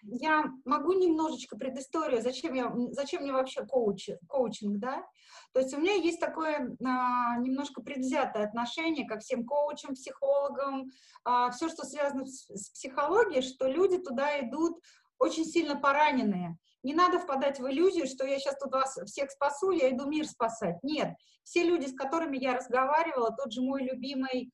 Я 0.03 0.45
могу 0.65 0.93
немножечко 0.93 1.57
предысторию, 1.57 2.23
зачем, 2.23 2.55
я, 2.55 2.73
зачем 2.91 3.23
мне 3.23 3.33
вообще 3.33 3.65
коуч, 3.65 4.09
коучинг, 4.29 4.79
да? 4.79 5.05
То 5.53 5.61
есть 5.61 5.75
у 5.75 5.79
меня 5.79 5.95
есть 5.95 6.21
такое 6.21 6.77
а, 6.85 7.37
немножко 7.39 7.83
предвзятое 7.83 8.45
отношение 8.45 9.07
ко 9.07 9.19
всем 9.19 9.45
коучам, 9.45 9.95
психологам, 9.95 10.91
а, 11.25 11.51
все, 11.51 11.69
что 11.69 11.85
связано 11.85 12.27
с, 12.27 12.47
с 12.49 12.71
психологией, 12.71 13.43
что 13.43 13.69
люди 13.69 13.99
туда 13.99 14.41
идут 14.41 14.81
очень 15.19 15.45
сильно 15.45 15.77
пораненные. 15.77 16.57
Не 16.83 16.95
надо 16.95 17.19
впадать 17.19 17.61
в 17.61 17.69
иллюзию, 17.69 18.07
что 18.07 18.27
я 18.27 18.39
сейчас 18.39 18.57
тут 18.59 18.73
вас 18.73 18.99
всех 19.05 19.31
спасу, 19.31 19.71
я 19.71 19.91
иду 19.91 20.07
мир 20.07 20.27
спасать. 20.27 20.77
Нет, 20.83 21.15
все 21.45 21.63
люди, 21.63 21.87
с 21.87 21.95
которыми 21.95 22.39
я 22.39 22.55
разговаривала, 22.55 23.31
тот 23.37 23.53
же 23.53 23.61
мой 23.61 23.83
любимый 23.83 24.51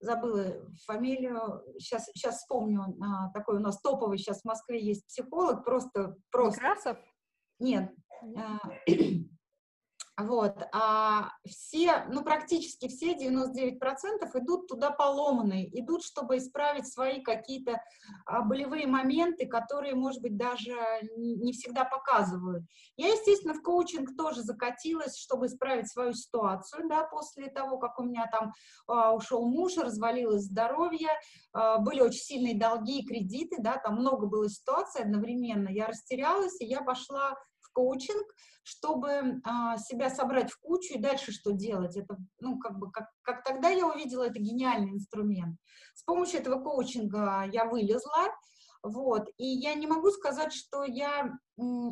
забыла 0.00 0.54
фамилию, 0.86 1.62
сейчас, 1.78 2.06
сейчас 2.14 2.38
вспомню, 2.38 2.96
а, 3.02 3.30
такой 3.30 3.56
у 3.56 3.60
нас 3.60 3.80
топовый 3.80 4.18
сейчас 4.18 4.42
в 4.42 4.44
Москве 4.44 4.84
есть 4.84 5.06
психолог, 5.06 5.64
просто... 5.64 6.16
просто... 6.30 6.60
Некрасов? 6.60 6.98
Нет. 7.58 7.92
Вот, 10.16 10.56
а 10.72 11.32
все, 11.44 12.04
ну, 12.08 12.22
практически 12.22 12.86
все, 12.86 13.14
99% 13.14 13.80
идут 14.34 14.68
туда 14.68 14.92
поломанные, 14.92 15.68
идут, 15.80 16.04
чтобы 16.04 16.36
исправить 16.36 16.86
свои 16.86 17.20
какие-то 17.20 17.82
а, 18.24 18.42
болевые 18.42 18.86
моменты, 18.86 19.46
которые, 19.46 19.96
может 19.96 20.22
быть, 20.22 20.36
даже 20.36 20.72
не 21.16 21.52
всегда 21.52 21.84
показывают. 21.84 22.64
Я, 22.96 23.08
естественно, 23.08 23.54
в 23.54 23.62
коучинг 23.62 24.16
тоже 24.16 24.42
закатилась, 24.42 25.16
чтобы 25.18 25.46
исправить 25.46 25.90
свою 25.90 26.12
ситуацию, 26.12 26.88
да, 26.88 27.02
после 27.02 27.48
того, 27.50 27.78
как 27.78 27.98
у 27.98 28.04
меня 28.04 28.28
там 28.30 28.52
а, 28.86 29.12
ушел 29.14 29.44
муж, 29.44 29.76
развалилось 29.78 30.44
здоровье, 30.44 31.10
а, 31.52 31.78
были 31.78 32.00
очень 32.00 32.20
сильные 32.20 32.56
долги 32.56 33.00
и 33.00 33.06
кредиты, 33.06 33.56
да, 33.58 33.78
там 33.78 33.96
много 33.96 34.26
было 34.26 34.48
ситуаций 34.48 35.02
одновременно, 35.02 35.68
я 35.70 35.88
растерялась, 35.88 36.60
и 36.60 36.66
я 36.66 36.82
пошла 36.82 37.34
коучинг, 37.74 38.24
чтобы 38.62 39.40
а, 39.44 39.76
себя 39.76 40.08
собрать 40.08 40.50
в 40.50 40.58
кучу 40.60 40.94
и 40.94 41.00
дальше 41.00 41.32
что 41.32 41.52
делать. 41.52 41.96
Это, 41.96 42.16
ну, 42.40 42.58
как 42.58 42.78
бы, 42.78 42.90
как, 42.90 43.10
как 43.22 43.44
тогда 43.44 43.68
я 43.68 43.86
увидела, 43.86 44.24
это 44.24 44.38
гениальный 44.38 44.92
инструмент. 44.92 45.58
С 45.94 46.02
помощью 46.04 46.40
этого 46.40 46.62
коучинга 46.62 47.44
я 47.52 47.66
вылезла, 47.66 48.28
вот, 48.84 49.30
и 49.38 49.46
я 49.46 49.74
не 49.74 49.86
могу 49.86 50.10
сказать, 50.10 50.52
что 50.52 50.84
я 50.84 51.32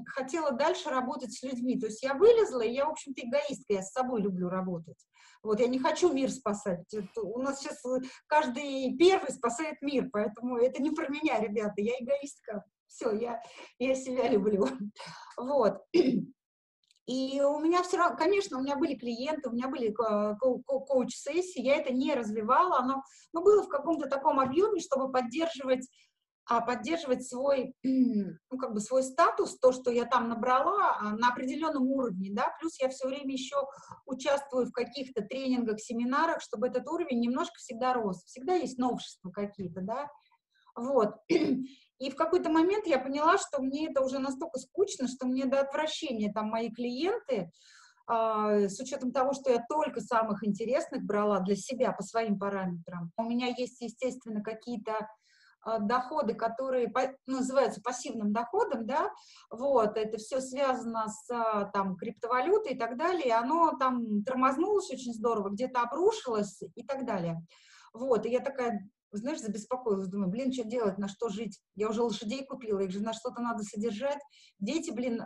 хотела 0.07 0.53
дальше 0.53 0.91
работать 0.91 1.33
с 1.33 1.43
людьми, 1.43 1.79
то 1.79 1.87
есть 1.87 2.03
я 2.03 2.13
вылезла, 2.13 2.61
и 2.61 2.73
я, 2.73 2.85
в 2.85 2.91
общем-то, 2.91 3.23
эгоистка, 3.23 3.75
я 3.75 3.83
с 3.83 3.93
собой 3.93 4.21
люблю 4.21 4.51
работать. 4.51 4.99
Вот, 5.43 5.59
я 5.61 5.69
не 5.69 5.79
хочу 5.79 6.13
мир 6.13 6.31
спасать. 6.31 6.93
Это, 6.93 7.23
у 7.23 7.41
нас 7.41 7.61
сейчас 7.61 7.83
каждый 8.27 8.95
первый 8.97 9.33
спасает 9.33 9.81
мир, 9.81 10.09
поэтому 10.13 10.59
это 10.59 10.83
не 10.83 10.91
про 10.91 11.09
меня, 11.09 11.41
ребята, 11.41 11.75
я 11.79 11.95
эгоистка 11.99 12.63
все, 12.93 13.13
я, 13.13 13.43
я 13.79 13.95
себя 13.95 14.29
люблю. 14.29 14.67
Вот. 15.39 15.79
И 17.07 17.41
у 17.41 17.59
меня 17.59 17.83
все 17.83 17.97
равно, 17.97 18.17
конечно, 18.17 18.59
у 18.59 18.63
меня 18.63 18.77
были 18.77 18.95
клиенты, 18.95 19.49
у 19.49 19.53
меня 19.53 19.69
были 19.69 19.91
коуч-сессии, 19.91 21.61
я 21.61 21.77
это 21.77 21.93
не 21.93 22.15
развивала, 22.15 22.79
оно 22.79 23.03
но 23.33 23.43
было 23.43 23.63
в 23.65 23.69
каком-то 23.69 24.09
таком 24.09 24.39
объеме, 24.39 24.79
чтобы 24.81 25.11
поддерживать 25.11 25.89
а 26.45 26.61
поддерживать 26.61 27.27
свой, 27.27 27.75
ну, 27.83 28.59
как 28.59 28.75
бы 28.75 28.81
свой 28.81 29.05
статус, 29.05 29.59
то, 29.59 29.73
что 29.73 29.91
я 29.91 30.05
там 30.05 30.29
набрала 30.29 30.97
а, 30.99 31.17
на 31.17 31.29
определенном 31.29 31.87
уровне, 31.87 32.31
да, 32.33 32.53
плюс 32.59 32.81
я 32.81 32.89
все 32.89 33.07
время 33.07 33.33
еще 33.33 33.57
участвую 34.07 34.67
в 34.67 34.73
каких-то 34.73 35.23
тренингах, 35.23 35.81
семинарах, 35.81 36.41
чтобы 36.41 36.67
этот 36.67 36.87
уровень 36.89 37.21
немножко 37.21 37.55
всегда 37.59 37.95
рос, 37.95 38.25
всегда 38.25 38.55
есть 38.55 38.77
новшества 38.77 39.31
какие-то, 39.31 39.83
да, 39.83 40.09
вот. 40.75 41.15
И 42.03 42.11
в 42.11 42.17
какой-то 42.17 42.51
момент 42.51 42.89
я 42.89 42.99
поняла, 42.99 43.39
что 43.39 43.63
мне 43.63 43.89
это 43.89 44.03
уже 44.03 44.19
настолько 44.19 44.59
скучно, 44.59 45.07
что 45.07 45.29
мне 45.29 45.45
до 45.45 45.61
отвращения 45.61 46.33
там 46.33 46.49
мои 46.49 46.69
клиенты, 46.69 47.53
а, 48.09 48.69
с 48.69 48.81
учетом 48.81 49.13
того, 49.13 49.33
что 49.35 49.53
я 49.53 49.65
только 49.69 50.01
самых 50.01 50.45
интересных 50.45 51.05
брала 51.05 51.39
для 51.39 51.55
себя 51.55 51.93
по 51.93 52.03
своим 52.03 52.41
параметрам. 52.41 53.13
У 53.17 53.23
меня 53.23 53.55
есть, 53.57 53.81
естественно, 53.81 54.43
какие-то 54.43 55.07
а, 55.61 55.79
доходы, 55.79 56.35
которые 56.35 56.93
называются 57.29 57.81
пассивным 57.81 58.33
доходом, 58.33 58.85
да, 58.85 59.09
вот, 59.49 59.97
это 59.97 60.19
все 60.19 60.41
связано 60.41 61.07
с 61.07 61.31
а, 61.31 61.67
там 61.67 61.95
криптовалютой 61.95 62.73
и 62.73 62.77
так 62.77 62.99
далее, 62.99 63.29
и 63.29 63.31
оно 63.31 63.77
там 63.79 64.25
тормознулось 64.25 64.91
очень 64.91 65.15
здорово, 65.15 65.51
где-то 65.51 65.83
обрушилось 65.83 66.65
и 66.75 66.85
так 66.85 67.07
далее. 67.07 67.41
Вот, 67.95 68.27
и 68.27 68.31
я 68.31 68.41
такая, 68.41 68.91
знаешь, 69.19 69.41
забеспокоилась, 69.41 70.09
думаю, 70.09 70.31
блин, 70.31 70.53
что 70.53 70.65
делать, 70.65 70.99
на 70.99 71.09
что 71.09 71.29
жить? 71.29 71.61
Я 71.75 71.89
уже 71.89 72.03
лошадей 72.03 72.45
купила, 72.45 72.81
их 72.81 72.91
же 72.91 73.01
на 73.01 73.13
что-то 73.13 73.43
надо 73.43 73.63
содержать. 73.63 74.21
Дети, 74.59 74.91
блин, 74.91 75.23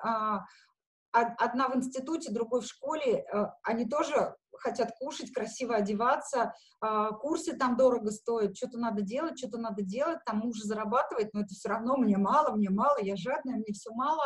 одна 1.13 1.69
в 1.69 1.77
институте, 1.77 2.33
другой 2.33 2.61
в 2.61 2.67
школе, 2.67 3.25
э, 3.33 3.47
они 3.63 3.89
тоже 3.89 4.35
хотят 4.59 4.93
кушать, 4.99 5.33
красиво 5.33 5.77
одеваться, 5.77 6.53
а, 6.81 7.13
курсы 7.13 7.57
там 7.57 7.77
дорого 7.77 8.11
стоят, 8.11 8.57
что-то 8.57 8.79
надо 8.79 9.03
делать, 9.03 9.39
что-то 9.39 9.59
надо 9.59 9.83
делать, 9.83 10.19
там 10.25 10.39
муж 10.39 10.59
зарабатывает, 10.59 11.33
но 11.35 11.41
это 11.41 11.55
все 11.55 11.69
равно 11.69 11.97
мне 11.97 12.17
мало, 12.17 12.55
мне 12.57 12.71
мало, 12.71 12.99
я 13.01 13.17
жадная, 13.17 13.57
мне 13.57 13.73
все 13.73 13.91
мало. 13.93 14.25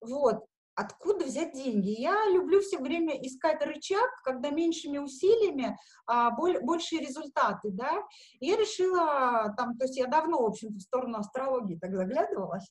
Вот. 0.00 0.44
Откуда 0.76 1.24
взять 1.24 1.54
деньги? 1.54 1.88
Я 1.98 2.28
люблю 2.30 2.60
все 2.60 2.78
время 2.78 3.14
искать 3.22 3.64
рычаг, 3.64 4.10
когда 4.22 4.50
меньшими 4.50 4.98
усилиями 4.98 5.74
а, 6.06 6.30
боль, 6.30 6.60
большие 6.62 7.00
результаты, 7.00 7.70
да. 7.70 8.02
И 8.40 8.46
я 8.46 8.56
решила, 8.56 9.54
там, 9.56 9.78
то 9.78 9.86
есть 9.86 9.96
я 9.96 10.06
давно, 10.06 10.42
в 10.42 10.46
общем-то, 10.46 10.76
в 10.76 10.82
сторону 10.82 11.18
астрологии 11.18 11.78
так 11.78 11.94
заглядывалась, 11.94 12.70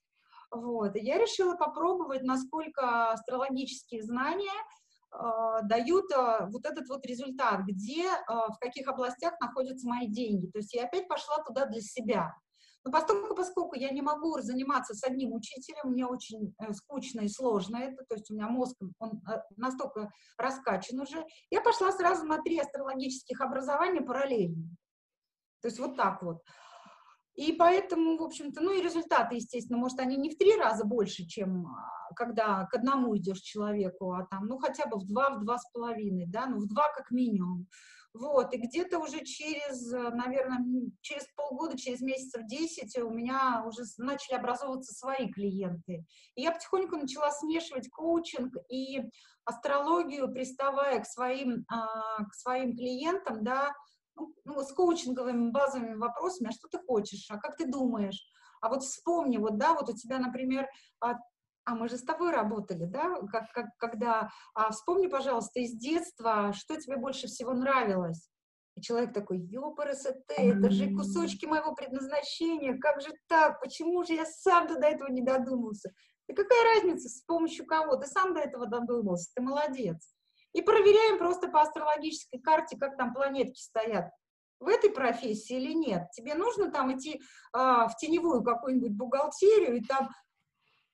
вот. 0.51 0.95
И 0.95 0.99
я 0.99 1.18
решила 1.18 1.56
попробовать, 1.56 2.22
насколько 2.22 3.12
астрологические 3.12 4.03
знания 4.03 4.53
э, 5.12 5.62
дают 5.64 6.06
э, 6.12 6.45
вот 6.51 6.64
этот 6.64 6.88
вот 6.88 7.03
результат, 7.08 7.62
где, 7.62 8.06
э, 8.06 8.14
в 8.28 8.58
каких 8.62 8.88
областях 8.88 9.34
находятся 9.41 9.88
мои 9.89 10.08
деньги. 10.08 10.45
То 10.47 10.60
есть 10.60 10.76
я 10.76 10.86
опять 10.86 11.08
пошла 11.08 11.38
туда 11.43 11.66
для 11.66 11.82
себя. 11.82 12.36
Но 12.86 12.92
поскольку, 12.92 13.36
поскольку 13.36 13.76
я 13.76 13.90
не 13.90 14.02
могу 14.04 14.40
заниматься 14.42 14.94
с 14.94 15.04
одним 15.04 15.34
учителем, 15.34 15.92
мне 15.92 16.06
очень 16.06 16.54
э, 16.60 16.72
скучно 16.74 17.22
и 17.22 17.28
сложно 17.28 17.78
это, 17.78 18.04
то 18.08 18.14
есть 18.14 18.30
у 18.30 18.36
меня 18.36 18.48
мозг, 18.48 18.76
он 19.00 19.24
э, 19.28 19.42
настолько 19.58 20.12
раскачан 20.38 21.00
уже, 21.00 21.26
я 21.50 21.62
пошла 21.62 21.92
сразу 21.92 22.26
на 22.26 22.42
три 22.44 22.60
астрологических 22.60 23.42
образования 23.42 24.02
параллельно. 24.02 24.70
То 25.62 25.68
есть 25.68 25.80
вот 25.80 25.98
так 25.98 26.22
вот. 26.22 26.44
И 27.34 27.54
поэтому, 27.54 28.18
в 28.18 28.24
общем-то, 28.24 28.62
ну 28.62 28.72
и 28.72 28.82
результаты, 28.82 29.36
естественно, 29.36 29.80
может, 29.80 30.00
они 30.00 30.16
не 30.16 30.30
в 30.30 30.38
три 30.38 30.56
раза 30.56 30.86
больше, 30.86 31.26
чем 31.26 31.68
а, 31.68 32.14
когда 32.16 32.66
к 32.66 32.76
одному 32.76 33.18
идешь 33.18 33.42
человеку, 33.42 34.14
а 34.14 34.26
там, 34.30 34.46
ну, 34.46 34.58
хотя 34.58 34.86
бы 34.86 34.98
в 34.98 35.06
два, 35.06 35.32
в 35.32 35.44
два 35.44 35.58
с 35.58 35.70
половиной, 35.72 36.28
да, 36.28 36.46
ну, 36.46 36.60
в 36.60 36.68
два 36.68 36.94
как 36.96 37.10
минимум. 37.12 37.68
Вот, 38.18 38.53
и 38.53 38.57
где-то 38.57 38.99
уже 38.99 39.26
через, 39.26 39.91
наверное, 39.91 40.63
через 41.01 41.28
полгода, 41.36 41.78
через 41.78 41.99
месяцев 41.99 42.43
10 42.45 42.97
у 42.99 43.09
меня 43.09 43.61
уже 43.68 43.84
начали 43.97 44.38
образовываться 44.38 44.93
свои 44.93 45.30
клиенты. 45.30 46.05
И 46.36 46.41
я 46.41 46.51
потихоньку 46.51 46.95
начала 46.95 47.30
смешивать 47.32 47.89
коучинг 47.89 48.55
и 48.70 49.01
астрологию, 49.43 50.32
приставая 50.32 51.01
к 51.01 51.05
своим, 51.05 51.66
а, 51.70 52.24
к 52.24 52.34
своим 52.34 52.78
клиентам, 52.78 53.43
да, 53.43 53.74
ну, 54.16 54.34
ну, 54.45 54.63
с 54.63 54.72
коучинговыми 54.72 55.51
базовыми 55.51 55.95
вопросами, 55.95 56.47
а 56.47 56.53
что 56.53 56.70
ты 56.70 56.80
хочешь, 56.80 57.28
а 57.30 57.38
как 57.38 57.57
ты 57.57 57.70
думаешь, 57.70 58.26
а 58.61 58.70
вот 58.70 58.84
вспомни, 58.84 59.38
вот, 59.38 59.57
да, 59.57 59.74
вот 59.74 59.89
у 59.89 59.93
тебя, 59.93 60.20
например, 60.20 60.70
а, 61.66 61.76
мы 61.76 61.89
же 61.89 61.97
с 61.97 62.03
тобой 62.03 62.32
работали, 62.32 62.86
да, 62.86 63.20
как, 63.32 63.51
как, 63.51 63.66
когда, 63.78 64.30
а 64.53 64.72
вспомни, 64.72 65.07
пожалуйста, 65.07 65.59
из 65.59 65.74
детства, 65.74 66.53
что 66.53 66.80
тебе 66.80 66.97
больше 66.97 67.28
всего 67.28 67.53
нравилось, 67.53 68.30
и 68.76 68.82
человек 68.82 69.13
такой, 69.13 69.39
ёпарасоте, 69.39 70.36
это 70.38 70.70
же 70.70 70.93
кусочки 70.95 71.45
моего 71.45 71.74
предназначения, 71.74 72.78
как 72.78 73.01
же 73.01 73.09
так, 73.28 73.59
почему 73.61 74.03
же 74.03 74.13
я 74.13 74.26
сам 74.26 74.68
до 74.68 74.86
этого 74.86 75.09
не 75.09 75.22
додумался? 75.22 75.91
Да 76.28 76.36
какая 76.36 76.76
разница, 76.76 77.07
с 77.09 77.22
помощью 77.22 77.66
кого? 77.66 77.95
Ты 77.97 78.07
сам 78.07 78.34
до 78.34 78.41
этого 78.41 78.68
додумался, 78.68 79.32
ты 79.36 79.41
молодец 79.41 80.16
и 80.55 80.61
проверяем 80.61 81.18
просто 81.18 81.49
по 81.49 81.61
астрологической 81.61 82.39
карте, 82.39 82.78
как 82.78 82.95
там 82.95 83.13
планетки 83.13 83.59
стоят. 83.59 84.09
В 84.61 84.70
этой 84.70 84.89
профессии 84.89 85.57
или 85.57 85.74
нет? 85.74 86.03
Тебе 86.11 86.34
нужно 86.34 86.72
там 86.72 86.95
идти 86.95 87.22
а, 87.51 87.89
в 87.89 87.97
теневую 87.97 88.41
какую-нибудь 88.41 88.93
бухгалтерию 88.93 89.76
и 89.76 89.82
там 89.84 90.09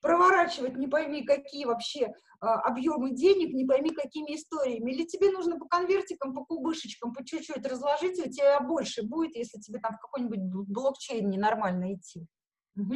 проворачивать 0.01 0.75
не 0.77 0.87
пойми 0.87 1.23
какие 1.23 1.65
вообще 1.65 2.13
а, 2.39 2.55
объемы 2.61 3.11
денег, 3.11 3.53
не 3.53 3.65
пойми 3.65 3.91
какими 3.91 4.35
историями. 4.35 4.91
Или 4.91 5.05
тебе 5.05 5.31
нужно 5.31 5.57
по 5.57 5.65
конвертикам, 5.65 6.33
по 6.33 6.43
кубышечкам, 6.43 7.13
по 7.13 7.23
чуть-чуть 7.23 7.65
разложить, 7.65 8.19
и 8.19 8.27
у 8.27 8.31
тебя 8.31 8.59
больше 8.59 9.03
будет, 9.03 9.35
если 9.35 9.59
тебе 9.59 9.79
там 9.79 9.93
в 9.93 9.99
какой-нибудь 9.99 10.39
блокчейн 10.67 11.29
ненормально 11.29 11.93
идти. 11.93 12.25
Угу. 12.75 12.95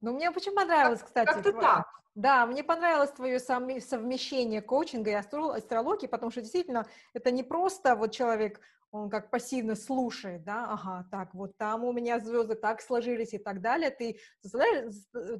Ну, 0.00 0.12
мне 0.14 0.30
очень 0.30 0.54
понравилось, 0.54 1.02
кстати. 1.02 1.26
Как-то 1.26 1.52
так. 1.52 1.86
Да, 2.14 2.46
мне 2.46 2.64
понравилось 2.64 3.10
твое 3.10 3.38
совмещение 3.38 4.62
коучинга 4.62 5.10
и 5.10 5.14
астрологии, 5.14 6.06
потому 6.06 6.30
что 6.30 6.40
действительно 6.40 6.86
это 7.12 7.30
не 7.30 7.42
просто 7.42 7.94
вот 7.94 8.12
человек, 8.12 8.62
он 8.90 9.10
как 9.10 9.30
пассивно 9.30 9.74
слушает, 9.74 10.44
да, 10.44 10.72
ага, 10.72 11.06
так, 11.10 11.34
вот 11.34 11.56
там 11.56 11.84
у 11.84 11.92
меня 11.92 12.18
звезды 12.18 12.54
так 12.54 12.80
сложились 12.80 13.34
и 13.34 13.38
так 13.38 13.60
далее, 13.60 13.90
ты, 13.90 14.18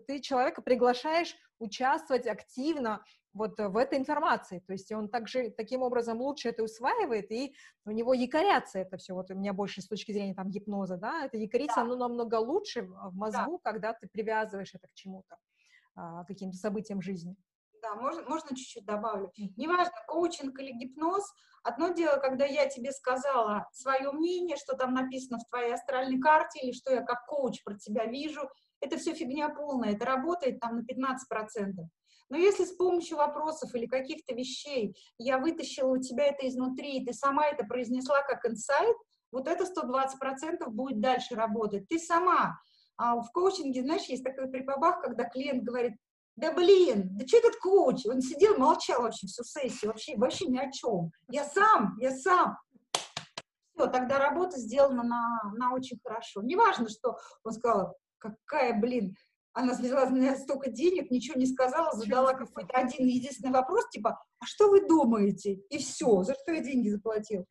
ты 0.07 0.21
человека 0.21 0.63
приглашаешь 0.63 1.35
участвовать 1.59 2.27
активно 2.27 3.03
вот 3.33 3.59
в 3.59 3.77
этой 3.77 3.99
информации, 3.99 4.61
то 4.67 4.73
есть 4.73 4.91
он 4.93 5.09
также 5.09 5.51
таким 5.51 5.83
образом 5.83 6.21
лучше 6.21 6.49
это 6.49 6.63
усваивает, 6.63 7.31
и 7.31 7.55
у 7.85 7.91
него 7.91 8.15
якорятся 8.15 8.79
это 8.79 8.97
все, 8.97 9.15
вот 9.15 9.31
у 9.31 9.35
меня 9.35 9.53
больше 9.53 9.83
с 9.83 9.89
точки 9.89 10.13
зрения 10.13 10.35
там 10.35 10.51
гипноза, 10.51 10.97
да, 10.97 11.25
это 11.25 11.37
якорится, 11.37 11.77
да. 11.77 11.83
оно 11.83 11.97
намного 11.97 12.37
лучше 12.37 12.83
в 12.83 13.15
мозгу, 13.15 13.61
да. 13.63 13.71
когда 13.71 13.93
ты 13.93 14.09
привязываешь 14.09 14.75
это 14.75 14.89
к 14.89 14.95
чему-то. 14.95 15.37
А, 15.97 16.25
каким-то 16.25 16.59
событиям 16.59 17.01
жизни. 17.01 17.37
Да, 17.87 17.95
можно, 17.95 18.23
можно 18.23 18.57
чуть-чуть 18.57 18.85
добавлю. 18.85 19.33
Неважно, 19.57 19.95
коучинг 20.09 20.59
или 20.59 20.73
гипноз, 20.73 21.23
одно 21.63 21.91
дело, 21.91 22.17
когда 22.17 22.45
я 22.45 22.67
тебе 22.67 22.91
сказала 22.91 23.69
свое 23.73 24.11
мнение, 24.11 24.57
что 24.57 24.77
там 24.77 24.93
написано 24.93 25.39
в 25.39 25.49
твоей 25.49 25.75
астральной 25.75 26.21
карте, 26.21 26.59
или 26.61 26.73
что 26.73 26.93
я 26.93 27.03
как 27.03 27.27
коуч 27.27 27.63
про 27.63 27.75
тебя 27.75 28.07
вижу, 28.07 28.49
это 28.81 28.97
все 28.97 29.15
фигня 29.15 29.51
полная, 29.51 29.93
это 29.93 30.05
работает 30.05 30.59
там 30.59 30.79
на 30.79 30.81
15%. 30.81 31.75
Но 32.29 32.37
если 32.37 32.65
с 32.65 32.73
помощью 32.73 33.19
вопросов 33.19 33.73
или 33.73 33.87
каких-то 33.87 34.35
вещей 34.35 34.97
я 35.19 35.39
вытащила 35.39 35.93
у 35.93 35.99
тебя 35.99 36.25
это 36.25 36.49
изнутри, 36.49 36.99
и 36.99 37.07
ты 37.07 37.13
сама 37.13 37.47
это 37.47 37.63
произнесла 37.63 38.23
как 38.23 38.45
инсайт, 38.47 38.97
вот 39.31 39.47
это 39.47 39.65
120% 39.65 40.69
будет 40.71 41.01
дальше 41.01 41.37
работать. 41.37 41.87
Ты 41.89 42.01
сама 42.01 42.59
а 42.99 43.21
в 43.21 43.31
коучинге, 43.31 43.83
знаешь, 43.83 44.05
есть 44.05 44.25
такой 44.25 44.49
припабах, 44.49 45.03
когда 45.03 45.25
клиент 45.25 45.63
говорит, 45.63 45.93
да 46.37 46.53
блин, 46.53 47.17
да 47.17 47.27
что 47.27 47.39
этот 47.39 47.57
коуч? 47.57 48.07
Он 48.07 48.21
сидел, 48.21 48.59
молчал 48.59 49.03
вообще 49.03 49.27
всю 49.27 49.43
сессию, 49.43 49.91
вообще, 49.91 50.17
вообще 50.17 50.47
ни 50.47 50.59
о 50.59 50.71
чем. 50.71 51.11
Я 51.29 51.45
сам, 51.45 51.97
я 51.99 52.15
сам. 52.15 52.59
Все, 53.75 53.87
тогда 53.87 54.19
работа 54.19 54.59
сделана 54.59 55.03
на, 55.03 55.53
на 55.57 55.73
очень 55.73 55.99
хорошо. 56.03 56.43
Неважно, 56.43 56.89
что 56.89 57.17
он 57.43 57.53
сказал, 57.53 57.97
какая, 58.19 58.79
блин, 58.79 59.15
она 59.55 59.73
взяла 59.73 60.05
на 60.11 60.15
меня 60.15 60.37
столько 60.37 60.71
денег, 60.71 61.11
ничего 61.11 61.41
не 61.41 61.47
сказала, 61.47 61.93
задала 61.93 62.35
какой-то 62.35 62.75
один 62.75 63.07
единственный 63.07 63.53
вопрос, 63.53 63.89
типа, 63.89 64.23
а 64.39 64.45
что 64.45 64.69
вы 64.69 64.87
думаете? 64.87 65.55
И 65.71 65.79
все, 65.79 66.23
за 66.23 66.35
что 66.35 66.53
я 66.53 66.61
деньги 66.61 66.91
заплатил? 66.91 67.47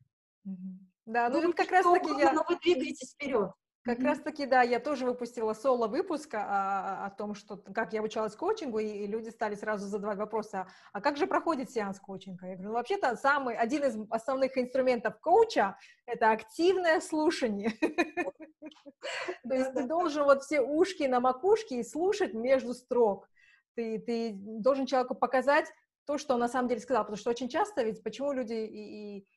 Да, 1.06 1.30
ну, 1.30 1.42
ну 1.42 1.48
вот 1.48 1.56
как 1.56 1.72
раз 1.72 1.84
таки 1.84 2.10
я... 2.20 2.34
Но 2.34 2.46
вы 2.48 2.58
двигаетесь 2.60 3.14
вперед. 3.14 3.52
Как 3.86 4.00
mm-hmm. 4.00 4.06
раз 4.06 4.20
таки, 4.20 4.48
да, 4.48 4.64
я 4.64 4.80
тоже 4.80 5.06
выпустила 5.06 5.54
соло-выпуск 5.54 6.34
о, 6.34 7.06
о 7.06 7.10
том, 7.12 7.36
что 7.36 7.58
как 7.58 7.94
я 7.94 8.00
обучалась 8.00 8.36
коучингу, 8.36 8.80
и 8.80 9.06
люди 9.06 9.30
стали 9.30 9.54
сразу 9.54 9.86
задавать 9.88 10.18
вопросы, 10.18 10.56
а, 10.56 10.68
а 10.92 11.02
как 11.02 11.18
же 11.18 11.28
проходит 11.28 11.70
сеанс 11.70 12.00
коучинга? 12.00 12.48
Я 12.48 12.54
говорю, 12.56 12.70
ну, 12.70 12.74
вообще-то 12.74 13.16
самый, 13.16 13.56
один 13.56 13.84
из 13.84 13.96
основных 14.10 14.58
инструментов 14.58 15.20
коуча— 15.20 15.78
это 16.08 16.32
активное 16.32 17.00
слушание. 17.00 17.74
То 19.48 19.54
есть 19.54 19.74
ты 19.74 19.86
должен 19.86 20.24
вот 20.24 20.42
все 20.42 20.62
ушки 20.62 21.04
на 21.04 21.20
макушке 21.20 21.80
и 21.80 21.84
слушать 21.84 22.34
между 22.34 22.74
строк. 22.74 23.30
Ты, 23.76 24.00
ты 24.00 24.32
должен 24.34 24.88
человеку 24.88 25.14
показать 25.14 25.72
то, 26.06 26.18
что 26.18 26.34
он 26.34 26.40
на 26.40 26.48
самом 26.48 26.70
деле 26.70 26.82
сказал, 26.82 27.04
потому 27.04 27.18
что 27.18 27.30
очень 27.30 27.50
часто 27.50 27.84
ведь 27.84 28.02
почему 28.02 28.32
люди 28.32 28.54
и, 28.54 29.18
и, 29.20 29.28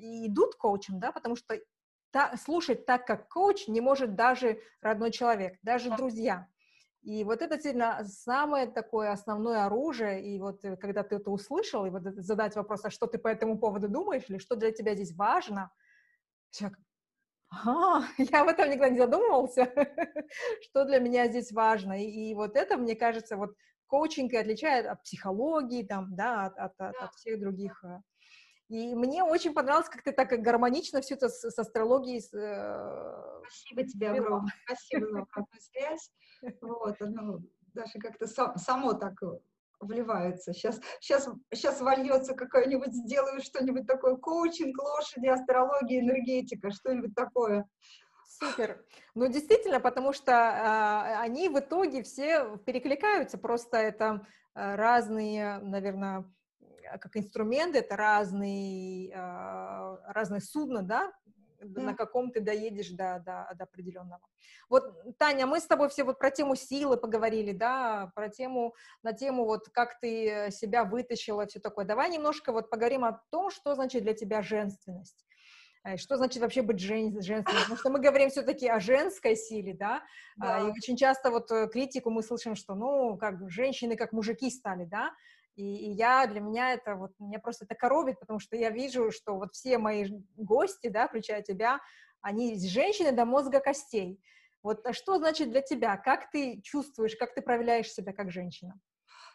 и 0.00 0.26
идут 0.26 0.54
коучем, 0.56 1.00
да, 1.00 1.12
потому 1.12 1.34
что 1.34 1.58
та, 2.10 2.36
слушать 2.36 2.86
так, 2.86 3.06
как 3.06 3.28
коуч, 3.28 3.68
не 3.68 3.80
может 3.80 4.14
даже 4.14 4.60
родной 4.80 5.10
человек, 5.10 5.58
даже 5.62 5.90
друзья. 5.90 6.48
И 7.02 7.24
вот 7.24 7.42
это 7.42 7.54
действительно 7.54 8.04
самое 8.04 8.66
такое 8.66 9.12
основное 9.12 9.64
оружие, 9.64 10.22
и 10.22 10.38
вот 10.38 10.64
э, 10.64 10.76
когда 10.76 11.02
ты 11.02 11.16
это 11.16 11.30
услышал, 11.30 11.86
и 11.86 11.90
вот 11.90 12.02
задать 12.02 12.56
вопрос, 12.56 12.84
а 12.84 12.90
что 12.90 13.06
ты 13.06 13.18
по 13.18 13.28
этому 13.28 13.58
поводу 13.58 13.88
думаешь, 13.88 14.24
или 14.28 14.38
что 14.38 14.56
для 14.56 14.72
тебя 14.72 14.94
здесь 14.94 15.14
важно, 15.14 15.70
человек, 16.50 16.78
ага, 17.50 18.06
я 18.18 18.42
об 18.42 18.48
этом 18.48 18.68
никогда 18.68 18.90
не 18.90 18.98
задумывался, 18.98 19.72
что 20.62 20.84
для 20.84 20.98
меня 20.98 21.28
здесь 21.28 21.52
важно. 21.52 22.02
И, 22.02 22.30
и 22.30 22.34
вот 22.34 22.56
это, 22.56 22.76
мне 22.76 22.96
кажется, 22.96 23.36
вот 23.36 23.54
коучинг 23.86 24.32
и 24.32 24.36
отличает 24.36 24.86
от 24.86 25.02
психологии, 25.02 25.84
там, 25.84 26.14
да, 26.14 26.46
от, 26.46 26.58
от, 26.58 26.80
от, 26.80 26.96
от 26.96 27.14
всех 27.14 27.40
других. 27.40 27.82
Э. 28.70 28.74
И 28.74 28.94
мне 28.94 29.22
очень 29.22 29.54
понравилось, 29.54 29.88
как 29.88 30.02
ты 30.02 30.12
так 30.12 30.28
гармонично 30.28 31.00
все 31.00 31.14
это 31.14 31.28
с, 31.28 31.50
с 31.50 31.58
астрологией. 31.58 32.20
С, 32.20 32.32
э... 32.34 33.40
Спасибо 33.48 33.88
тебе 33.88 34.10
огромное. 34.10 34.52
Спасибо 34.66 35.06
за 35.06 35.20
обратную 35.20 35.60
связь. 35.60 36.10
Вот, 36.62 36.96
ну, 37.00 37.40
даже 37.74 37.98
как-то 37.98 38.28
само 38.28 38.92
так 38.92 39.20
вливается. 39.80 40.52
Сейчас, 40.52 40.80
сейчас, 41.00 41.28
сейчас 41.52 41.80
вольется 41.80 42.34
какое-нибудь, 42.34 42.92
сделаю 42.92 43.40
что-нибудь 43.40 43.86
такое, 43.86 44.16
коучинг, 44.16 44.76
лошади, 44.80 45.26
астрология, 45.26 46.00
энергетика, 46.00 46.70
что-нибудь 46.70 47.14
такое. 47.14 47.68
Супер. 48.28 48.84
Ну, 49.14 49.26
действительно, 49.28 49.80
потому 49.80 50.12
что 50.12 50.32
э, 50.32 51.20
они 51.20 51.48
в 51.48 51.58
итоге 51.58 52.02
все 52.02 52.56
перекликаются, 52.58 53.38
просто 53.38 53.78
это 53.78 54.26
э, 54.54 54.74
разные, 54.76 55.58
наверное, 55.58 56.24
как 56.98 57.16
инструменты, 57.16 57.78
это 57.78 57.96
разные, 57.96 59.10
э, 59.10 59.96
разные 60.06 60.40
судна, 60.40 60.82
да, 60.82 61.12
да. 61.60 61.82
на 61.82 61.94
каком 61.94 62.30
ты 62.30 62.40
доедешь 62.40 62.90
до, 62.90 63.22
до, 63.24 63.48
до 63.54 63.64
определенного. 63.64 64.20
Вот, 64.68 65.18
Таня, 65.18 65.46
мы 65.46 65.60
с 65.60 65.66
тобой 65.66 65.88
все 65.88 66.04
вот 66.04 66.18
про 66.18 66.30
тему 66.30 66.54
силы 66.56 66.96
поговорили, 66.96 67.52
да, 67.52 68.10
про 68.14 68.28
тему, 68.28 68.74
на 69.02 69.12
тему 69.12 69.44
вот 69.44 69.68
как 69.70 69.98
ты 70.00 70.48
себя 70.50 70.84
вытащила, 70.84 71.46
все 71.46 71.60
такое. 71.60 71.84
Давай 71.84 72.10
немножко 72.10 72.52
вот 72.52 72.70
поговорим 72.70 73.04
о 73.04 73.20
том, 73.30 73.50
что 73.50 73.74
значит 73.74 74.02
для 74.02 74.14
тебя 74.14 74.42
женственность. 74.42 75.24
Э, 75.84 75.96
что 75.96 76.16
значит 76.16 76.42
вообще 76.42 76.62
быть 76.62 76.80
жен, 76.80 77.20
женственной? 77.22 77.60
Потому 77.62 77.76
что 77.76 77.90
мы 77.90 78.00
говорим 78.00 78.30
все-таки 78.30 78.68
о 78.68 78.80
женской 78.80 79.36
силе, 79.36 79.74
да? 79.74 80.02
А, 80.40 80.60
да, 80.60 80.68
и 80.68 80.70
очень 80.70 80.96
часто 80.96 81.30
вот 81.30 81.50
э, 81.50 81.68
критику 81.68 82.10
мы 82.10 82.22
слышим, 82.22 82.54
что, 82.54 82.74
ну, 82.74 83.16
как 83.16 83.50
женщины 83.50 83.96
как 83.96 84.12
мужики 84.12 84.50
стали, 84.50 84.84
да? 84.84 85.12
И, 85.58 85.88
и 85.88 85.90
я, 85.90 86.24
для 86.28 86.40
меня 86.40 86.72
это 86.72 86.94
вот, 86.94 87.10
меня 87.18 87.40
просто 87.40 87.64
это 87.64 87.74
коробит, 87.74 88.20
потому 88.20 88.38
что 88.38 88.56
я 88.56 88.70
вижу, 88.70 89.10
что 89.10 89.34
вот 89.34 89.54
все 89.54 89.76
мои 89.76 90.06
гости, 90.36 90.86
да, 90.88 91.08
включая 91.08 91.42
тебя, 91.42 91.80
они 92.20 92.56
женщины 92.60 93.10
до 93.10 93.24
мозга 93.24 93.58
костей. 93.58 94.22
Вот 94.62 94.86
а 94.86 94.92
что 94.92 95.18
значит 95.18 95.50
для 95.50 95.60
тебя? 95.60 95.96
Как 95.96 96.30
ты 96.30 96.60
чувствуешь, 96.62 97.16
как 97.16 97.34
ты 97.34 97.42
проявляешь 97.42 97.92
себя 97.92 98.12
как 98.12 98.30
женщина? 98.30 98.78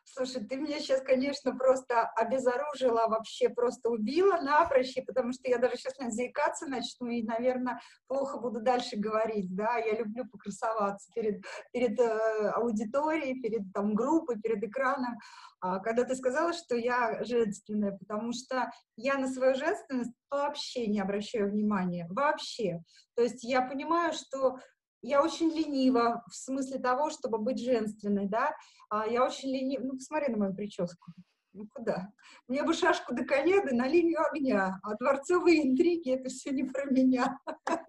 Слушай, 0.06 0.45
ты 0.45 0.58
меня 0.58 0.80
сейчас, 0.80 1.01
конечно, 1.01 1.56
просто 1.56 2.04
обезоружила, 2.16 3.08
вообще 3.08 3.49
просто 3.49 3.89
убила 3.89 4.38
напрочь, 4.41 4.95
потому 5.08 5.32
что 5.32 5.49
я 5.49 5.58
даже 5.58 5.78
сейчас 5.78 5.95
заикаться 6.14 6.68
начну 6.68 7.08
и, 7.08 7.24
наверное, 7.24 7.80
плохо 8.08 8.38
буду 8.38 8.62
дальше 8.62 8.97
говорить, 8.97 9.56
да, 9.56 9.78
я 9.78 9.97
люблю 9.97 10.26
покрасоваться 10.30 11.10
перед, 11.16 11.43
перед 11.72 11.99
э, 11.99 12.49
аудиторией, 12.49 13.41
перед 13.41 13.72
там 13.74 13.95
группой, 13.95 14.39
перед 14.39 14.64
экраном, 14.64 15.18
а, 15.62 15.80
когда 15.80 16.04
ты 16.04 16.16
сказала, 16.16 16.51
что 16.54 16.76
я 16.76 17.24
женственная, 17.24 17.97
потому 17.97 18.34
что 18.34 18.70
я 18.97 19.18
на 19.18 19.28
свою 19.30 19.56
женственность 19.56 20.14
вообще 20.30 20.88
не 20.88 20.99
обращаю 20.99 21.49
внимания, 21.49 22.06
вообще. 22.10 22.84
То 23.16 23.24
есть 23.24 23.43
я 23.43 23.62
понимаю, 23.62 24.14
что 24.14 24.58
я 25.04 25.22
очень 25.22 25.49
ленива 25.49 26.24
в 26.30 26.36
смысле 26.36 26.80
того, 26.80 27.10
чтобы 27.10 27.38
быть 27.38 27.60
женственной, 27.60 28.28
да, 28.28 28.56
а 28.89 29.06
я 29.06 29.24
очень 29.24 29.49
ленива, 29.49 29.84
ну, 29.84 29.93
посмотри 29.93 30.32
на 30.32 30.38
мою 30.38 30.56
прическу, 30.56 31.12
ну, 31.54 31.68
куда? 31.72 32.10
Мне 32.47 32.64
бы 32.64 32.74
шашку 32.74 33.14
до 33.14 33.26
коня, 33.26 33.62
на 33.64 33.88
линию 33.88 34.26
огня, 34.26 34.80
а 34.82 34.95
дворцовые 34.95 35.68
интриги— 35.68 36.12
это 36.14 36.30
все 36.30 36.51
не 36.51 36.64
про 36.64 36.86
меня. 36.86 37.39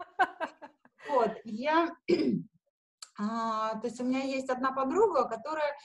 Вот, 1.10 1.32
я, 1.44 1.94
а, 3.18 3.78
то 3.78 3.86
есть 3.86 4.00
у 4.00 4.04
меня 4.04 4.22
есть 4.22 4.48
одна 4.48 4.72
подруга, 4.72 5.28
которая 5.28 5.76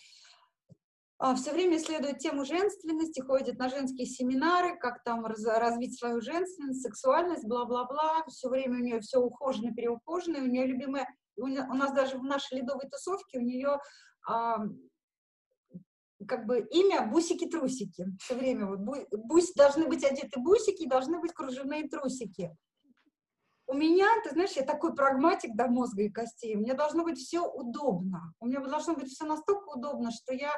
а, 1.21 1.35
все 1.35 1.51
время 1.51 1.75
исследует 1.75 2.19
тему 2.19 2.45
женственности, 2.45 3.19
ходит 3.19 3.59
на 3.59 3.67
женские 3.67 4.07
семинары, 4.07 4.77
как 4.77 5.03
там 5.03 5.25
раз, 5.25 5.43
развить 5.45 5.99
свою 5.99 6.21
женственность, 6.21 6.81
сексуальность, 6.81 7.45
бла-бла-бла. 7.45 8.23
Все 8.29 8.47
время 8.47 8.77
у 8.77 8.81
нее 8.81 9.01
все 9.01 9.19
ухожено, 9.19 9.73
переухожено. 9.73 10.39
У 10.39 10.47
нее 10.47 10.65
любимая, 10.65 11.13
у, 11.39 11.47
нас 11.47 11.93
даже 11.93 12.17
в 12.17 12.23
нашей 12.23 12.59
ледовой 12.59 12.89
тусовке 12.89 13.39
у 13.39 13.41
нее 13.41 13.79
а, 14.27 14.59
как 16.27 16.45
бы 16.45 16.59
имя 16.71 17.07
бусики-трусики. 17.07 18.05
Все 18.19 18.35
время 18.35 18.67
вот 18.67 18.79
бу, 18.79 18.95
бус, 19.11 19.53
должны 19.53 19.87
быть 19.87 20.03
одеты 20.03 20.39
бусики, 20.39 20.87
должны 20.87 21.19
быть 21.19 21.33
кружевные 21.33 21.87
трусики. 21.87 22.55
У 23.67 23.73
меня, 23.73 24.07
ты 24.23 24.31
знаешь, 24.31 24.53
я 24.53 24.63
такой 24.63 24.95
прагматик 24.95 25.55
до 25.55 25.67
мозга 25.67 26.01
и 26.01 26.09
костей. 26.09 26.55
Мне 26.55 26.73
должно 26.73 27.03
быть 27.03 27.19
все 27.19 27.45
удобно. 27.45 28.33
У 28.39 28.47
меня 28.47 28.61
должно 28.61 28.95
быть 28.95 29.09
все 29.09 29.25
настолько 29.25 29.69
удобно, 29.69 30.09
что 30.11 30.33
я 30.33 30.51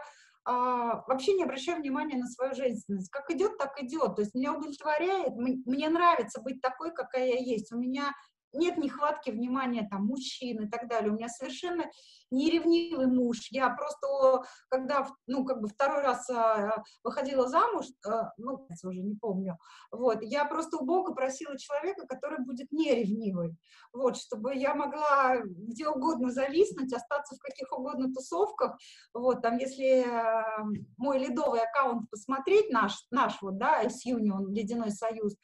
а, 0.44 1.04
вообще 1.08 1.34
не 1.34 1.44
обращаю 1.44 1.80
внимания 1.80 2.18
на 2.18 2.28
свою 2.28 2.56
женственность. 2.56 3.12
Как 3.12 3.30
идет, 3.30 3.58
так 3.58 3.82
идет. 3.84 4.16
То 4.16 4.22
есть 4.22 4.34
меня 4.34 4.54
удовлетворяет, 4.54 5.36
мне 5.36 5.90
нравится 5.90 6.42
быть 6.42 6.62
такой, 6.62 6.94
какая 6.94 7.28
я 7.28 7.38
есть. 7.38 7.72
У 7.72 7.78
меня 7.78 8.14
нет 8.54 8.78
нехватки 8.78 9.30
внимания 9.32 9.88
там 9.89 10.06
мужчин 10.06 10.64
и 10.64 10.70
так 10.70 10.88
далее. 10.88 11.12
У 11.12 11.16
меня 11.16 11.30
совершенно 11.30 11.86
не 12.32 12.49
ревнивый 12.49 13.08
муж. 13.08 13.47
Я 13.52 13.70
просто, 13.70 14.43
когда, 14.70 15.08
ну, 15.28 15.45
как 15.45 15.62
бы 15.62 15.68
второй 15.68 16.02
раз 16.02 16.30
а, 16.30 16.84
выходила 17.04 17.47
замуж, 17.47 17.86
а, 18.06 18.32
ну, 18.38 18.68
уже 18.84 19.02
не 19.02 19.16
помню, 19.16 19.58
вот, 19.91 20.22
я 20.22 20.45
просто 20.45 20.78
у 20.78 20.86
Бога 20.86 21.14
просила 21.14 21.58
человека, 21.58 22.08
который 22.08 22.43
будет 22.43 22.72
не 22.72 22.93
ревнивый, 22.93 23.56
вот, 23.93 24.18
чтобы 24.18 24.56
я 24.56 24.74
могла 24.74 25.38
где 25.43 25.88
угодно 25.88 26.32
зависнуть, 26.32 26.93
остаться 26.93 27.36
в 27.36 27.39
каких 27.39 27.72
угодно 27.72 28.14
тусовках, 28.14 28.78
вот, 29.14 29.41
там, 29.41 29.58
если 29.58 30.04
а, 30.04 30.64
мой 30.97 31.20
ледовый 31.20 31.62
аккаунт 31.62 32.10
посмотреть, 32.10 32.70
наш, 32.70 33.06
наш 33.12 33.41
вот, 33.41 33.58
да, 33.58 33.84
S-Union, 33.84 34.47
Ледяной 34.49 34.91
Союз, 34.91 35.36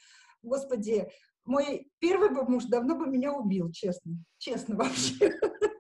господи, 0.42 1.10
мой 1.48 1.90
первый 2.00 2.30
бы 2.30 2.44
муж 2.44 2.66
давно 2.66 2.96
бы 2.96 3.08
меня 3.08 3.34
убил, 3.34 3.72
честно, 3.72 4.14
честно 4.38 4.76
вообще. 4.76 5.32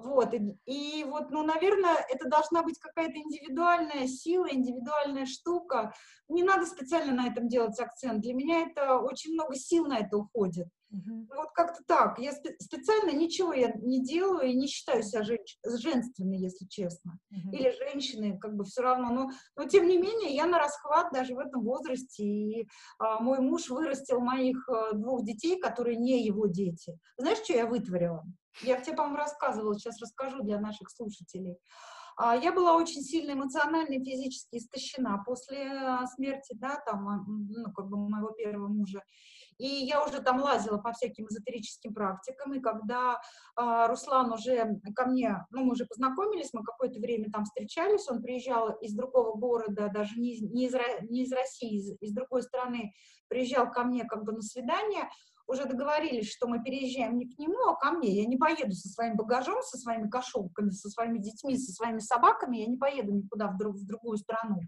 Вот, 0.00 0.32
и, 0.32 0.56
и 0.64 1.04
вот, 1.04 1.32
ну, 1.32 1.42
наверное, 1.42 1.96
это 2.08 2.28
должна 2.28 2.62
быть 2.62 2.78
какая-то 2.78 3.18
индивидуальная 3.18 4.06
сила, 4.06 4.46
индивидуальная 4.48 5.26
штука. 5.26 5.92
Не 6.28 6.44
надо 6.44 6.66
специально 6.66 7.12
на 7.12 7.26
этом 7.26 7.48
делать 7.48 7.78
акцент. 7.80 8.20
Для 8.20 8.32
меня 8.32 8.60
это 8.60 8.98
очень 8.98 9.32
много 9.32 9.56
сил 9.56 9.86
на 9.86 9.98
это 9.98 10.16
уходит. 10.16 10.68
Uh-huh. 10.90 11.26
Вот 11.36 11.50
как-то 11.52 11.82
так. 11.86 12.18
Я 12.18 12.32
спе- 12.32 12.56
специально 12.58 13.10
ничего 13.10 13.52
я 13.52 13.72
не 13.74 14.02
делаю 14.02 14.48
и 14.48 14.54
не 14.54 14.66
считаю 14.66 15.02
себя 15.02 15.22
женщ- 15.22 15.58
женственной, 15.64 16.38
если 16.38 16.66
честно. 16.66 17.18
Uh-huh. 17.30 17.52
Или 17.52 17.70
женщиной, 17.76 18.38
как 18.38 18.54
бы 18.54 18.64
все 18.64 18.82
равно. 18.82 19.10
Но, 19.10 19.30
но 19.56 19.68
тем 19.68 19.86
не 19.86 19.98
менее, 19.98 20.34
я 20.34 20.46
на 20.46 20.58
расхват 20.58 21.12
даже 21.12 21.34
в 21.34 21.38
этом 21.38 21.62
возрасте. 21.62 22.24
И 22.24 22.68
а, 22.98 23.20
мой 23.20 23.40
муж 23.40 23.68
вырастил 23.68 24.20
моих 24.20 24.66
а, 24.68 24.94
двух 24.94 25.24
детей, 25.24 25.60
которые 25.60 25.96
не 25.96 26.24
его 26.24 26.46
дети. 26.46 26.98
Знаешь, 27.18 27.38
что 27.38 27.52
я 27.52 27.66
вытворила? 27.66 28.24
Я 28.62 28.80
тебе, 28.80 28.96
по-моему, 28.96 29.18
рассказывала, 29.18 29.74
сейчас 29.74 30.00
расскажу 30.00 30.42
для 30.42 30.58
наших 30.58 30.90
слушателей. 30.90 31.58
А, 32.16 32.34
я 32.34 32.52
была 32.52 32.74
очень 32.74 33.02
сильно 33.02 33.32
эмоционально 33.32 33.92
и 33.92 34.04
физически 34.04 34.56
истощена 34.56 35.22
после 35.24 35.70
а, 35.70 36.04
смерти, 36.06 36.52
да, 36.54 36.82
там, 36.84 37.46
ну, 37.48 37.72
как 37.72 37.88
бы 37.88 37.96
моего 37.96 38.30
первого 38.30 38.66
мужа. 38.66 39.02
И 39.58 39.66
я 39.66 40.04
уже 40.04 40.20
там 40.20 40.40
лазила 40.40 40.78
по 40.78 40.92
всяким 40.92 41.26
эзотерическим 41.26 41.92
практикам, 41.92 42.54
и 42.54 42.60
когда 42.60 43.20
э, 43.56 43.86
Руслан 43.88 44.32
уже 44.32 44.80
ко 44.94 45.06
мне, 45.06 45.44
ну, 45.50 45.64
мы 45.64 45.72
уже 45.72 45.84
познакомились, 45.84 46.52
мы 46.52 46.62
какое-то 46.62 47.00
время 47.00 47.30
там 47.32 47.44
встречались, 47.44 48.08
он 48.08 48.22
приезжал 48.22 48.70
из 48.80 48.94
другого 48.94 49.36
города, 49.36 49.88
даже 49.92 50.18
не 50.18 50.38
не 50.40 50.66
из, 50.66 50.74
не 51.10 51.24
из 51.24 51.32
России, 51.32 51.76
из, 51.76 52.00
из 52.00 52.12
другой 52.12 52.42
страны, 52.42 52.92
приезжал 53.28 53.70
ко 53.70 53.82
мне 53.84 54.04
как 54.04 54.24
бы 54.24 54.32
на 54.32 54.42
свидание, 54.42 55.08
уже 55.48 55.64
договорились, 55.64 56.30
что 56.30 56.46
мы 56.46 56.62
переезжаем 56.62 57.18
не 57.18 57.26
к 57.26 57.38
нему, 57.38 57.58
а 57.68 57.74
ко 57.74 57.92
мне. 57.92 58.20
Я 58.20 58.26
не 58.26 58.36
поеду 58.36 58.72
со 58.72 58.88
своим 58.88 59.16
багажом, 59.16 59.62
со 59.62 59.78
своими 59.78 60.08
кошелками, 60.08 60.70
со 60.70 60.90
своими 60.90 61.18
детьми, 61.18 61.56
со 61.56 61.72
своими 61.72 62.00
собаками, 62.00 62.58
я 62.58 62.66
не 62.66 62.76
поеду 62.76 63.12
никуда 63.12 63.48
в, 63.48 63.56
друг, 63.56 63.76
в 63.76 63.86
другую 63.86 64.18
страну. 64.18 64.60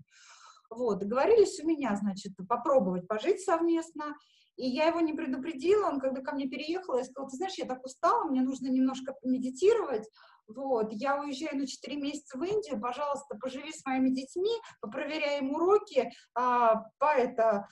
Вот, 0.71 1.01
договорились 1.01 1.61
у 1.61 1.67
меня, 1.67 1.95
значит, 1.97 2.33
попробовать 2.49 3.07
пожить 3.07 3.41
совместно. 3.41 4.15
И 4.61 4.69
я 4.69 4.89
его 4.89 5.01
не 5.01 5.15
предупредила, 5.15 5.89
он 5.89 5.99
когда 6.01 6.21
ко 6.21 6.35
мне 6.35 6.47
переехал, 6.47 6.99
я 6.99 7.05
сказала, 7.05 7.31
ты 7.31 7.37
знаешь, 7.39 7.55
я 7.55 7.65
так 7.65 7.83
устала, 7.83 8.25
мне 8.25 8.43
нужно 8.43 8.69
немножко 8.69 9.15
медитировать, 9.23 10.07
вот, 10.47 10.93
я 10.93 11.19
уезжаю 11.19 11.57
на 11.57 11.67
4 11.67 11.97
месяца 11.97 12.37
в 12.37 12.43
Индию, 12.43 12.79
пожалуйста, 12.79 13.39
поживи 13.41 13.73
с 13.73 13.87
моими 13.87 14.11
детьми, 14.11 14.53
попроверяем 14.83 15.51
уроки, 15.51 16.11
а, 16.35 16.85
по 16.99 17.07
это, 17.07 17.69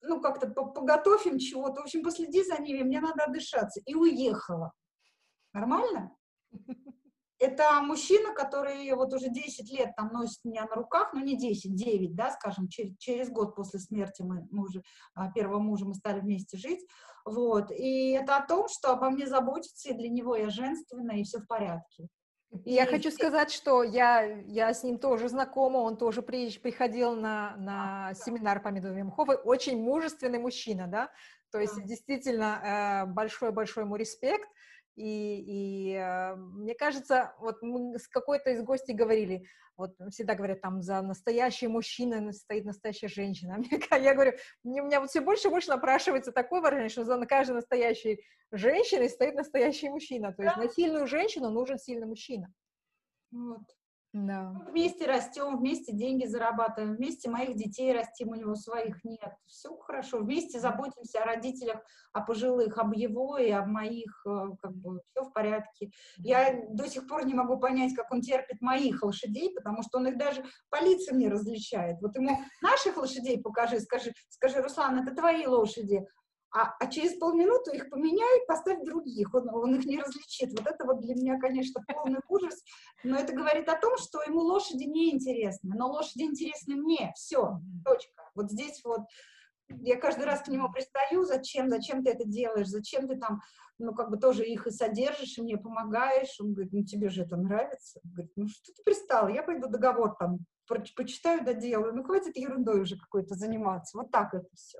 ну, 0.00 0.20
как-то 0.20 0.48
поготовим 0.48 1.38
чего-то, 1.38 1.82
в 1.82 1.84
общем, 1.84 2.02
последи 2.02 2.42
за 2.42 2.60
ними, 2.60 2.82
мне 2.82 3.00
надо 3.00 3.22
отдышаться. 3.22 3.80
И 3.86 3.94
уехала. 3.94 4.72
Нормально? 5.52 6.16
Это 7.38 7.80
мужчина, 7.82 8.34
который 8.34 8.92
вот 8.94 9.12
уже 9.14 9.28
10 9.28 9.70
лет 9.72 9.94
там 9.96 10.08
носит 10.12 10.44
меня 10.44 10.66
на 10.66 10.74
руках, 10.74 11.12
ну 11.12 11.20
не 11.20 11.36
10, 11.36 11.74
9, 11.74 12.14
да, 12.14 12.30
скажем, 12.32 12.68
через, 12.68 12.96
через 12.98 13.30
год 13.30 13.54
после 13.54 13.78
смерти 13.78 14.22
мы, 14.22 14.46
мы 14.50 14.64
уже, 14.64 14.82
а, 15.14 15.30
первого 15.30 15.60
мужа 15.60 15.84
мы 15.84 15.94
стали 15.94 16.20
вместе 16.20 16.56
жить, 16.56 16.84
вот, 17.24 17.70
и 17.70 18.10
это 18.10 18.36
о 18.36 18.46
том, 18.46 18.68
что 18.68 18.92
обо 18.92 19.10
мне 19.10 19.26
заботится, 19.26 19.90
и 19.90 19.94
для 19.94 20.08
него 20.08 20.34
я 20.34 20.50
женственная, 20.50 21.18
и 21.18 21.24
все 21.24 21.38
в 21.38 21.46
порядке. 21.46 22.08
Я 22.64 22.84
и 22.84 22.88
хочу 22.88 23.10
сказать, 23.10 23.52
что 23.52 23.82
я, 23.82 24.22
я 24.22 24.72
с 24.72 24.82
ним 24.82 24.98
тоже 24.98 25.28
знакома, 25.28 25.78
он 25.78 25.96
тоже 25.96 26.22
при, 26.22 26.50
приходил 26.58 27.14
на, 27.14 27.54
на 27.56 28.14
семинар 28.14 28.60
по 28.62 28.68
медовой 28.68 29.02
Мховой, 29.02 29.36
очень 29.36 29.82
мужественный 29.82 30.38
мужчина, 30.38 30.86
да, 30.86 31.10
то 31.50 31.60
есть 31.60 31.82
действительно 31.84 33.04
большой-большой 33.08 33.82
э, 33.82 33.86
ему 33.86 33.96
респект, 33.96 34.48
и, 34.98 35.92
и 35.92 35.94
э, 35.94 36.34
мне 36.34 36.74
кажется, 36.74 37.34
вот 37.38 37.62
мы 37.62 37.98
с 37.98 38.08
какой-то 38.08 38.50
из 38.50 38.62
гостей 38.62 38.94
говорили, 38.94 39.46
вот 39.76 39.94
всегда 40.10 40.34
говорят, 40.34 40.60
там, 40.60 40.82
за 40.82 41.00
настоящий 41.02 41.68
мужчина 41.68 42.32
стоит 42.32 42.64
настоящая 42.64 43.08
женщина. 43.08 43.58
А 43.90 43.98
я 43.98 44.14
говорю, 44.14 44.32
мне, 44.64 44.82
у 44.82 44.86
меня 44.86 45.00
вот 45.00 45.10
все 45.10 45.20
больше 45.20 45.48
и 45.48 45.50
больше 45.50 45.68
напрашивается 45.68 46.32
такое 46.32 46.60
выражение, 46.60 46.88
что 46.88 47.04
за 47.04 47.24
каждой 47.26 47.52
настоящей 47.52 48.24
женщиной 48.50 49.08
стоит 49.08 49.36
настоящий 49.36 49.88
мужчина. 49.88 50.32
То 50.32 50.42
есть 50.42 50.56
на 50.56 50.68
сильную 50.68 51.06
женщину 51.06 51.50
нужен 51.50 51.78
сильный 51.78 52.06
мужчина. 52.06 52.52
Вот. 53.30 53.62
Да. 54.14 54.54
Вместе 54.70 55.06
растем, 55.06 55.58
вместе 55.58 55.92
деньги 55.92 56.24
зарабатываем, 56.24 56.96
вместе 56.96 57.28
моих 57.28 57.56
детей 57.56 57.92
растим, 57.92 58.30
у 58.30 58.34
него 58.34 58.54
своих 58.54 59.04
нет. 59.04 59.34
Все 59.44 59.76
хорошо. 59.76 60.20
Вместе 60.20 60.58
заботимся 60.58 61.22
о 61.22 61.26
родителях, 61.26 61.80
о 62.12 62.22
пожилых, 62.22 62.78
об 62.78 62.94
его 62.94 63.36
и 63.36 63.50
об 63.50 63.68
моих, 63.68 64.24
э, 64.26 64.56
как 64.62 64.74
бы 64.74 65.02
все 65.10 65.24
в 65.24 65.32
порядке. 65.34 65.90
Я 66.16 66.58
до 66.70 66.88
сих 66.88 67.06
пор 67.06 67.26
не 67.26 67.34
могу 67.34 67.58
понять, 67.58 67.94
как 67.94 68.10
он 68.10 68.22
терпит 68.22 68.62
моих 68.62 69.02
лошадей, 69.02 69.52
потому 69.54 69.82
что 69.82 69.98
он 69.98 70.08
их 70.08 70.16
даже 70.16 70.42
по 70.70 70.82
лицам 70.82 71.18
не 71.18 71.28
различает. 71.28 72.00
Вот 72.00 72.16
ему 72.16 72.38
наших 72.62 72.96
лошадей 72.96 73.42
покажи, 73.42 73.78
скажи, 73.80 74.14
скажи, 74.30 74.62
Руслан, 74.62 75.00
это 75.00 75.14
твои 75.14 75.46
лошади 75.46 76.06
а, 76.50 76.74
а 76.78 76.86
через 76.86 77.14
полминуты 77.18 77.76
их 77.76 77.90
поменяй, 77.90 78.46
поставь 78.46 78.84
других, 78.84 79.34
он, 79.34 79.48
он 79.54 79.74
их 79.74 79.84
не 79.84 79.98
различит. 79.98 80.50
Вот 80.58 80.66
это 80.66 80.84
вот 80.84 81.00
для 81.00 81.14
меня, 81.14 81.38
конечно, 81.38 81.82
полный 81.86 82.20
ужас, 82.28 82.62
но 83.04 83.18
это 83.18 83.32
говорит 83.32 83.68
о 83.68 83.78
том, 83.78 83.96
что 83.98 84.22
ему 84.22 84.40
лошади 84.40 84.84
не 84.84 85.14
интересны, 85.14 85.74
но 85.76 85.88
лошади 85.88 86.22
интересны 86.22 86.76
мне, 86.76 87.12
все, 87.16 87.60
точка. 87.84 88.30
Вот 88.34 88.50
здесь 88.50 88.80
вот 88.84 89.02
я 89.80 89.96
каждый 89.96 90.24
раз 90.24 90.42
к 90.42 90.48
нему 90.48 90.72
пристаю, 90.72 91.24
зачем, 91.24 91.68
зачем 91.68 92.02
ты 92.02 92.10
это 92.10 92.24
делаешь, 92.24 92.68
зачем 92.68 93.06
ты 93.06 93.16
там, 93.16 93.40
ну, 93.78 93.94
как 93.94 94.10
бы 94.10 94.16
тоже 94.16 94.46
их 94.46 94.66
и 94.66 94.70
содержишь, 94.70 95.36
и 95.36 95.42
мне 95.42 95.58
помогаешь. 95.58 96.40
Он 96.40 96.54
говорит, 96.54 96.72
ну, 96.72 96.84
тебе 96.84 97.10
же 97.10 97.22
это 97.22 97.36
нравится. 97.36 98.00
Он 98.04 98.10
говорит, 98.10 98.32
ну, 98.36 98.48
что 98.48 98.72
ты 98.72 98.82
пристал, 98.82 99.28
я 99.28 99.42
пойду 99.42 99.68
договор 99.68 100.16
там 100.18 100.38
почитаю, 100.96 101.44
доделаю. 101.44 101.94
Ну, 101.94 102.04
хватит 102.04 102.36
ерундой 102.36 102.82
уже 102.82 102.98
какой-то 102.98 103.34
заниматься. 103.34 103.96
Вот 103.96 104.10
так 104.10 104.34
это 104.34 104.48
все. 104.54 104.78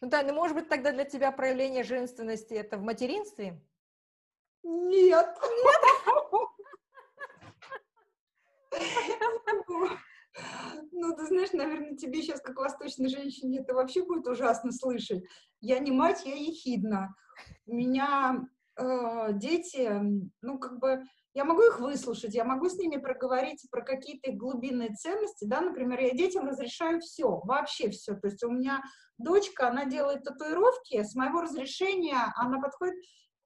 Ну 0.00 0.08
да, 0.08 0.22
ну 0.22 0.32
может 0.32 0.56
быть 0.56 0.68
тогда 0.68 0.92
для 0.92 1.04
тебя 1.04 1.32
проявление 1.32 1.82
женственности 1.82 2.54
это 2.54 2.78
в 2.78 2.82
материнстве? 2.82 3.60
Нет. 4.62 5.26
Нет? 5.26 5.82
Ну, 10.92 11.16
ты 11.16 11.26
знаешь, 11.26 11.52
наверное, 11.52 11.96
тебе 11.96 12.22
сейчас, 12.22 12.40
как 12.40 12.56
восточной 12.56 13.08
женщине, 13.08 13.60
это 13.60 13.74
вообще 13.74 14.04
будет 14.04 14.26
ужасно 14.26 14.72
слышать. 14.72 15.22
Я 15.60 15.78
не 15.78 15.90
мать, 15.90 16.22
я 16.24 16.34
ехидна. 16.34 17.14
У 17.66 17.74
меня 17.74 18.46
э, 18.76 19.28
дети, 19.32 19.90
ну, 20.42 20.58
как 20.58 20.78
бы, 20.78 21.04
я 21.38 21.44
могу 21.44 21.62
их 21.62 21.78
выслушать, 21.78 22.34
я 22.34 22.42
могу 22.42 22.68
с 22.68 22.74
ними 22.78 22.96
проговорить 22.96 23.64
про 23.70 23.82
какие-то 23.82 24.32
глубинные 24.32 24.92
ценности, 24.92 25.44
да, 25.44 25.60
например, 25.60 26.00
я 26.00 26.10
детям 26.10 26.48
разрешаю 26.48 27.00
все, 27.00 27.40
вообще 27.44 27.90
все, 27.90 28.16
то 28.16 28.26
есть 28.26 28.42
у 28.42 28.50
меня 28.50 28.82
дочка, 29.18 29.68
она 29.68 29.84
делает 29.84 30.24
татуировки, 30.24 31.00
с 31.00 31.14
моего 31.14 31.42
разрешения 31.42 32.16
она 32.34 32.60
подходит 32.60 32.96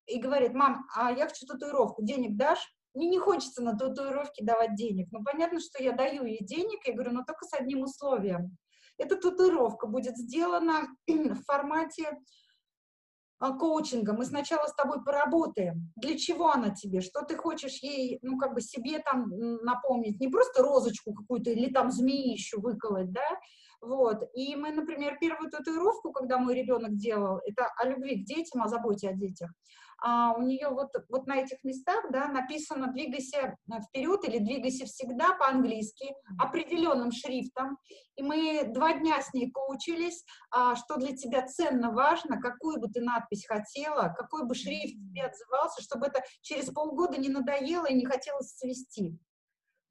и 0.06 0.18
говорит, 0.18 0.54
мам, 0.54 0.86
а 0.96 1.12
я 1.12 1.28
хочу 1.28 1.44
татуировку, 1.44 2.02
денег 2.02 2.38
дашь? 2.38 2.66
Мне 2.94 3.08
не 3.08 3.18
хочется 3.18 3.62
на 3.62 3.76
татуировки 3.76 4.42
давать 4.42 4.74
денег. 4.74 5.08
Ну, 5.12 5.22
понятно, 5.22 5.60
что 5.60 5.82
я 5.82 5.92
даю 5.92 6.24
ей 6.24 6.42
денег, 6.42 6.86
я 6.86 6.94
говорю, 6.94 7.12
но 7.12 7.24
только 7.24 7.44
с 7.44 7.52
одним 7.52 7.82
условием. 7.82 8.56
Эта 8.96 9.16
татуировка 9.16 9.86
будет 9.86 10.16
сделана 10.16 10.88
в 11.06 11.44
формате 11.44 12.18
коучинга, 13.50 14.12
мы 14.12 14.24
сначала 14.24 14.66
с 14.66 14.74
тобой 14.74 15.02
поработаем. 15.04 15.92
Для 15.96 16.16
чего 16.16 16.50
она 16.50 16.70
тебе? 16.70 17.00
Что 17.00 17.22
ты 17.22 17.36
хочешь 17.36 17.78
ей, 17.82 18.18
ну, 18.22 18.38
как 18.38 18.54
бы 18.54 18.60
себе 18.60 19.00
там 19.00 19.28
напомнить? 19.62 20.20
Не 20.20 20.28
просто 20.28 20.62
розочку 20.62 21.12
какую-то 21.12 21.50
или 21.50 21.72
там 21.72 21.90
змеищу 21.90 22.60
выколоть, 22.60 23.10
да? 23.10 23.28
Вот. 23.80 24.30
И 24.34 24.54
мы, 24.54 24.70
например, 24.70 25.18
первую 25.20 25.50
татуировку, 25.50 26.12
когда 26.12 26.38
мой 26.38 26.54
ребенок 26.54 26.96
делал, 26.96 27.40
это 27.44 27.66
о 27.76 27.88
любви 27.88 28.22
к 28.22 28.26
детям, 28.26 28.62
о 28.62 28.68
заботе 28.68 29.08
о 29.08 29.12
детях 29.12 29.50
а, 30.02 30.34
у 30.34 30.42
нее 30.42 30.68
вот, 30.68 30.90
вот 31.08 31.26
на 31.26 31.38
этих 31.38 31.62
местах 31.62 32.04
да, 32.10 32.26
написано 32.26 32.88
«двигайся 32.88 33.56
вперед» 33.88 34.24
или 34.24 34.38
«двигайся 34.38 34.84
всегда» 34.84 35.34
по-английски 35.34 36.14
определенным 36.38 37.12
шрифтом. 37.12 37.78
И 38.16 38.22
мы 38.22 38.64
два 38.66 38.94
дня 38.94 39.22
с 39.22 39.32
ней 39.32 39.50
коучились, 39.50 40.24
а, 40.50 40.74
что 40.74 40.96
для 40.96 41.16
тебя 41.16 41.46
ценно, 41.46 41.92
важно, 41.92 42.40
какую 42.40 42.80
бы 42.80 42.88
ты 42.88 43.00
надпись 43.00 43.46
хотела, 43.46 44.12
какой 44.18 44.44
бы 44.44 44.54
шрифт 44.54 44.94
тебе 44.94 45.24
отзывался, 45.24 45.82
чтобы 45.82 46.06
это 46.06 46.22
через 46.40 46.66
полгода 46.70 47.18
не 47.18 47.28
надоело 47.28 47.86
и 47.86 47.94
не 47.94 48.04
хотелось 48.04 48.56
свести. 48.56 49.18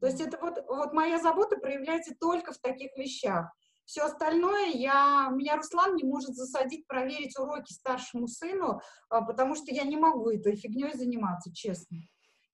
То 0.02 0.08
есть 0.08 0.20
это 0.20 0.38
вот, 0.42 0.58
вот 0.68 0.94
моя 0.94 1.20
забота 1.20 1.58
проявляется 1.58 2.14
только 2.20 2.52
в 2.54 2.58
таких 2.58 2.98
вещах. 2.98 3.52
Все 3.92 4.04
остальное 4.04 4.68
я, 4.68 5.28
меня 5.34 5.58
Руслан 5.58 5.98
не 5.98 6.06
может 6.06 6.34
засадить 6.34 6.88
проверить 6.88 7.38
уроки 7.38 7.74
старшему 7.74 8.26
сыну, 8.26 8.80
а, 9.10 9.22
потому 9.22 9.54
что 9.54 9.74
я 9.74 9.84
не 9.84 9.98
могу 9.98 10.30
этой 10.30 10.56
фигней 10.56 10.94
заниматься, 10.94 11.54
честно. 11.54 11.98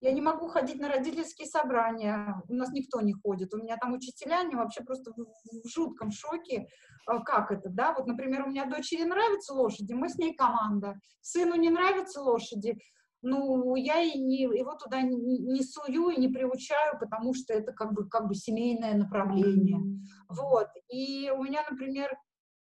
Я 0.01 0.13
не 0.13 0.21
могу 0.21 0.47
ходить 0.47 0.79
на 0.79 0.89
родительские 0.89 1.47
собрания, 1.47 2.41
у 2.49 2.53
нас 2.55 2.71
никто 2.71 3.01
не 3.01 3.13
ходит, 3.13 3.53
у 3.53 3.57
меня 3.57 3.77
там 3.77 3.93
учителя, 3.93 4.39
они 4.39 4.55
вообще 4.55 4.81
просто 4.83 5.11
в, 5.15 5.67
жутком 5.69 6.09
шоке, 6.09 6.69
а, 7.05 7.19
как 7.19 7.51
это, 7.51 7.69
да, 7.69 7.93
вот, 7.93 8.07
например, 8.07 8.47
у 8.47 8.49
меня 8.49 8.65
дочери 8.65 9.03
нравятся 9.03 9.53
лошади, 9.53 9.93
мы 9.93 10.09
с 10.09 10.17
ней 10.17 10.33
команда, 10.33 10.95
сыну 11.21 11.53
не 11.53 11.69
нравятся 11.69 12.19
лошади, 12.19 12.79
ну, 13.21 13.75
я 13.75 14.01
и 14.01 14.17
не, 14.17 14.41
его 14.41 14.75
туда 14.75 15.01
не, 15.01 15.39
не 15.39 15.63
сую 15.63 16.09
и 16.09 16.19
не 16.19 16.27
приучаю, 16.27 16.99
потому 16.99 17.33
что 17.33 17.53
это 17.53 17.71
как 17.73 17.93
бы, 17.93 18.07
как 18.07 18.27
бы 18.27 18.35
семейное 18.35 18.95
направление. 18.95 19.79
Вот. 20.29 20.67
И 20.89 21.31
у 21.35 21.43
меня, 21.43 21.65
например, 21.69 22.15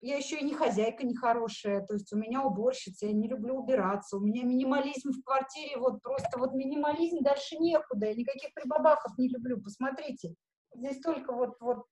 я 0.00 0.16
еще 0.16 0.38
и 0.38 0.44
не 0.44 0.54
хозяйка 0.54 1.04
нехорошая, 1.04 1.84
то 1.84 1.94
есть 1.94 2.12
у 2.12 2.16
меня 2.16 2.42
уборщица, 2.42 3.06
я 3.06 3.12
не 3.12 3.28
люблю 3.28 3.56
убираться, 3.56 4.16
у 4.16 4.20
меня 4.20 4.44
минимализм 4.44 5.10
в 5.10 5.24
квартире, 5.24 5.76
вот 5.76 6.00
просто 6.02 6.38
вот 6.38 6.54
минимализм, 6.54 7.18
дальше 7.20 7.56
некуда, 7.56 8.06
я 8.06 8.14
никаких 8.14 8.54
прибабахов 8.54 9.18
не 9.18 9.28
люблю, 9.28 9.60
посмотрите, 9.60 10.34
здесь 10.72 11.00
только 11.00 11.32
вот, 11.32 11.56
вот 11.60 11.84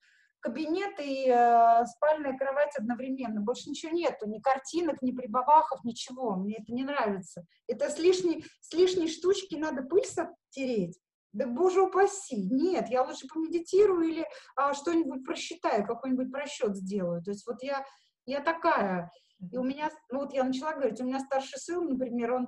кабинет 0.47 1.01
и 1.01 1.29
э, 1.29 1.85
спальная 1.87 2.37
кровать 2.39 2.77
одновременно. 2.79 3.41
Больше 3.41 3.69
ничего 3.69 3.93
нету, 3.93 4.29
ни 4.29 4.39
картинок, 4.39 5.03
ни 5.03 5.11
прибавахов, 5.11 5.83
ничего. 5.83 6.37
Мне 6.37 6.59
это 6.59 6.73
не 6.73 6.85
нравится. 6.85 7.45
Это 7.67 7.91
с 7.91 7.99
лишней, 7.99 8.45
с 8.61 8.73
лишней 8.73 9.09
штучки 9.09 9.57
надо 9.57 9.83
пыль 9.83 10.05
сотереть. 10.05 10.99
Да 11.33 11.47
боже 11.47 11.83
упаси, 11.83 12.49
нет, 12.49 12.89
я 12.89 13.03
лучше 13.03 13.27
помедитирую 13.27 14.09
или 14.09 14.27
а, 14.55 14.73
что-нибудь 14.73 15.25
просчитаю, 15.25 15.85
какой-нибудь 15.85 16.31
просчет 16.31 16.77
сделаю. 16.77 17.23
То 17.23 17.33
есть 17.33 17.47
вот 17.47 17.63
я, 17.63 17.85
я 18.25 18.41
такая. 18.41 19.11
И 19.53 19.57
у 19.59 19.65
меня, 19.65 19.91
ну 20.11 20.21
вот 20.21 20.33
я 20.33 20.45
начала 20.45 20.75
говорить, 20.75 21.01
у 21.01 21.05
меня 21.05 21.21
старший 21.21 21.59
сын, 21.59 21.85
например, 21.87 22.33
он 22.33 22.47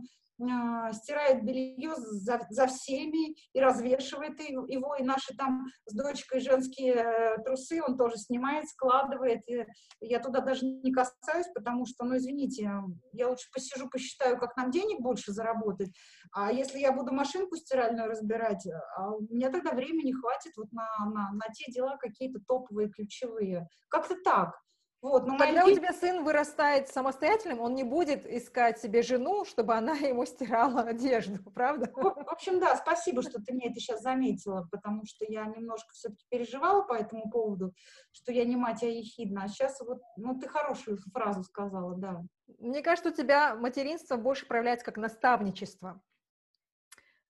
стирает 0.93 1.45
белье 1.45 1.95
за, 1.97 2.41
за 2.49 2.67
всеми 2.67 3.35
и 3.53 3.61
развешивает 3.61 4.39
его, 4.41 4.95
и 4.95 5.03
наши 5.03 5.35
там 5.37 5.67
с 5.87 5.95
дочкой 5.95 6.41
женские 6.41 6.95
э, 6.95 7.43
трусы 7.45 7.83
он 7.83 7.97
тоже 7.97 8.17
снимает, 8.17 8.69
складывает, 8.69 9.41
и 9.49 9.67
я 10.01 10.21
туда 10.21 10.41
даже 10.41 10.65
не 10.65 10.93
касаюсь, 10.93 11.49
потому 11.55 11.87
что, 11.87 12.05
ну, 12.05 12.17
извините, 12.17 12.71
я 13.13 13.29
лучше 13.29 13.49
посижу, 13.53 13.89
посчитаю, 13.89 14.39
как 14.39 14.57
нам 14.57 14.71
денег 14.71 15.01
больше 15.01 15.33
заработать, 15.33 15.91
а 16.33 16.53
если 16.53 16.79
я 16.79 16.93
буду 16.93 17.13
машинку 17.13 17.57
стиральную 17.57 18.09
разбирать, 18.09 18.67
а 18.97 19.11
у 19.11 19.23
меня 19.23 19.51
тогда 19.51 19.73
времени 19.73 20.13
хватит 20.13 20.53
вот 20.57 20.71
на, 20.73 20.87
на, 21.07 21.33
на 21.33 21.53
те 21.53 21.71
дела 21.73 21.97
какие-то 21.97 22.41
топовые, 22.47 22.91
ключевые. 22.91 23.69
Как-то 23.89 24.15
так. 24.23 24.55
Вот, 25.01 25.27
но 25.27 25.39
Когда 25.39 25.63
мои... 25.63 25.73
у 25.73 25.77
тебя 25.77 25.93
сын 25.93 26.25
вырастает 26.25 26.89
самостоятельным, 26.89 27.61
он 27.61 27.75
не 27.75 27.85
будет 27.85 28.27
искать 28.27 28.81
себе 28.81 29.03
жену, 29.03 29.45
чтобы 29.45 29.75
она 29.75 29.93
ему 29.95 30.25
стирала 30.27 30.83
одежду, 30.83 31.39
правда? 31.53 31.91
В 31.95 32.29
общем, 32.29 32.59
да, 32.59 32.75
спасибо, 32.77 33.23
что 33.23 33.41
ты 33.41 33.55
мне 33.55 33.69
это 33.71 33.79
сейчас 33.79 34.03
заметила, 34.03 34.67
потому 34.71 35.05
что 35.07 35.25
я 35.29 35.45
немножко 35.47 35.95
все-таки 35.95 36.25
переживала 36.29 36.83
по 36.83 36.95
этому 36.95 37.31
поводу, 37.31 37.73
что 38.11 38.33
я 38.33 38.45
не 38.45 38.57
мать, 38.57 38.83
а 38.83 38.87
ехидна. 38.87 39.45
А 39.45 39.49
сейчас 39.49 39.81
вот, 39.81 40.01
ну, 40.17 40.39
ты 40.39 40.49
хорошую 40.49 40.99
фразу 41.13 41.45
сказала, 41.45 41.95
да. 41.97 42.23
Мне 42.59 42.83
кажется, 42.83 43.11
у 43.11 43.15
тебя 43.15 43.55
материнство 43.55 44.17
больше 44.17 44.47
проявляется 44.47 44.85
как 44.85 44.97
наставничество. 44.97 46.03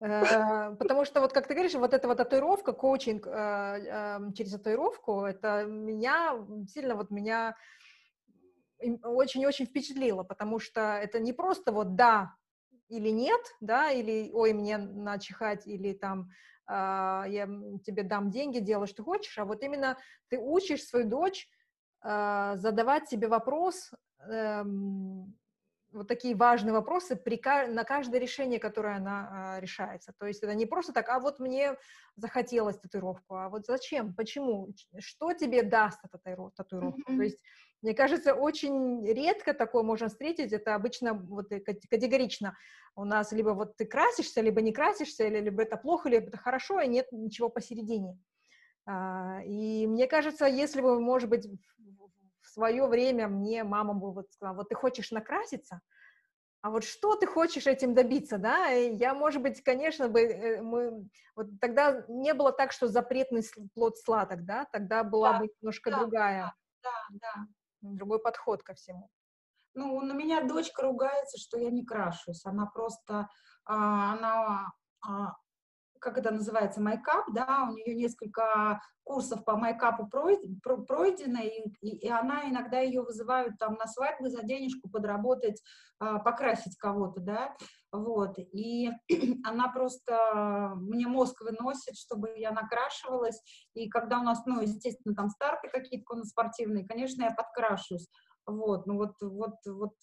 Э, 0.01 0.75
потому 0.77 1.05
что, 1.05 1.21
вот 1.21 1.33
как 1.33 1.47
ты 1.47 1.55
говоришь, 1.55 1.75
вот 1.75 1.93
эта 1.93 2.07
вот 2.07 2.19
татуировка, 2.19 2.73
коучинг 2.73 3.27
э, 3.27 3.31
эм, 3.31 4.33
через 4.33 4.53
татуировку, 4.53 5.23
это 5.23 5.65
меня 5.65 6.47
сильно 6.69 6.95
вот 6.95 7.11
меня 7.11 7.57
очень-очень 9.03 9.67
впечатлило, 9.67 10.23
потому 10.23 10.61
что 10.61 10.81
это 10.81 11.19
не 11.19 11.33
просто 11.33 11.73
вот 11.73 11.97
да, 11.97 12.35
или 12.89 13.09
нет, 13.09 13.41
да, 13.61 13.91
или 13.91 14.31
ой, 14.33 14.53
мне 14.53 14.79
начихать, 14.79 15.67
или 15.67 15.93
там 15.93 16.31
а, 16.67 17.25
я 17.29 17.47
тебе 17.85 18.03
дам 18.03 18.31
деньги, 18.31 18.59
делай, 18.59 18.87
что 18.87 19.03
хочешь, 19.03 19.37
а 19.39 19.45
вот 19.45 19.63
именно 19.63 19.97
ты 20.29 20.39
учишь 20.39 20.85
свою 20.85 21.09
дочь 21.09 21.49
а, 22.03 22.57
задавать 22.57 23.09
себе 23.09 23.27
вопрос, 23.27 23.91
эм, 24.31 25.35
вот 25.93 26.09
такие 26.09 26.35
важные 26.35 26.73
вопросы 26.73 27.17
при, 27.17 27.41
на 27.69 27.85
каждое 27.85 28.21
решение, 28.21 28.59
которое 28.59 28.97
она 28.97 29.29
а, 29.31 29.61
решается. 29.61 30.13
То 30.19 30.27
есть 30.27 30.43
это 30.43 30.55
не 30.55 30.67
просто 30.67 30.93
так, 30.93 31.09
а 31.09 31.19
вот 31.19 31.39
мне 31.39 31.77
захотелось 32.17 32.79
татуировку, 32.79 33.37
а 33.37 33.49
вот 33.49 33.67
зачем, 33.67 34.15
почему, 34.15 34.69
что 34.99 35.33
тебе 35.33 35.63
даст 35.63 36.01
эта 36.05 36.19
татуировка. 36.19 37.13
Mm-hmm. 37.13 37.17
То 37.17 37.23
есть 37.23 37.39
мне 37.83 37.95
кажется, 37.95 38.35
очень 38.35 39.07
редко 39.07 39.55
такое 39.55 39.83
можно 39.83 40.09
встретить, 40.09 40.53
это 40.53 40.75
обычно 40.75 41.15
вот 41.15 41.49
категорично 41.49 42.57
у 42.97 43.05
нас 43.05 43.31
либо 43.31 43.51
вот 43.51 43.77
ты 43.77 43.87
красишься, 43.87 44.41
либо 44.41 44.61
не 44.61 44.73
красишься, 44.73 45.25
или 45.25 45.41
либо 45.41 45.63
это 45.63 45.77
плохо, 45.77 46.09
либо 46.09 46.27
это 46.27 46.37
хорошо, 46.37 46.81
и 46.81 46.89
нет 46.89 47.07
ничего 47.13 47.49
посередине. 47.49 48.19
А, 48.87 49.41
и 49.45 49.87
мне 49.87 50.09
кажется, 50.09 50.47
если 50.47 50.81
бы, 50.81 50.99
может 51.01 51.29
быть, 51.29 51.47
в 52.49 52.53
свое 52.53 52.87
время 52.87 53.29
мне 53.29 53.63
мама 53.63 53.95
бы 53.95 54.13
вот 54.13 54.33
сказала, 54.33 54.57
вот 54.57 54.69
ты 54.71 54.75
хочешь 54.75 55.11
накраситься, 55.11 55.81
а 56.63 56.71
вот 56.71 56.85
что 56.85 57.15
ты 57.15 57.27
хочешь 57.27 57.67
этим 57.67 57.95
добиться, 57.95 58.39
да? 58.39 58.73
И 58.73 58.95
я, 58.95 59.15
может 59.15 59.43
быть, 59.43 59.63
конечно 59.63 60.09
бы, 60.09 60.21
э, 60.21 60.63
мы, 60.63 61.09
вот 61.37 61.47
тогда 61.61 62.05
не 62.09 62.35
было 62.35 62.53
так, 62.53 62.73
что 62.73 62.89
запретный 62.89 63.45
плод 63.75 63.99
сладок, 63.99 64.45
да? 64.45 64.67
Тогда 64.73 65.05
была 65.05 65.35
да, 65.35 65.39
бы 65.39 65.49
немножко 65.61 65.91
да, 65.91 65.99
другая, 65.99 66.55
да, 66.83 66.91
да. 67.11 67.47
другой 67.81 68.19
подход 68.19 68.63
ко 68.65 68.75
всему. 68.75 69.09
Ну, 69.75 70.01
на 70.01 70.13
меня 70.15 70.43
дочка 70.43 70.83
ругается, 70.83 71.39
что 71.39 71.59
я 71.59 71.71
не 71.71 71.85
крашусь. 71.85 72.45
Она 72.45 72.67
просто, 72.67 73.29
а, 73.65 74.15
она 74.15 74.73
а, 75.07 75.35
как 76.01 76.19
это 76.19 76.31
называется, 76.31 76.81
майкап, 76.81 77.27
да, 77.33 77.69
у 77.71 77.75
нее 77.75 77.95
несколько 77.95 78.81
курсов 79.05 79.45
по 79.45 79.57
майкапу 79.57 80.07
пройдено, 80.07 81.41
и, 81.41 81.71
и 81.81 82.09
она 82.09 82.49
иногда 82.49 82.81
ее 82.81 83.03
вызывают 83.03 83.59
там 83.59 83.75
на 83.75 83.87
свадьбы 83.87 84.29
за 84.29 84.43
денежку 84.43 84.91
подработать, 84.91 85.63
а, 85.99 86.19
покрасить 86.19 86.77
кого-то, 86.77 87.21
да, 87.21 87.57
вот, 87.91 88.39
и 88.39 88.91
она 89.45 89.69
просто 89.69 90.75
мне 90.77 91.07
мозг 91.07 91.41
выносит, 91.41 91.97
чтобы 91.97 92.37
я 92.37 92.53
накрашивалась, 92.53 93.41
и 93.75 93.89
когда 93.89 94.21
у 94.21 94.25
нас, 94.25 94.45
ну, 94.45 94.61
естественно, 94.61 95.15
там 95.15 95.31
старты 95.31 95.69
какие-то 95.69 96.23
спортивные, 96.25 96.87
конечно, 96.87 97.23
я 97.23 97.31
подкрашусь, 97.31 98.09
вот, 98.47 98.87
ну 98.87 98.97
вот, 98.97 99.15
вот, 99.23 99.57
вот 99.67 99.95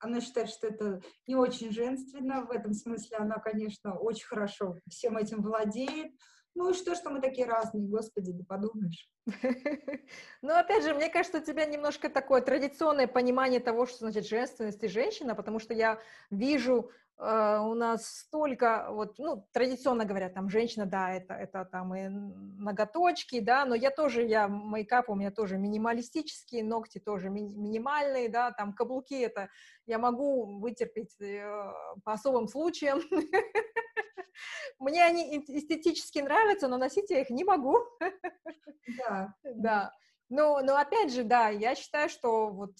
она 0.00 0.20
считает, 0.20 0.48
что 0.48 0.66
это 0.66 1.00
не 1.26 1.36
очень 1.36 1.70
женственно, 1.70 2.44
в 2.44 2.50
этом 2.50 2.72
смысле 2.72 3.18
она, 3.18 3.36
конечно, 3.36 3.96
очень 3.96 4.26
хорошо 4.26 4.76
всем 4.88 5.16
этим 5.16 5.42
владеет. 5.42 6.12
Ну 6.54 6.70
и 6.70 6.74
что, 6.74 6.96
что 6.96 7.10
мы 7.10 7.20
такие 7.20 7.46
разные, 7.46 7.86
господи, 7.86 8.32
да 8.32 8.44
подумаешь. 8.44 9.08
Ну, 10.42 10.54
опять 10.54 10.82
же, 10.82 10.94
мне 10.94 11.08
кажется, 11.08 11.38
у 11.38 11.44
тебя 11.44 11.64
немножко 11.66 12.08
такое 12.08 12.40
традиционное 12.40 13.06
понимание 13.06 13.60
того, 13.60 13.86
что 13.86 13.98
значит 13.98 14.26
женственность 14.26 14.82
и 14.82 14.88
женщина, 14.88 15.34
потому 15.36 15.60
что 15.60 15.74
я 15.74 16.00
вижу 16.30 16.90
у 17.22 17.74
нас 17.74 18.06
столько, 18.06 18.86
вот, 18.90 19.18
ну, 19.18 19.46
традиционно 19.52 20.06
говорят, 20.06 20.32
там, 20.32 20.48
женщина, 20.48 20.86
да, 20.86 21.12
это, 21.12 21.34
это 21.34 21.66
там 21.66 21.94
и 21.94 22.08
ноготочки, 22.08 23.40
да, 23.40 23.66
но 23.66 23.74
я 23.74 23.90
тоже, 23.90 24.24
я, 24.24 24.48
мейкап 24.48 25.10
у 25.10 25.14
меня 25.14 25.30
тоже 25.30 25.58
минималистические, 25.58 26.64
ногти 26.64 26.98
тоже 26.98 27.28
ми- 27.28 27.54
минимальные, 27.54 28.30
да, 28.30 28.52
там, 28.52 28.72
каблуки, 28.72 29.20
это 29.20 29.50
я 29.86 29.98
могу 29.98 30.60
вытерпеть 30.60 31.20
э, 31.20 31.72
по 32.04 32.12
особым 32.12 32.48
случаям, 32.48 33.00
Мне 34.78 35.04
они 35.04 35.38
эстетически 35.38 36.20
нравятся, 36.20 36.68
но 36.68 36.78
носить 36.78 37.10
я 37.10 37.20
их 37.20 37.30
не 37.30 37.44
могу. 37.44 37.78
Да. 38.98 39.34
Да. 39.54 39.92
Но, 40.30 40.60
но 40.62 40.76
опять 40.76 41.12
же, 41.12 41.24
да, 41.24 41.48
я 41.48 41.74
считаю, 41.74 42.08
что 42.08 42.50
вот 42.50 42.76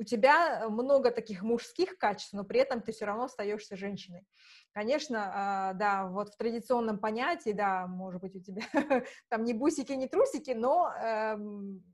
у 0.00 0.02
тебя 0.02 0.66
много 0.70 1.10
таких 1.10 1.42
мужских 1.42 1.98
качеств, 1.98 2.32
но 2.32 2.42
при 2.42 2.60
этом 2.60 2.80
ты 2.80 2.90
все 2.90 3.04
равно 3.04 3.24
остаешься 3.24 3.76
женщиной. 3.76 4.26
Конечно, 4.72 5.30
а, 5.34 5.74
да, 5.74 6.06
вот 6.06 6.30
в 6.30 6.36
традиционном 6.38 6.98
понятии, 6.98 7.52
да, 7.52 7.86
может 7.86 8.22
быть, 8.22 8.34
у 8.34 8.40
тебя 8.40 8.62
там 9.28 9.44
не 9.44 9.52
бусики, 9.52 9.92
не 9.92 10.08
трусики, 10.08 10.52
но 10.52 10.90
эм, 10.90 11.84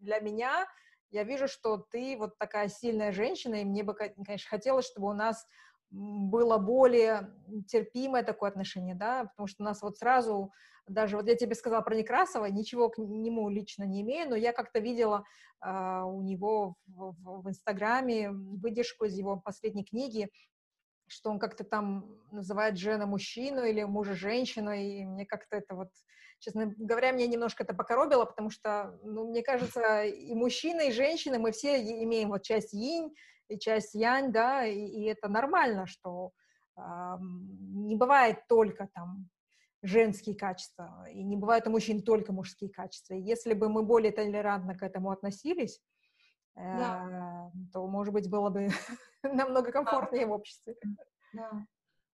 для 0.00 0.18
меня 0.18 0.66
я 1.10 1.22
вижу, 1.22 1.46
что 1.46 1.76
ты 1.78 2.16
вот 2.18 2.36
такая 2.36 2.66
сильная 2.66 3.12
женщина, 3.12 3.54
и 3.54 3.64
мне 3.64 3.84
бы, 3.84 3.94
конечно, 3.94 4.48
хотелось, 4.50 4.86
чтобы 4.86 5.08
у 5.08 5.14
нас 5.14 5.46
было 5.90 6.58
более 6.58 7.32
терпимое 7.68 8.24
такое 8.24 8.50
отношение, 8.50 8.96
да, 8.96 9.26
потому 9.26 9.46
что 9.46 9.62
у 9.62 9.66
нас 9.66 9.82
вот 9.82 9.98
сразу, 9.98 10.52
даже 10.86 11.16
вот 11.16 11.28
я 11.28 11.34
тебе 11.34 11.54
сказала 11.54 11.82
про 11.82 11.96
Некрасова, 11.96 12.46
ничего 12.46 12.88
к 12.88 12.98
нему 12.98 13.48
лично 13.48 13.84
не 13.84 14.02
имею, 14.02 14.30
но 14.30 14.36
я 14.36 14.52
как-то 14.52 14.78
видела 14.78 15.24
э, 15.64 16.02
у 16.04 16.22
него 16.22 16.76
в, 16.86 17.12
в, 17.12 17.42
в 17.42 17.48
Инстаграме 17.48 18.30
выдержку 18.30 19.04
из 19.04 19.16
его 19.16 19.36
последней 19.36 19.84
книги, 19.84 20.30
что 21.08 21.30
он 21.30 21.38
как-то 21.38 21.64
там 21.64 22.06
называет 22.30 22.78
жена 22.78 23.06
мужчину 23.06 23.64
или 23.64 23.82
мужа 23.84 24.14
женщину, 24.14 24.72
и 24.72 25.04
мне 25.04 25.26
как-то 25.26 25.56
это 25.56 25.74
вот, 25.74 25.88
честно 26.38 26.72
говоря, 26.76 27.12
мне 27.12 27.26
немножко 27.26 27.64
это 27.64 27.74
покоробило, 27.74 28.24
потому 28.24 28.50
что, 28.50 28.98
ну, 29.02 29.28
мне 29.28 29.42
кажется, 29.42 30.04
и 30.04 30.34
мужчины, 30.34 30.88
и 30.88 30.92
женщины, 30.92 31.38
мы 31.38 31.52
все 31.52 31.80
имеем 31.80 32.30
вот 32.30 32.42
часть 32.42 32.74
инь, 32.74 33.14
и 33.48 33.58
часть 33.58 33.94
янь, 33.94 34.32
да, 34.32 34.64
и, 34.66 34.78
и 34.78 35.04
это 35.04 35.28
нормально, 35.28 35.86
что 35.86 36.32
э, 36.76 36.80
не 37.20 37.94
бывает 37.94 38.46
только 38.48 38.88
там 38.92 39.28
женские 39.86 40.36
качества, 40.36 41.06
и 41.10 41.22
не 41.22 41.36
бывает 41.36 41.66
у 41.66 41.70
мужчин 41.70 42.02
только 42.02 42.32
мужские 42.32 42.70
качества. 42.70 43.14
И 43.14 43.20
если 43.20 43.54
бы 43.54 43.68
мы 43.68 43.82
более 43.82 44.12
толерантно 44.12 44.76
к 44.76 44.82
этому 44.82 45.10
относились, 45.10 45.80
да. 46.54 47.50
э, 47.54 47.58
то, 47.72 47.86
может 47.86 48.12
быть, 48.12 48.30
было 48.30 48.50
бы 48.50 48.68
намного 49.22 49.70
комфортнее 49.72 50.26
да. 50.26 50.30
в 50.30 50.34
обществе. 50.34 50.76
Да. 51.32 51.66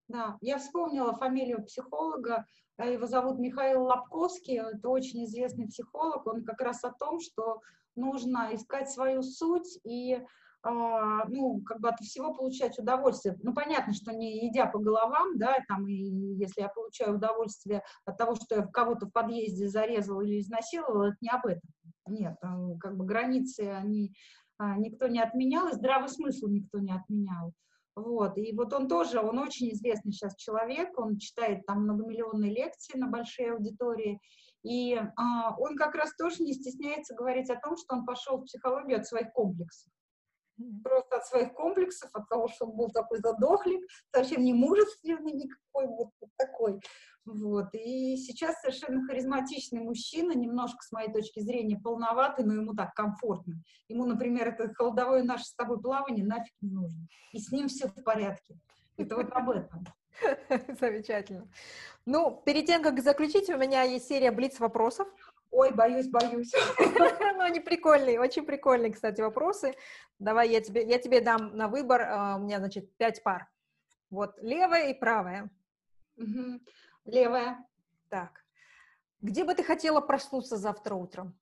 Да, 0.08 0.36
я 0.40 0.58
вспомнила 0.58 1.14
фамилию 1.14 1.64
психолога, 1.64 2.44
э, 2.76 2.92
его 2.92 3.06
зовут 3.06 3.38
Михаил 3.38 3.84
Лобковский, 3.84 4.58
это 4.58 4.88
очень 4.88 5.24
известный 5.24 5.68
психолог, 5.68 6.26
он 6.26 6.44
как 6.44 6.60
раз 6.60 6.84
о 6.84 6.92
том, 6.92 7.20
что 7.20 7.60
нужно 7.94 8.50
искать 8.52 8.90
свою 8.90 9.22
суть 9.22 9.78
и 9.84 10.20
ну, 10.64 11.60
как 11.66 11.80
бы 11.80 11.88
от 11.88 11.98
всего 12.00 12.32
получать 12.34 12.78
удовольствие. 12.78 13.36
Ну, 13.42 13.52
понятно, 13.52 13.92
что 13.92 14.12
не 14.12 14.46
едя 14.46 14.66
по 14.66 14.78
головам, 14.78 15.36
да, 15.36 15.56
там, 15.66 15.88
и 15.88 15.94
если 15.94 16.60
я 16.60 16.68
получаю 16.68 17.16
удовольствие 17.16 17.82
от 18.04 18.16
того, 18.16 18.36
что 18.36 18.56
я 18.56 18.66
кого-то 18.66 19.06
в 19.06 19.12
подъезде 19.12 19.66
зарезал 19.66 20.20
или 20.20 20.40
изнасиловал, 20.40 21.02
это 21.02 21.16
не 21.20 21.30
об 21.30 21.46
этом. 21.46 21.68
Нет, 22.06 22.36
как 22.80 22.96
бы 22.96 23.04
границы, 23.04 23.60
они, 23.60 24.14
а, 24.58 24.76
никто 24.76 25.08
не 25.08 25.20
отменял, 25.20 25.68
и 25.68 25.74
здравый 25.74 26.08
смысл 26.08 26.46
никто 26.46 26.78
не 26.78 26.92
отменял. 26.92 27.52
Вот, 27.96 28.38
и 28.38 28.54
вот 28.56 28.72
он 28.72 28.88
тоже, 28.88 29.20
он 29.20 29.38
очень 29.38 29.70
известный 29.72 30.12
сейчас 30.12 30.36
человек, 30.36 30.98
он 30.98 31.18
читает 31.18 31.66
там 31.66 31.82
многомиллионные 31.82 32.50
лекции 32.50 32.96
на 32.96 33.08
большие 33.08 33.52
аудитории, 33.52 34.20
и 34.62 34.94
а, 34.94 35.56
он 35.58 35.76
как 35.76 35.96
раз 35.96 36.14
тоже 36.16 36.42
не 36.44 36.54
стесняется 36.54 37.14
говорить 37.14 37.50
о 37.50 37.58
том, 37.58 37.76
что 37.76 37.96
он 37.96 38.06
пошел 38.06 38.38
в 38.38 38.44
психологию 38.44 38.98
от 38.98 39.06
своих 39.06 39.32
комплексов 39.32 39.92
просто 40.82 41.16
от 41.16 41.26
своих 41.26 41.54
комплексов, 41.54 42.10
от 42.12 42.28
того, 42.28 42.48
что 42.48 42.66
он 42.66 42.76
был 42.76 42.90
такой 42.90 43.18
задохлик, 43.18 43.84
совсем 44.14 44.42
не 44.42 44.52
мужественный 44.52 45.32
никакой, 45.32 45.86
вот 45.86 46.10
такой. 46.36 46.80
Вот. 47.24 47.68
И 47.74 48.16
сейчас 48.16 48.60
совершенно 48.60 49.06
харизматичный 49.06 49.80
мужчина, 49.80 50.32
немножко, 50.32 50.82
с 50.82 50.90
моей 50.92 51.12
точки 51.12 51.40
зрения, 51.40 51.78
полноватый, 51.78 52.44
но 52.44 52.54
ему 52.54 52.74
так 52.74 52.94
комфортно. 52.94 53.54
Ему, 53.88 54.06
например, 54.06 54.48
это 54.48 54.72
холодовое 54.74 55.22
наше 55.22 55.44
с 55.44 55.54
тобой 55.54 55.80
плавание 55.80 56.24
нафиг 56.24 56.54
не 56.60 56.70
нужно. 56.70 57.06
И 57.32 57.38
с 57.38 57.52
ним 57.52 57.68
все 57.68 57.88
в 57.88 58.02
порядке. 58.02 58.56
Это 58.96 59.16
вот 59.16 59.30
об 59.32 59.50
этом. 59.50 59.84
Замечательно. 60.80 61.48
Ну, 62.04 62.42
перед 62.44 62.66
тем, 62.66 62.82
как 62.82 63.00
заключить, 63.00 63.48
у 63.50 63.56
меня 63.56 63.82
есть 63.82 64.08
серия 64.08 64.32
блиц-вопросов. 64.32 65.08
Ой, 65.53 65.70
боюсь, 65.72 66.09
боюсь. 66.09 66.53
Ну, 67.34 67.42
они 67.42 67.61
прикольные, 67.61 68.20
очень 68.20 68.44
прикольные, 68.46 68.92
кстати, 68.92 69.20
вопросы. 69.20 69.74
Давай 70.18 70.48
я 70.48 70.61
тебе, 70.61 70.82
я 70.86 70.98
тебе 70.98 71.20
дам 71.20 71.57
на 71.57 71.68
выбор, 71.68 72.03
а, 72.03 72.36
у 72.36 72.40
меня, 72.40 72.59
значит, 72.59 72.96
пять 72.96 73.22
пар. 73.22 73.48
Вот, 74.11 74.38
левая 74.40 74.90
и 74.90 74.94
правая. 74.94 75.50
Левая. 77.05 77.64
Так. 78.09 78.44
Где 79.20 79.44
бы 79.44 79.55
ты 79.55 79.62
хотела 79.62 80.00
проснуться 80.00 80.57
завтра 80.57 80.94
утром? 80.94 81.38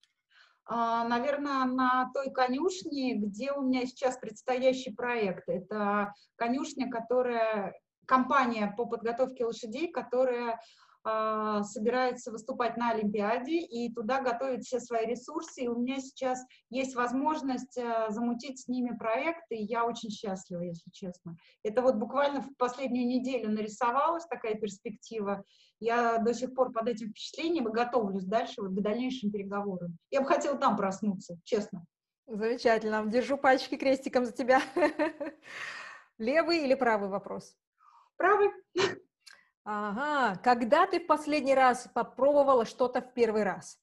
А, 0.65 1.05
наверное, 1.05 1.65
на 1.65 2.11
той 2.13 2.33
конюшне, 2.33 3.15
где 3.15 3.53
у 3.53 3.63
меня 3.63 3.87
сейчас 3.87 4.19
предстоящий 4.19 4.93
проект. 4.93 5.49
Это 5.49 6.15
конюшня, 6.37 6.91
которая, 6.91 7.79
компания 8.07 8.75
по 8.77 8.87
подготовке 8.87 9.45
лошадей, 9.45 9.91
которая 9.91 10.61
собирается 11.03 12.31
выступать 12.31 12.77
на 12.77 12.91
Олимпиаде 12.91 13.59
и 13.59 13.93
туда 13.93 14.21
готовит 14.21 14.65
все 14.65 14.81
свои 14.81 15.07
ресурсы. 15.07 15.63
И 15.63 15.69
у 15.69 15.79
меня 15.79 15.99
сейчас 15.99 16.45
есть 16.69 16.95
возможность 16.95 17.79
а, 17.79 18.11
замутить 18.11 18.61
с 18.61 18.69
ними 18.69 18.97
проекты, 18.97 19.57
и 19.57 19.65
я 19.65 19.85
очень 19.85 20.11
счастлива, 20.11 20.61
если 20.61 20.91
честно. 20.91 21.37
Это 21.63 21.83
вот 21.83 21.97
буквально 21.97 22.43
в 22.43 22.57
последнюю 22.57 23.07
неделю 23.07 23.51
нарисовалась 23.51 24.27
такая 24.27 24.55
перспектива. 24.57 25.45
Я 25.79 26.19
до 26.19 26.35
сих 26.35 26.55
пор 26.55 26.73
под 26.73 26.89
этим 26.89 27.11
впечатлением 27.11 27.69
и 27.69 27.73
готовлюсь 27.73 28.25
дальше 28.25 28.61
вот 28.61 28.73
к 28.73 28.81
дальнейшим 28.83 29.31
переговорам. 29.31 29.97
Я 30.11 30.21
бы 30.21 30.27
хотела 30.27 30.59
там 30.59 30.77
проснуться, 30.77 31.39
честно. 31.45 31.85
Замечательно. 32.27 33.05
Держу 33.07 33.39
пальчики 33.39 33.77
крестиком 33.77 34.25
за 34.25 34.33
тебя. 34.33 34.61
Левый 36.19 36.65
или 36.65 36.75
правый 36.75 37.09
вопрос? 37.09 37.57
Правый. 38.17 38.51
Ага. 39.65 40.37
Когда 40.43 40.87
ты 40.87 41.01
в 41.01 41.07
последний 41.07 41.55
раз 41.55 41.89
попробовала 41.95 42.65
что-то 42.65 43.01
в 43.01 43.13
первый 43.13 43.43
раз? 43.43 43.79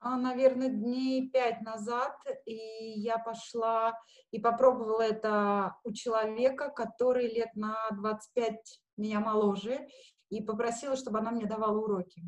А, 0.00 0.16
наверное, 0.18 0.68
дней 0.68 1.30
пять 1.30 1.62
назад, 1.62 2.14
и 2.44 2.54
я 2.54 3.18
пошла 3.18 3.98
и 4.30 4.38
попробовала 4.38 5.00
это 5.00 5.76
у 5.82 5.92
человека, 5.92 6.68
который 6.70 7.26
лет 7.26 7.54
на 7.54 7.88
25 7.90 8.82
меня 8.98 9.20
моложе, 9.20 9.88
и 10.28 10.42
попросила, 10.42 10.96
чтобы 10.96 11.20
она 11.20 11.30
мне 11.30 11.46
давала 11.46 11.78
уроки. 11.78 12.22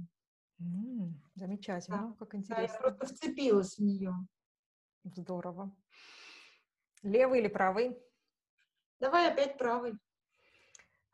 М, 0.59 1.21
замечательно, 1.35 2.17
как 2.19 2.33
Да, 2.33 2.37
я 2.37 2.41
интересно. 2.41 2.79
просто 2.81 3.07
вцепилась 3.07 3.77
в 3.77 3.83
нее. 3.83 4.15
Здорово. 5.05 5.71
Левый 7.03 7.41
или 7.41 7.49
правый? 7.49 7.99
Давай 9.01 9.29
опять 9.29 9.59
правый. 9.59 9.99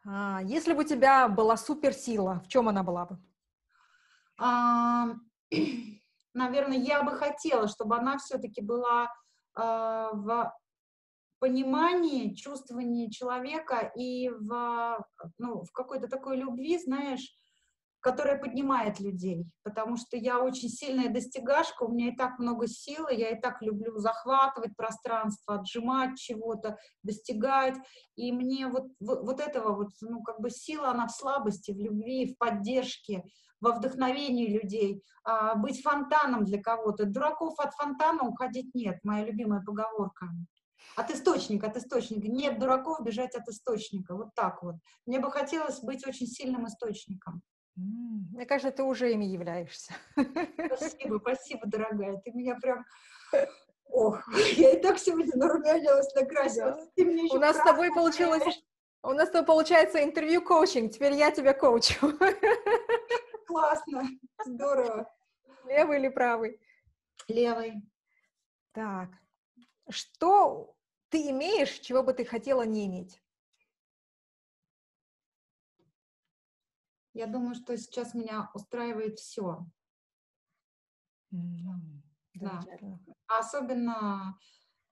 А, 0.06 0.40
если 0.42 0.72
бы 0.72 0.80
у 0.80 0.86
тебя 0.86 1.28
была 1.28 1.56
суперсила, 1.56 2.40
в 2.44 2.48
чем 2.48 2.68
она 2.68 2.82
была 2.82 3.06
бы? 3.06 3.18
А, 4.38 5.14
наверное, 6.34 6.78
я 6.78 7.02
бы 7.02 7.12
хотела, 7.12 7.68
чтобы 7.68 7.96
она 7.96 8.18
все-таки 8.18 8.62
была 8.62 9.12
а, 9.54 10.10
в 10.12 10.52
понимании, 11.38 12.34
чувствовании 12.34 13.10
человека 13.10 13.92
и 13.96 14.28
в, 14.28 15.04
ну, 15.38 15.64
в 15.64 15.72
какой-то 15.72 16.06
такой 16.06 16.36
любви, 16.36 16.78
знаешь, 16.78 17.36
которая 18.02 18.36
поднимает 18.36 18.98
людей, 18.98 19.46
потому 19.62 19.96
что 19.96 20.16
я 20.16 20.40
очень 20.40 20.68
сильная 20.68 21.08
достигашка, 21.08 21.84
у 21.84 21.92
меня 21.92 22.08
и 22.08 22.16
так 22.16 22.38
много 22.38 22.66
силы, 22.66 23.14
я 23.14 23.30
и 23.30 23.40
так 23.40 23.62
люблю 23.62 23.96
захватывать 23.98 24.76
пространство, 24.76 25.54
отжимать 25.54 26.18
чего-то, 26.18 26.76
достигать, 27.04 27.76
и 28.16 28.32
мне 28.32 28.66
вот, 28.66 28.88
вот, 29.00 29.40
этого 29.40 29.76
вот, 29.76 29.90
ну, 30.00 30.20
как 30.22 30.40
бы 30.40 30.50
сила, 30.50 30.90
она 30.90 31.06
в 31.06 31.12
слабости, 31.12 31.70
в 31.70 31.78
любви, 31.78 32.34
в 32.34 32.38
поддержке, 32.38 33.22
во 33.60 33.70
вдохновении 33.70 34.52
людей, 34.52 35.04
а, 35.22 35.54
быть 35.54 35.80
фонтаном 35.80 36.44
для 36.44 36.60
кого-то. 36.60 37.06
Дураков 37.06 37.54
от 37.60 37.72
фонтана 37.74 38.24
уходить 38.24 38.74
нет, 38.74 38.98
моя 39.04 39.24
любимая 39.24 39.62
поговорка. 39.62 40.26
От 40.96 41.12
источника, 41.12 41.68
от 41.68 41.76
источника. 41.76 42.26
Нет 42.26 42.58
дураков 42.58 43.04
бежать 43.04 43.36
от 43.36 43.46
источника. 43.48 44.16
Вот 44.16 44.34
так 44.34 44.64
вот. 44.64 44.74
Мне 45.06 45.20
бы 45.20 45.30
хотелось 45.30 45.78
быть 45.80 46.04
очень 46.04 46.26
сильным 46.26 46.66
источником. 46.66 47.40
Мне 47.76 48.46
кажется, 48.46 48.70
ты 48.70 48.82
уже 48.82 49.12
ими 49.12 49.24
являешься. 49.24 49.94
Спасибо, 50.66 51.18
спасибо, 51.22 51.66
дорогая. 51.66 52.16
Ты 52.18 52.32
меня 52.32 52.56
прям... 52.56 52.84
Ох, 53.86 54.20
я 54.56 54.72
и 54.72 54.80
так 54.80 54.98
сегодня 54.98 55.36
нарумянилась, 55.36 56.14
накрасилась. 56.14 56.88
Да. 56.96 57.36
У 57.36 57.38
нас 57.38 57.56
с 57.56 57.62
тобой 57.62 57.92
получилось, 57.92 58.42
у 59.02 59.12
нас 59.12 59.28
с 59.28 59.32
тобой 59.32 59.46
получается 59.46 60.02
интервью-коучинг, 60.02 60.92
теперь 60.92 61.14
я 61.14 61.30
тебя 61.30 61.52
коучу. 61.54 61.94
Классно, 63.46 64.04
здорово. 64.44 65.12
Левый 65.66 65.98
или 65.98 66.08
правый? 66.08 66.60
Левый. 67.28 67.82
Так, 68.72 69.10
что 69.90 70.74
ты 71.10 71.30
имеешь, 71.30 71.78
чего 71.80 72.02
бы 72.02 72.14
ты 72.14 72.24
хотела 72.24 72.62
не 72.62 72.86
иметь? 72.86 73.21
Я 77.14 77.26
думаю, 77.26 77.54
что 77.54 77.76
сейчас 77.76 78.14
меня 78.14 78.50
устраивает 78.54 79.18
все. 79.18 79.66
Да. 81.30 82.60
Замечательно. 82.60 83.00
Особенно, 83.26 84.38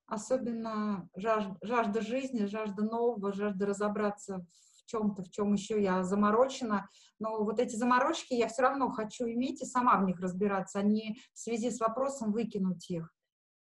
особенно 0.07 1.09
жаж- 1.17 1.57
жажда 1.63 2.01
жизни, 2.01 2.45
жажда 2.47 2.83
нового, 2.83 3.33
жажда 3.33 3.67
разобраться 3.67 4.47
в 4.83 4.87
чем-то, 4.87 5.23
в 5.23 5.31
чем 5.31 5.53
еще 5.55 5.83
я 5.83 6.03
заморочена. 6.03 6.89
Но 7.19 7.45
вот 7.45 7.59
эти 7.61 7.77
заморочки 7.77 8.35
я 8.35 8.49
все 8.49 8.63
равно 8.63 8.91
хочу 8.91 9.25
иметь 9.27 9.63
и 9.63 9.67
сама 9.67 9.99
в 10.01 10.05
них 10.05 10.21
разбираться, 10.21 10.81
а 10.81 10.83
не 10.83 11.17
в 11.33 11.39
связи 11.39 11.71
с 11.71 11.81
вопросом 11.81 12.33
выкинуть 12.33 12.91
их. 12.91 13.11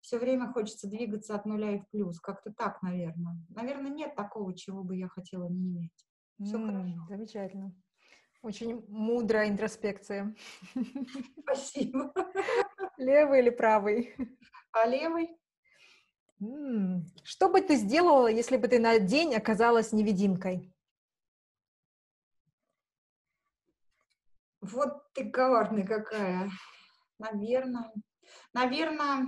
Все 0.00 0.18
время 0.18 0.52
хочется 0.52 0.88
двигаться 0.88 1.34
от 1.34 1.44
нуля 1.44 1.72
и 1.72 1.78
в 1.80 1.88
плюс. 1.90 2.20
Как-то 2.20 2.52
так, 2.52 2.82
наверное. 2.82 3.36
Наверное, 3.50 3.90
нет 3.90 4.14
такого, 4.14 4.54
чего 4.56 4.82
бы 4.84 4.96
я 4.96 5.08
хотела 5.08 5.48
не 5.48 5.66
иметь. 5.68 6.06
Всё 6.42 6.56
М, 6.58 6.66
хорошо. 6.66 7.06
Замечательно. 7.08 7.74
Очень 8.48 8.82
мудрая 8.88 9.50
интроспекция. 9.50 10.34
Спасибо. 11.42 12.14
Левый 12.96 13.40
или 13.40 13.50
правый? 13.50 14.16
А 14.72 14.86
левый? 14.86 15.36
Что 17.24 17.50
бы 17.50 17.60
ты 17.60 17.76
сделала, 17.76 18.26
если 18.26 18.56
бы 18.56 18.66
ты 18.66 18.78
на 18.78 18.98
день 19.00 19.34
оказалась 19.34 19.92
невидимкой? 19.92 20.72
Вот 24.62 25.12
ты 25.12 25.30
коварная 25.30 25.86
какая. 25.86 26.50
Наверное. 27.18 27.92
Наверное, 28.54 29.26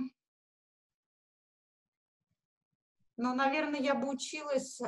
но, 3.21 3.35
наверное, 3.35 3.79
я 3.79 3.93
бы 3.93 4.09
училась 4.09 4.81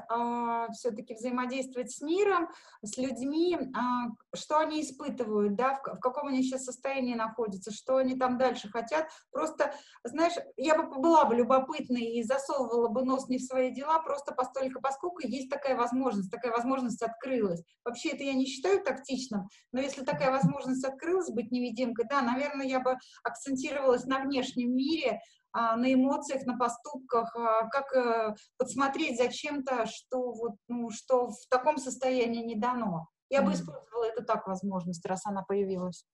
все-таки 0.73 1.13
взаимодействовать 1.13 1.91
с 1.91 2.01
миром, 2.01 2.49
с 2.81 2.97
людьми, 2.97 3.55
а, 3.75 4.07
что 4.35 4.57
они 4.57 4.81
испытывают, 4.81 5.55
да, 5.55 5.75
в, 5.75 5.97
в 5.97 5.99
каком 5.99 6.29
они 6.29 6.41
сейчас 6.41 6.65
состоянии 6.65 7.13
находятся, 7.13 7.71
что 7.71 7.97
они 7.97 8.15
там 8.15 8.39
дальше 8.39 8.69
хотят. 8.69 9.07
Просто, 9.31 9.75
знаешь, 10.03 10.33
я 10.57 10.75
бы 10.75 10.99
была 10.99 11.25
бы 11.25 11.35
любопытной 11.35 12.05
и 12.05 12.23
засовывала 12.23 12.87
бы 12.87 13.05
нос 13.05 13.29
не 13.29 13.37
в 13.37 13.43
свои 13.43 13.71
дела, 13.71 13.99
просто 13.99 14.33
постолько, 14.33 14.79
поскольку 14.81 15.19
есть 15.27 15.51
такая 15.51 15.77
возможность, 15.77 16.31
такая 16.31 16.51
возможность 16.51 17.03
открылась. 17.03 17.63
Вообще 17.85 18.09
это 18.09 18.23
я 18.23 18.33
не 18.33 18.47
считаю 18.47 18.83
тактичным, 18.83 19.47
но 19.71 19.79
если 19.79 20.03
такая 20.03 20.31
возможность 20.31 20.83
открылась 20.83 21.29
быть 21.29 21.51
невидимкой, 21.51 22.05
да, 22.09 22.23
наверное, 22.23 22.65
я 22.65 22.79
бы 22.79 22.97
акцентировалась 23.23 24.05
на 24.05 24.21
внешнем 24.21 24.75
мире, 24.75 25.19
а, 25.19 25.42
на 25.53 25.93
эмоциях, 25.93 26.45
на 26.45 26.57
поступках, 26.57 27.35
а, 27.35 27.67
как 27.67 27.93
э, 27.95 28.35
подсмотреть 28.57 29.17
за 29.17 29.29
чем-то, 29.31 29.85
что 29.85 30.31
вот, 30.31 30.55
ну, 30.67 30.89
что 30.89 31.27
в 31.27 31.47
таком 31.49 31.77
состоянии 31.77 32.43
не 32.43 32.55
дано. 32.55 33.07
Я 33.29 33.41
бы 33.41 33.53
использовала 33.53 34.03
это 34.05 34.23
так 34.23 34.47
возможность, 34.47 35.05
раз 35.05 35.25
она 35.25 35.43
появилась. 35.43 36.05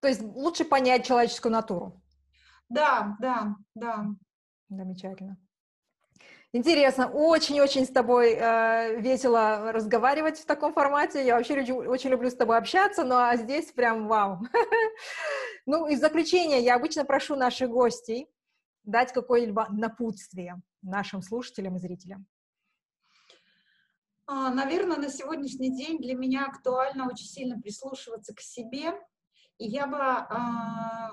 То 0.00 0.08
есть 0.08 0.22
лучше 0.22 0.64
понять 0.64 1.06
человеческую 1.06 1.52
натуру. 1.52 2.02
Да, 2.68 3.16
да, 3.20 3.54
да. 3.74 4.06
Замечательно. 4.68 5.36
Интересно, 6.52 7.08
очень-очень 7.08 7.84
с 7.84 7.90
тобой 7.90 8.32
э, 8.32 9.00
весело 9.00 9.72
разговаривать 9.72 10.38
в 10.38 10.46
таком 10.46 10.72
формате. 10.72 11.24
Я 11.24 11.36
вообще 11.36 11.54
люблю- 11.56 11.90
очень 11.90 12.10
люблю 12.10 12.30
с 12.30 12.34
тобой 12.34 12.56
общаться, 12.56 13.04
но 13.04 13.18
а 13.18 13.36
здесь 13.36 13.72
прям 13.72 14.08
вау. 14.08 14.40
Ну 15.68 15.88
и 15.88 15.96
в 15.96 15.98
заключение 15.98 16.60
я 16.60 16.76
обычно 16.76 17.04
прошу 17.04 17.34
наших 17.34 17.70
гостей 17.70 18.28
дать 18.86 19.12
какое-либо 19.12 19.68
напутствие 19.70 20.62
нашим 20.80 21.20
слушателям 21.20 21.76
и 21.76 21.78
зрителям. 21.78 22.26
А, 24.26 24.50
Наверное, 24.50 24.96
на 24.96 25.10
сегодняшний 25.10 25.76
день 25.76 25.98
для 25.98 26.14
меня 26.14 26.46
актуально 26.46 27.06
очень 27.06 27.26
сильно 27.26 27.60
прислушиваться 27.60 28.34
к 28.34 28.40
себе. 28.40 28.92
И 29.58 29.66
я 29.66 29.86
бы 29.86 29.98
а, 29.98 31.12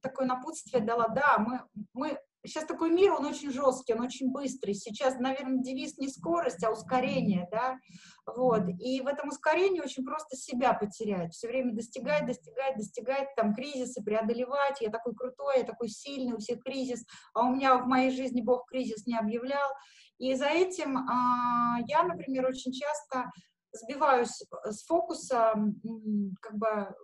такое 0.00 0.26
напутствие 0.26 0.82
дала. 0.82 1.08
Да, 1.08 1.38
мы, 1.38 1.62
мы 1.92 2.18
сейчас 2.44 2.64
такой 2.64 2.90
мир, 2.90 3.12
он 3.12 3.26
очень 3.26 3.50
жесткий, 3.50 3.94
он 3.94 4.00
очень 4.00 4.30
быстрый. 4.30 4.74
Сейчас, 4.74 5.18
наверное, 5.18 5.62
девиз 5.62 5.98
не 5.98 6.08
скорость, 6.08 6.62
а 6.64 6.70
ускорение, 6.70 7.48
да. 7.50 7.78
Вот. 8.26 8.68
И 8.78 9.00
в 9.00 9.06
этом 9.06 9.28
ускорении 9.28 9.80
очень 9.80 10.04
просто 10.04 10.36
себя 10.36 10.74
потерять. 10.74 11.34
Все 11.34 11.48
время 11.48 11.74
достигать, 11.74 12.26
достигать, 12.26 12.76
достигать, 12.76 13.34
там, 13.36 13.54
кризисы 13.54 14.02
преодолевать. 14.02 14.80
Я 14.80 14.90
такой 14.90 15.14
крутой, 15.14 15.58
я 15.58 15.64
такой 15.64 15.88
сильный, 15.88 16.34
у 16.34 16.38
всех 16.38 16.62
кризис. 16.62 17.04
А 17.34 17.46
у 17.46 17.54
меня 17.54 17.76
в 17.78 17.86
моей 17.86 18.10
жизни 18.10 18.42
Бог 18.42 18.68
кризис 18.68 19.06
не 19.06 19.16
объявлял. 19.16 19.68
И 20.18 20.34
за 20.34 20.46
этим 20.46 20.98
а, 20.98 21.78
я, 21.86 22.02
например, 22.02 22.46
очень 22.46 22.72
часто 22.72 23.30
сбиваюсь 23.72 24.42
с 24.64 24.84
фокуса, 24.86 25.54
как 26.40 26.56
бы 26.56 26.94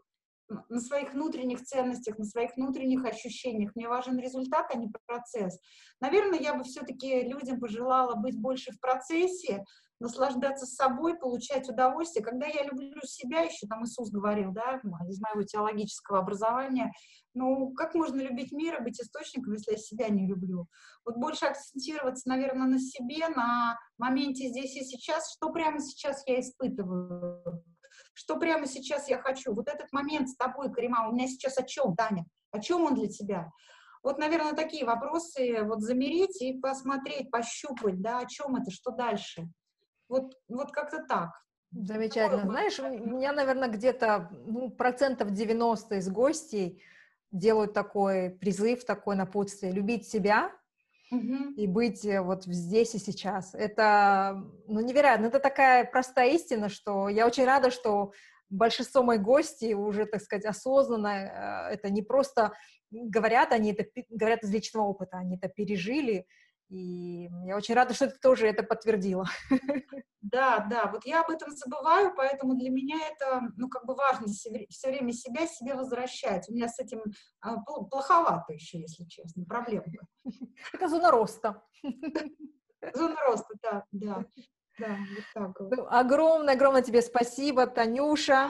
на 0.68 0.80
своих 0.80 1.12
внутренних 1.12 1.62
ценностях, 1.62 2.18
на 2.18 2.24
своих 2.24 2.56
внутренних 2.56 3.04
ощущениях. 3.04 3.72
Мне 3.74 3.88
важен 3.88 4.18
результат, 4.18 4.66
а 4.72 4.76
не 4.76 4.90
процесс. 5.06 5.58
Наверное, 6.00 6.38
я 6.38 6.54
бы 6.54 6.64
все-таки 6.64 7.22
людям 7.22 7.60
пожелала 7.60 8.14
быть 8.14 8.38
больше 8.38 8.72
в 8.72 8.80
процессе, 8.80 9.64
наслаждаться 10.00 10.66
собой, 10.66 11.16
получать 11.16 11.68
удовольствие. 11.68 12.24
Когда 12.24 12.46
я 12.46 12.64
люблю 12.64 13.00
себя, 13.04 13.40
еще 13.40 13.66
там 13.66 13.84
Иисус 13.84 14.10
говорил, 14.10 14.52
да, 14.52 14.80
из 15.08 15.20
моего 15.20 15.42
теологического 15.42 16.18
образования, 16.18 16.92
ну, 17.32 17.72
как 17.74 17.94
можно 17.94 18.20
любить 18.20 18.52
мир 18.52 18.80
и 18.80 18.84
быть 18.84 19.00
источником, 19.00 19.54
если 19.54 19.72
я 19.72 19.78
себя 19.78 20.08
не 20.08 20.26
люблю? 20.26 20.66
Вот 21.04 21.16
больше 21.16 21.46
акцентироваться, 21.46 22.28
наверное, 22.28 22.66
на 22.66 22.78
себе, 22.78 23.28
на 23.28 23.78
моменте 23.98 24.48
здесь 24.48 24.76
и 24.76 24.84
сейчас, 24.84 25.32
что 25.32 25.50
прямо 25.50 25.80
сейчас 25.80 26.22
я 26.26 26.40
испытываю, 26.40 27.64
что 28.14 28.36
прямо 28.36 28.66
сейчас 28.66 29.08
я 29.08 29.18
хочу. 29.18 29.52
Вот 29.52 29.68
этот 29.68 29.92
момент 29.92 30.28
с 30.30 30.36
тобой, 30.36 30.72
Карима, 30.72 31.08
у 31.08 31.12
меня 31.12 31.26
сейчас 31.26 31.58
о 31.58 31.62
чем, 31.62 31.94
Таня? 31.94 32.24
О 32.52 32.60
чем 32.60 32.84
он 32.84 32.94
для 32.94 33.08
тебя? 33.08 33.50
Вот, 34.02 34.18
наверное, 34.18 34.52
такие 34.52 34.84
вопросы, 34.84 35.62
вот 35.62 35.80
замереть 35.80 36.40
и 36.40 36.58
посмотреть, 36.58 37.30
пощупать, 37.30 38.00
да, 38.00 38.20
о 38.20 38.26
чем 38.26 38.56
это, 38.56 38.70
что 38.70 38.90
дальше. 38.90 39.48
Вот, 40.08 40.34
вот 40.48 40.72
как-то 40.72 41.04
так. 41.08 41.30
Замечательно. 41.72 42.42
Знаешь, 42.42 42.78
у 42.78 42.88
меня, 42.88 43.32
наверное, 43.32 43.68
где-то 43.68 44.30
ну, 44.46 44.70
процентов 44.70 45.32
90 45.32 45.96
из 45.96 46.08
гостей 46.08 46.82
делают 47.32 47.72
такой 47.72 48.30
призыв, 48.30 48.84
такое 48.84 49.16
напутствие. 49.16 49.72
Любить 49.72 50.06
себя 50.06 50.52
угу. 51.10 51.52
и 51.56 51.66
быть 51.66 52.04
э, 52.04 52.20
вот 52.20 52.44
здесь 52.44 52.94
и 52.94 52.98
сейчас. 52.98 53.54
Это, 53.54 54.42
ну, 54.66 54.80
невероятно. 54.80 55.26
Это 55.26 55.40
такая 55.40 55.84
простая 55.84 56.30
истина, 56.30 56.68
что 56.68 57.08
я 57.08 57.26
очень 57.26 57.44
рада, 57.44 57.70
что 57.70 58.12
большинство 58.50 59.02
моих 59.02 59.22
гостей 59.22 59.74
уже, 59.74 60.06
так 60.06 60.20
сказать, 60.20 60.44
осознанно, 60.44 61.68
э, 61.68 61.74
это 61.74 61.90
не 61.90 62.02
просто 62.02 62.52
говорят, 62.90 63.52
они 63.52 63.72
это 63.72 63.84
говорят 64.10 64.42
из 64.42 64.50
личного 64.50 64.84
опыта, 64.84 65.18
они 65.18 65.36
это 65.36 65.48
пережили, 65.48 66.26
и 66.68 67.28
я 67.44 67.56
очень 67.56 67.74
рада, 67.74 67.94
что 67.94 68.08
ты 68.08 68.18
тоже 68.18 68.48
это 68.48 68.62
подтвердила. 68.62 69.26
Да, 70.26 70.66
да, 70.70 70.86
вот 70.90 71.04
я 71.04 71.20
об 71.20 71.30
этом 71.30 71.50
забываю, 71.50 72.14
поэтому 72.16 72.54
для 72.54 72.70
меня 72.70 72.96
это, 73.08 73.42
ну, 73.58 73.68
как 73.68 73.84
бы 73.84 73.94
важно 73.94 74.26
все 74.26 74.88
время 74.88 75.12
себя 75.12 75.46
себе 75.46 75.74
возвращать. 75.74 76.48
У 76.48 76.54
меня 76.54 76.66
с 76.66 76.78
этим 76.78 77.02
а, 77.42 77.58
плоховато 77.60 78.54
еще, 78.54 78.80
если 78.80 79.04
честно, 79.04 79.44
проблемка. 79.44 80.06
Это 80.72 80.88
зона 80.88 81.10
роста. 81.10 81.62
Зона 82.94 83.16
роста, 83.26 83.54
да, 83.62 83.84
да. 83.92 84.24
Да, 84.78 84.88
вот 84.88 85.24
так 85.34 85.60
вот. 85.60 85.76
Ну, 85.76 85.86
огромное, 85.88 86.54
огромное 86.54 86.82
тебе 86.82 87.02
спасибо, 87.02 87.66
Танюша. 87.66 88.48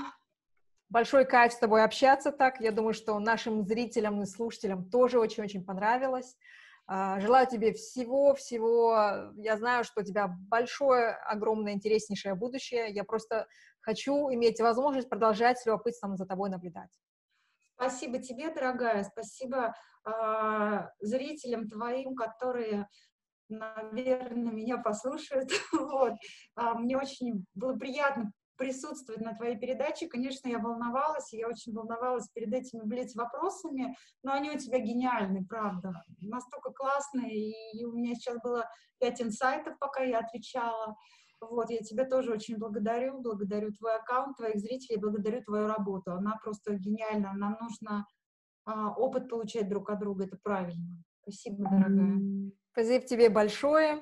Большой 0.88 1.24
кайф 1.24 1.52
с 1.52 1.58
тобой 1.58 1.82
общаться 1.82 2.30
так. 2.30 2.60
Я 2.60 2.70
думаю, 2.70 2.94
что 2.94 3.18
нашим 3.18 3.64
зрителям 3.64 4.22
и 4.22 4.26
слушателям 4.26 4.88
тоже 4.90 5.18
очень-очень 5.18 5.64
понравилось. 5.64 6.36
А, 6.86 7.18
желаю 7.20 7.46
тебе 7.46 7.72
всего-всего. 7.72 9.32
Я 9.36 9.56
знаю, 9.56 9.84
что 9.84 10.02
у 10.02 10.04
тебя 10.04 10.28
большое, 10.28 11.14
огромное, 11.14 11.72
интереснейшее 11.72 12.34
будущее. 12.34 12.90
Я 12.90 13.04
просто 13.04 13.46
хочу 13.80 14.30
иметь 14.32 14.60
возможность 14.60 15.08
продолжать 15.08 15.58
с 15.58 15.66
любопытством 15.66 16.16
за 16.16 16.26
тобой 16.26 16.50
наблюдать. 16.50 16.90
Спасибо 17.76 18.18
тебе, 18.18 18.52
дорогая. 18.52 19.02
Спасибо 19.04 19.74
э, 20.06 20.88
зрителям 21.00 21.68
твоим, 21.68 22.14
которые, 22.14 22.86
наверное, 23.48 24.52
меня 24.52 24.78
послушают. 24.78 25.50
вот. 25.72 26.12
а, 26.54 26.74
мне 26.74 26.98
очень 26.98 27.46
было 27.54 27.74
приятно 27.76 28.30
присутствовать 28.56 29.20
на 29.20 29.34
твоей 29.34 29.58
передаче. 29.58 30.08
Конечно, 30.08 30.48
я 30.48 30.58
волновалась, 30.58 31.32
я 31.32 31.48
очень 31.48 31.72
волновалась 31.72 32.28
перед 32.28 32.52
этими 32.52 32.82
блиц-вопросами, 32.82 33.96
но 34.22 34.32
они 34.32 34.50
у 34.50 34.58
тебя 34.58 34.78
гениальны, 34.78 35.44
правда. 35.44 35.92
Настолько 36.20 36.70
классные, 36.72 37.52
и 37.72 37.84
у 37.84 37.92
меня 37.92 38.14
сейчас 38.14 38.40
было 38.42 38.68
пять 38.98 39.20
инсайтов, 39.20 39.78
пока 39.78 40.02
я 40.02 40.20
отвечала. 40.20 40.96
Вот, 41.40 41.70
я 41.70 41.78
тебя 41.78 42.04
тоже 42.04 42.32
очень 42.32 42.56
благодарю, 42.56 43.20
благодарю 43.20 43.72
твой 43.72 43.96
аккаунт, 43.96 44.36
твоих 44.36 44.58
зрителей, 44.60 44.98
благодарю 44.98 45.42
твою 45.42 45.66
работу. 45.66 46.12
Она 46.12 46.38
просто 46.42 46.74
гениальна, 46.74 47.32
нам 47.34 47.58
нужно 47.60 48.06
а, 48.64 48.92
опыт 48.92 49.28
получать 49.28 49.68
друг 49.68 49.90
от 49.90 50.00
друга, 50.00 50.24
это 50.24 50.38
правильно. 50.42 51.02
Спасибо, 51.22 51.68
дорогая. 51.68 52.18
Спасибо 52.72 53.06
тебе 53.06 53.28
большое. 53.28 54.00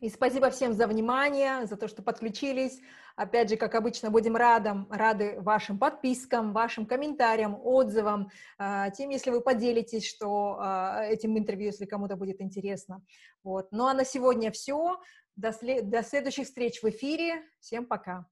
И 0.00 0.08
спасибо 0.08 0.48
всем 0.48 0.72
за 0.72 0.86
внимание, 0.86 1.66
за 1.66 1.76
то, 1.76 1.86
что 1.86 2.02
подключились. 2.02 2.80
Опять 3.16 3.50
же, 3.50 3.56
как 3.56 3.74
обычно, 3.74 4.10
будем 4.10 4.36
радом, 4.36 4.86
рады 4.90 5.40
вашим 5.40 5.78
подпискам, 5.78 6.52
вашим 6.52 6.86
комментариям, 6.86 7.58
отзывам, 7.62 8.30
а, 8.58 8.90
тем, 8.90 9.10
если 9.10 9.30
вы 9.30 9.40
поделитесь, 9.40 10.06
что 10.06 10.58
а, 10.58 11.04
этим 11.04 11.38
интервью, 11.38 11.66
если 11.66 11.84
кому-то 11.84 12.16
будет 12.16 12.40
интересно. 12.40 13.02
Вот. 13.42 13.68
Ну 13.72 13.86
а 13.86 13.94
на 13.94 14.04
сегодня 14.04 14.50
все. 14.50 15.00
До, 15.36 15.52
след... 15.52 15.88
До 15.88 16.02
следующих 16.02 16.46
встреч 16.46 16.82
в 16.82 16.88
эфире. 16.88 17.42
Всем 17.60 17.86
пока. 17.86 18.26